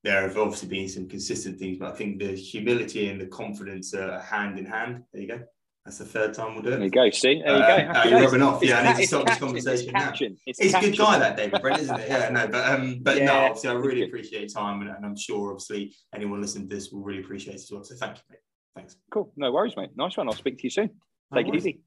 there 0.04 0.22
have 0.22 0.38
obviously 0.38 0.70
been 0.70 0.90
some 0.90 1.08
consistent 1.08 1.60
things, 1.60 1.78
but 1.78 1.92
I 1.92 1.96
think 1.96 2.20
the 2.20 2.34
humility 2.34 3.10
and 3.10 3.20
the 3.20 3.28
confidence 3.28 3.94
are 3.94 4.20
hand 4.20 4.58
in 4.58 4.66
hand. 4.66 5.04
There 5.14 5.22
you 5.22 5.28
go. 5.28 5.40
That's 5.86 6.00
the 6.00 6.06
third 6.06 6.34
time 6.34 6.54
we'll 6.54 6.64
do 6.64 6.70
it. 6.70 6.78
there 6.78 6.84
you 6.84 6.90
go. 6.90 7.10
See, 7.12 7.42
there 7.46 7.56
you 7.58 7.64
Uh, 7.64 7.94
go. 7.94 8.00
uh, 8.00 8.04
you're 8.06 8.22
rubbing 8.22 8.42
off. 8.42 8.62
It's 8.64 8.72
Yeah, 8.72 8.80
I 8.80 8.88
need 8.88 8.96
to 8.96 9.02
it's 9.02 9.10
stop 9.10 9.26
this 9.26 9.34
catching, 9.36 9.48
conversation 9.48 9.96
It's 9.96 10.22
now. 10.22 10.28
It's, 10.46 10.60
He's 10.60 10.74
a 10.74 10.80
good 10.82 10.98
guy, 10.98 11.20
that 11.20 11.38
David 11.38 11.62
Brent, 11.62 11.82
isn't 11.82 12.00
it? 12.00 12.10
Yeah, 12.10 12.30
no, 12.30 12.48
but 12.48 12.68
um, 12.68 13.00
but 13.02 13.22
no, 13.22 13.34
obviously, 13.34 13.70
I 13.70 13.74
really 13.74 14.04
appreciate 14.04 14.40
your 14.42 14.50
time, 14.50 14.82
and, 14.82 14.90
and 14.90 15.06
I'm 15.06 15.16
sure, 15.16 15.52
obviously, 15.52 15.94
anyone 16.16 16.42
listening 16.42 16.68
to 16.68 16.76
this 16.76 16.92
will 16.92 17.04
really 17.04 17.22
appreciate 17.22 17.54
it 17.54 17.62
as 17.62 17.70
well. 17.72 17.84
So, 17.84 17.96
thank 17.96 18.18
you, 18.18 18.24
mate. 18.32 18.40
Thanks. 18.76 18.98
Cool. 19.12 19.32
No 19.38 19.52
worries, 19.52 19.76
mate. 19.78 19.92
Nice 19.96 20.18
one. 20.18 20.28
I'll 20.28 20.36
speak 20.36 20.58
to 20.58 20.64
you 20.64 20.70
soon. 20.72 20.90
No 21.30 21.42
Take 21.42 21.50
it 21.50 21.56
easy. 21.56 21.82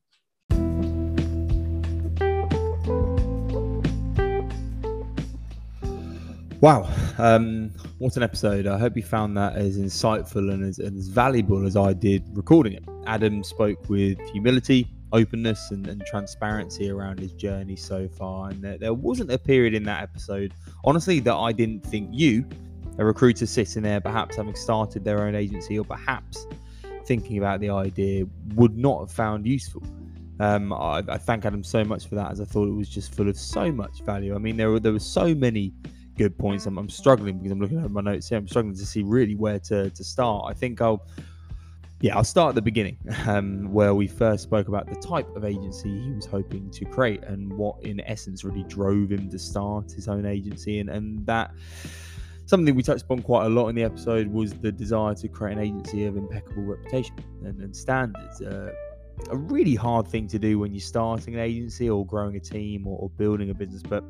Wow, 6.61 6.93
um, 7.17 7.71
what 7.97 8.19
an 8.19 8.23
episode! 8.23 8.67
I 8.67 8.79
hope 8.79 8.97
you 8.97 9.03
found 9.03 9.35
that 9.39 9.57
as 9.57 9.79
insightful 9.79 10.53
and 10.53 10.63
as, 10.63 10.79
and 10.79 10.99
as 10.99 11.09
valuable 11.09 11.67
as 11.67 11.75
I 11.75 11.95
did 11.95 12.23
recording 12.37 12.75
it. 12.75 12.85
Adam 13.07 13.43
spoke 13.43 13.89
with 13.89 14.21
humility, 14.29 14.87
openness, 15.11 15.71
and, 15.71 15.87
and 15.87 16.05
transparency 16.05 16.91
around 16.91 17.19
his 17.19 17.33
journey 17.33 17.77
so 17.77 18.09
far, 18.09 18.51
and 18.51 18.61
there, 18.63 18.77
there 18.77 18.93
wasn't 18.93 19.33
a 19.33 19.39
period 19.39 19.73
in 19.73 19.85
that 19.85 20.03
episode, 20.03 20.53
honestly, 20.85 21.19
that 21.21 21.35
I 21.35 21.53
didn't 21.53 21.83
think 21.83 22.11
you, 22.13 22.47
a 22.99 23.05
recruiter 23.07 23.47
sitting 23.47 23.83
there, 23.85 24.03
perhaps 24.03 24.37
having 24.37 24.55
started 24.55 25.03
their 25.03 25.23
own 25.23 25.35
agency, 25.35 25.79
or 25.79 25.85
perhaps 25.87 26.47
thinking 27.07 27.39
about 27.39 27.61
the 27.61 27.71
idea, 27.71 28.27
would 28.55 28.77
not 28.77 29.01
have 29.01 29.11
found 29.11 29.47
useful. 29.47 29.83
Um, 30.41 30.73
I, 30.73 31.03
I 31.07 31.19
thank 31.19 31.45
Adam 31.45 31.63
so 31.63 31.85
much 31.85 32.07
for 32.07 32.15
that, 32.15 32.31
as 32.31 32.41
I 32.41 32.45
thought 32.45 32.67
it 32.67 32.75
was 32.75 32.89
just 32.89 33.15
full 33.15 33.29
of 33.29 33.37
so 33.37 33.71
much 33.71 34.01
value. 34.03 34.35
I 34.35 34.39
mean, 34.39 34.57
there 34.57 34.71
were 34.71 34.81
there 34.81 34.93
were 34.93 34.99
so 34.99 35.35
many 35.35 35.75
good 36.21 36.37
points. 36.37 36.67
I'm, 36.67 36.77
I'm 36.77 36.91
struggling 36.91 37.39
because 37.39 37.53
I'm 37.53 37.61
looking 37.61 37.83
at 37.83 37.91
my 37.91 38.03
notes 38.03 38.29
here. 38.29 38.37
I'm 38.37 38.47
struggling 38.47 38.75
to 38.75 38.87
see 38.87 39.03
really 39.03 39.35
where 39.35 39.59
to, 39.61 39.89
to 39.89 40.05
start. 40.05 40.45
I 40.49 40.53
think 40.53 40.83
I'll, 40.83 41.07
yeah, 42.03 42.15
I'll 42.15 42.25
start 42.25 42.51
at 42.51 42.55
the 42.57 42.63
beginning, 42.63 42.99
um, 43.27 43.73
where 43.73 43.95
we 43.95 44.07
first 44.07 44.43
spoke 44.43 44.69
about 44.69 44.87
the 44.87 44.97
type 44.97 45.35
of 45.35 45.47
agency 45.47 45.89
he 46.03 46.13
was 46.13 46.27
hoping 46.27 46.71
to 46.73 46.85
create 46.85 47.23
and 47.25 47.51
what, 47.55 47.83
in 47.83 48.01
essence, 48.01 48.45
really 48.45 48.65
drove 48.65 49.11
him 49.11 49.31
to 49.31 49.39
start 49.39 49.93
his 49.93 50.09
own 50.09 50.27
agency. 50.27 50.81
And, 50.81 50.91
and 50.91 51.25
that 51.25 51.53
something 52.51 52.75
we 52.75 52.83
touched 52.83 53.05
upon 53.05 53.23
quite 53.23 53.47
a 53.47 53.49
lot 53.49 53.69
in 53.69 53.77
the 53.77 53.85
episode 53.85 54.27
was 54.27 54.53
the 54.55 54.73
desire 54.73 55.15
to 55.15 55.29
create 55.29 55.57
an 55.57 55.63
agency 55.63 56.05
of 56.05 56.17
impeccable 56.17 56.65
reputation 56.65 57.15
and, 57.45 57.61
and 57.61 57.75
standards. 57.75 58.43
Uh, 58.43 58.73
a 59.31 59.37
really 59.37 59.75
hard 59.77 60.09
thing 60.09 60.27
to 60.27 60.39
do 60.39 60.59
when 60.59 60.73
you're 60.73 60.81
starting 60.81 61.35
an 61.35 61.41
agency 61.41 61.89
or 61.89 62.05
growing 62.05 62.35
a 62.37 62.41
team 62.41 62.87
or, 62.87 62.99
or 62.99 63.11
building 63.11 63.51
a 63.51 63.55
business, 63.55 63.83
but 63.83 64.03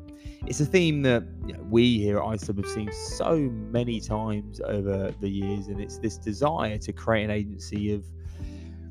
it's 0.47 0.59
a 0.59 0.65
theme 0.65 1.03
that 1.03 1.23
you 1.45 1.53
know, 1.53 1.61
we 1.69 1.99
here 1.99 2.17
at 2.17 2.23
ISUB 2.23 2.57
have 2.57 2.67
seen 2.67 2.91
so 2.91 3.37
many 3.37 3.99
times 3.99 4.59
over 4.61 5.13
the 5.19 5.29
years, 5.29 5.67
and 5.67 5.79
it's 5.79 5.99
this 5.99 6.17
desire 6.17 6.77
to 6.79 6.91
create 6.93 7.25
an 7.25 7.31
agency 7.31 7.93
of 7.93 8.05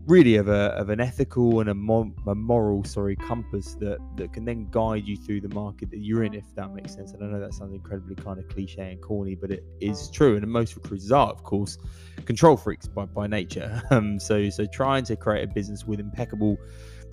really 0.07 0.37
of 0.37 0.49
a 0.49 0.73
of 0.77 0.89
an 0.89 1.01
ethical 1.01 1.61
and 1.61 1.69
a, 1.69 2.31
a 2.31 2.35
moral 2.35 2.85
sorry 2.85 3.17
compass 3.17 3.75
that 3.75 3.99
that 4.17 4.33
can 4.33 4.45
then 4.45 4.67
guide 4.71 5.07
you 5.07 5.17
through 5.17 5.41
the 5.41 5.55
market 5.55 5.91
that 5.91 5.99
you're 5.99 6.25
in 6.25 6.35
if 6.35 6.45
that 6.55 6.73
makes 6.73 6.95
sense. 6.95 7.13
And 7.13 7.23
i 7.23 7.27
know 7.27 7.41
that 7.41 7.55
sounds 7.55 7.75
incredibly 7.75 8.15
kind 8.15 8.39
of 8.39 8.49
cliche 8.49 8.93
and 8.93 9.01
corny 9.01 9.35
but 9.35 9.51
it 9.51 9.65
is 9.81 10.11
true. 10.11 10.37
And 10.37 10.47
most 10.47 10.77
recruiters 10.77 11.13
are 11.13 11.29
of 11.29 11.43
course 11.43 11.79
control 12.25 12.57
freaks 12.57 12.89
by, 12.89 13.07
by 13.07 13.27
nature. 13.27 13.83
Um 13.91 14.21
so 14.21 14.49
so 14.51 14.67
trying 14.67 15.05
to 15.05 15.17
create 15.17 15.45
a 15.45 15.53
business 15.53 15.85
with 15.85 16.01
impeccable 16.01 16.57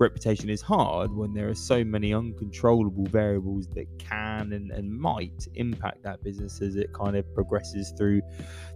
reputation 0.00 0.48
is 0.48 0.60
hard 0.60 1.12
when 1.12 1.32
there 1.34 1.48
are 1.48 1.54
so 1.54 1.84
many 1.84 2.14
uncontrollable 2.14 3.06
variables 3.06 3.68
that 3.68 3.86
can 3.98 4.52
and, 4.52 4.70
and 4.70 4.90
might 4.92 5.46
impact 5.54 6.02
that 6.02 6.22
business 6.22 6.60
as 6.60 6.76
it 6.76 6.92
kind 6.92 7.16
of 7.16 7.32
progresses 7.34 7.92
through 7.96 8.22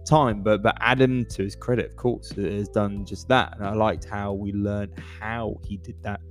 time. 0.05 0.43
But 0.43 0.63
but 0.63 0.77
Adam, 0.79 1.25
to 1.25 1.43
his 1.43 1.55
credit, 1.55 1.91
of 1.91 1.95
course, 1.95 2.31
has 2.31 2.69
done 2.69 3.05
just 3.05 3.27
that. 3.29 3.55
And 3.57 3.65
I 3.65 3.73
liked 3.73 4.05
how 4.05 4.33
we 4.33 4.51
learned 4.53 4.93
how 5.19 5.59
he 5.65 5.77
did 5.77 6.01
that 6.03 6.21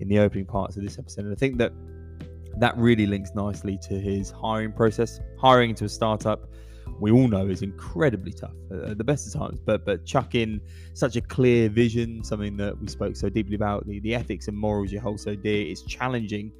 in 0.00 0.08
the 0.08 0.18
opening 0.18 0.46
parts 0.46 0.76
of 0.76 0.82
this 0.82 0.98
episode. 0.98 1.24
And 1.24 1.32
I 1.32 1.36
think 1.36 1.58
that 1.58 1.72
that 2.58 2.76
really 2.76 3.06
links 3.06 3.34
nicely 3.34 3.78
to 3.82 4.00
his 4.00 4.30
hiring 4.30 4.72
process. 4.72 5.20
Hiring 5.38 5.70
into 5.70 5.84
a 5.84 5.88
startup, 5.88 6.48
we 7.00 7.10
all 7.10 7.28
know 7.28 7.46
is 7.46 7.62
incredibly 7.62 8.32
tough 8.32 8.54
at 8.70 8.98
the 8.98 9.04
best 9.04 9.26
of 9.26 9.40
times, 9.40 9.60
but 9.60 9.84
but 9.84 10.04
chuck 10.04 10.34
in 10.34 10.60
such 10.94 11.16
a 11.16 11.20
clear 11.20 11.68
vision, 11.68 12.22
something 12.24 12.56
that 12.56 12.78
we 12.78 12.88
spoke 12.88 13.16
so 13.16 13.28
deeply 13.28 13.54
about, 13.54 13.86
the, 13.86 14.00
the 14.00 14.14
ethics 14.14 14.48
and 14.48 14.56
morals 14.56 14.92
you 14.92 15.00
hold 15.00 15.20
so 15.20 15.34
dear, 15.34 15.66
is 15.66 15.82
challenging 15.82 16.52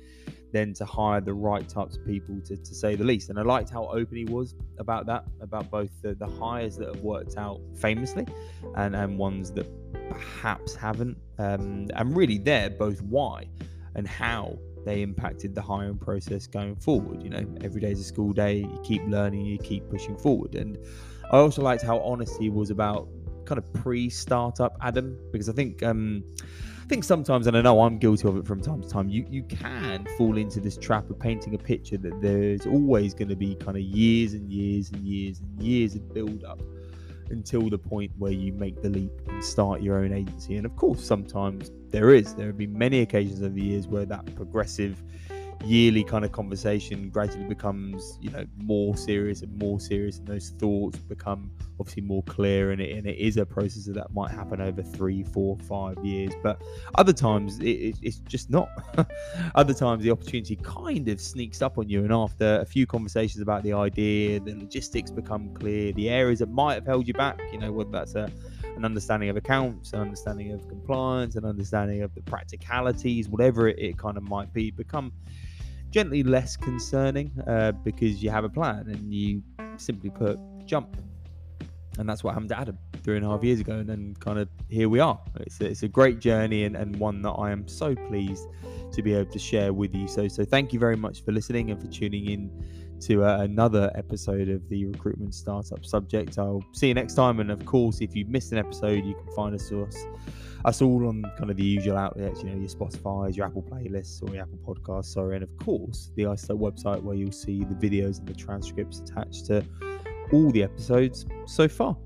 then 0.52 0.72
to 0.72 0.84
hire 0.84 1.20
the 1.20 1.34
right 1.34 1.68
types 1.68 1.96
of 1.96 2.06
people 2.06 2.40
to, 2.44 2.56
to 2.56 2.74
say 2.74 2.94
the 2.94 3.04
least. 3.04 3.30
And 3.30 3.38
I 3.38 3.42
liked 3.42 3.70
how 3.70 3.86
open 3.86 4.16
he 4.16 4.24
was 4.24 4.54
about 4.78 5.06
that, 5.06 5.24
about 5.40 5.70
both 5.70 5.90
the, 6.02 6.14
the 6.14 6.26
hires 6.26 6.76
that 6.78 6.88
have 6.88 7.02
worked 7.02 7.36
out 7.36 7.60
famously 7.76 8.26
and, 8.76 8.94
and 8.94 9.18
ones 9.18 9.50
that 9.52 9.66
perhaps 10.08 10.74
haven't. 10.74 11.16
Um, 11.38 11.88
and 11.94 12.16
really 12.16 12.38
there, 12.38 12.70
both 12.70 13.02
why 13.02 13.48
and 13.94 14.06
how 14.06 14.56
they 14.86 15.02
impacted 15.02 15.54
the 15.54 15.60
hiring 15.60 15.98
process 15.98 16.46
going 16.46 16.76
forward. 16.76 17.22
You 17.22 17.30
know, 17.30 17.44
every 17.62 17.80
day 17.80 17.90
is 17.90 18.00
a 18.00 18.04
school 18.04 18.32
day, 18.32 18.58
you 18.60 18.80
keep 18.82 19.02
learning, 19.06 19.44
you 19.44 19.58
keep 19.58 19.90
pushing 19.90 20.16
forward. 20.16 20.54
And 20.54 20.78
I 21.30 21.36
also 21.36 21.60
liked 21.60 21.82
how 21.82 21.98
honest 22.00 22.40
he 22.40 22.48
was 22.48 22.70
about 22.70 23.08
kind 23.44 23.58
of 23.58 23.72
pre-startup 23.74 24.76
Adam, 24.80 25.18
because 25.32 25.48
I 25.48 25.52
think 25.52 25.82
um 25.82 26.24
I 26.84 26.88
think 26.88 27.02
sometimes, 27.02 27.48
and 27.48 27.56
I 27.56 27.62
know 27.62 27.80
I'm 27.80 27.98
guilty 27.98 28.28
of 28.28 28.36
it 28.36 28.46
from 28.46 28.60
time 28.60 28.80
to 28.80 28.88
time, 28.88 29.08
you 29.08 29.26
you 29.28 29.42
can 29.42 30.06
fall 30.16 30.36
into 30.38 30.60
this 30.60 30.76
trap 30.76 31.10
of 31.10 31.18
painting 31.18 31.54
a 31.54 31.58
picture 31.58 31.98
that 31.98 32.20
there's 32.22 32.64
always 32.64 33.12
going 33.12 33.28
to 33.28 33.36
be 33.36 33.56
kind 33.56 33.76
of 33.76 33.82
years 33.82 34.34
and 34.34 34.50
years 34.52 34.92
and 34.92 35.04
years 35.04 35.40
and 35.40 35.60
years 35.60 35.96
of 35.96 36.14
build 36.14 36.44
up 36.44 36.60
until 37.30 37.68
the 37.68 37.78
point 37.78 38.12
where 38.18 38.32
you 38.32 38.52
make 38.52 38.82
the 38.82 38.88
leap 38.88 39.12
and 39.28 39.44
start 39.44 39.82
your 39.82 39.98
own 39.98 40.12
agency. 40.12 40.56
And 40.56 40.66
of 40.66 40.76
course, 40.76 41.04
sometimes 41.04 41.70
there 41.90 42.14
is. 42.14 42.34
There 42.34 42.46
have 42.46 42.58
been 42.58 42.76
many 42.76 43.00
occasions 43.00 43.42
over 43.42 43.54
the 43.54 43.62
years 43.62 43.86
where 43.86 44.04
that 44.06 44.34
progressive 44.34 45.02
yearly 45.66 46.04
kind 46.04 46.24
of 46.24 46.32
conversation 46.32 47.10
gradually 47.10 47.44
becomes 47.44 48.18
you 48.20 48.30
know 48.30 48.44
more 48.58 48.96
serious 48.96 49.42
and 49.42 49.58
more 49.58 49.80
serious 49.80 50.18
and 50.18 50.26
those 50.26 50.50
thoughts 50.58 50.98
become 50.98 51.50
obviously 51.80 52.02
more 52.02 52.22
clear 52.22 52.70
and 52.70 52.80
it, 52.80 52.96
and 52.96 53.06
it 53.06 53.18
is 53.18 53.36
a 53.36 53.44
process 53.44 53.84
that 53.86 54.12
might 54.14 54.30
happen 54.30 54.60
over 54.60 54.82
three 54.82 55.24
four 55.24 55.58
five 55.68 55.96
years. 56.04 56.32
But 56.42 56.62
other 56.94 57.12
times 57.12 57.58
it, 57.58 57.64
it, 57.64 57.96
it's 58.02 58.18
just 58.20 58.50
not. 58.50 58.68
Other 59.54 59.74
times 59.74 60.02
the 60.02 60.10
opportunity 60.10 60.56
kind 60.56 61.08
of 61.08 61.20
sneaks 61.20 61.62
up 61.62 61.78
on 61.78 61.88
you 61.88 62.02
and 62.02 62.12
after 62.12 62.60
a 62.60 62.64
few 62.64 62.86
conversations 62.86 63.42
about 63.42 63.62
the 63.62 63.72
idea 63.72 64.40
the 64.40 64.54
logistics 64.54 65.10
become 65.10 65.52
clear 65.54 65.92
the 65.92 66.08
areas 66.08 66.38
that 66.38 66.50
might 66.50 66.74
have 66.74 66.86
held 66.86 67.06
you 67.06 67.14
back 67.14 67.40
you 67.52 67.58
know 67.58 67.72
whether 67.72 67.90
that's 67.90 68.14
a 68.14 68.30
an 68.76 68.84
understanding 68.84 69.28
of 69.30 69.36
accounts, 69.36 69.92
an 69.92 70.00
understanding 70.00 70.52
of 70.52 70.68
compliance, 70.68 71.34
an 71.36 71.44
understanding 71.44 72.02
of 72.02 72.14
the 72.14 72.20
practicalities, 72.22 73.28
whatever 73.28 73.68
it, 73.68 73.78
it 73.78 73.98
kind 73.98 74.16
of 74.16 74.22
might 74.22 74.52
be, 74.52 74.70
become 74.70 75.12
gently 75.96 76.22
less 76.22 76.58
concerning 76.58 77.32
uh, 77.46 77.72
because 77.72 78.22
you 78.22 78.28
have 78.28 78.44
a 78.44 78.50
plan 78.50 78.84
and 78.86 79.14
you 79.14 79.42
simply 79.78 80.10
put 80.10 80.38
jump. 80.66 80.94
And 81.98 82.06
that's 82.06 82.22
what 82.22 82.34
happened 82.34 82.50
to 82.50 82.58
Adam 82.58 82.76
three 83.02 83.16
and 83.16 83.24
a 83.24 83.28
half 83.30 83.42
years 83.42 83.60
ago. 83.60 83.76
And 83.78 83.88
then 83.88 84.14
kind 84.20 84.38
of 84.38 84.46
here 84.68 84.90
we 84.90 85.00
are. 85.00 85.18
It's 85.40 85.58
a, 85.62 85.64
it's 85.64 85.84
a 85.84 85.88
great 85.88 86.18
journey 86.18 86.64
and, 86.64 86.76
and 86.76 86.94
one 86.96 87.22
that 87.22 87.30
I 87.30 87.50
am 87.50 87.66
so 87.66 87.94
pleased 87.94 88.46
to 88.92 89.02
be 89.02 89.14
able 89.14 89.30
to 89.30 89.38
share 89.38 89.72
with 89.72 89.94
you. 89.94 90.06
So, 90.06 90.28
so 90.28 90.44
thank 90.44 90.74
you 90.74 90.78
very 90.78 90.96
much 90.96 91.24
for 91.24 91.32
listening 91.32 91.70
and 91.70 91.80
for 91.80 91.86
tuning 91.86 92.28
in 92.28 92.50
to 93.06 93.24
uh, 93.24 93.38
another 93.40 93.90
episode 93.94 94.50
of 94.50 94.68
the 94.68 94.84
recruitment 94.84 95.34
startup 95.34 95.82
subject. 95.86 96.38
I'll 96.38 96.62
see 96.72 96.88
you 96.88 96.94
next 96.94 97.14
time. 97.14 97.40
And 97.40 97.50
of 97.50 97.64
course, 97.64 98.02
if 98.02 98.14
you've 98.14 98.28
missed 98.28 98.52
an 98.52 98.58
episode, 98.58 99.02
you 99.02 99.14
can 99.14 99.34
find 99.34 99.54
us 99.54 99.72
us, 99.72 99.96
us 100.66 100.82
all 100.82 101.06
on 101.06 101.22
kind 101.38 101.48
of 101.48 101.56
the 101.56 101.64
usual 101.64 101.96
outlets, 101.96 102.42
you 102.42 102.50
know, 102.50 102.56
your 102.56 102.68
Spotify's, 102.68 103.36
your 103.36 103.46
Apple 103.46 103.62
playlists, 103.62 104.20
or 104.22 104.34
your 104.34 104.42
Apple 104.42 104.58
Podcasts. 104.66 105.06
Sorry, 105.06 105.36
and 105.36 105.44
of 105.44 105.56
course, 105.58 106.10
the 106.16 106.24
ISO 106.24 106.58
website 106.58 107.00
where 107.02 107.14
you'll 107.14 107.30
see 107.30 107.60
the 107.60 107.74
videos 107.74 108.18
and 108.18 108.26
the 108.26 108.34
transcripts 108.34 108.98
attached 108.98 109.46
to 109.46 109.64
all 110.32 110.50
the 110.50 110.64
episodes 110.64 111.24
so 111.46 111.68
far. 111.68 111.96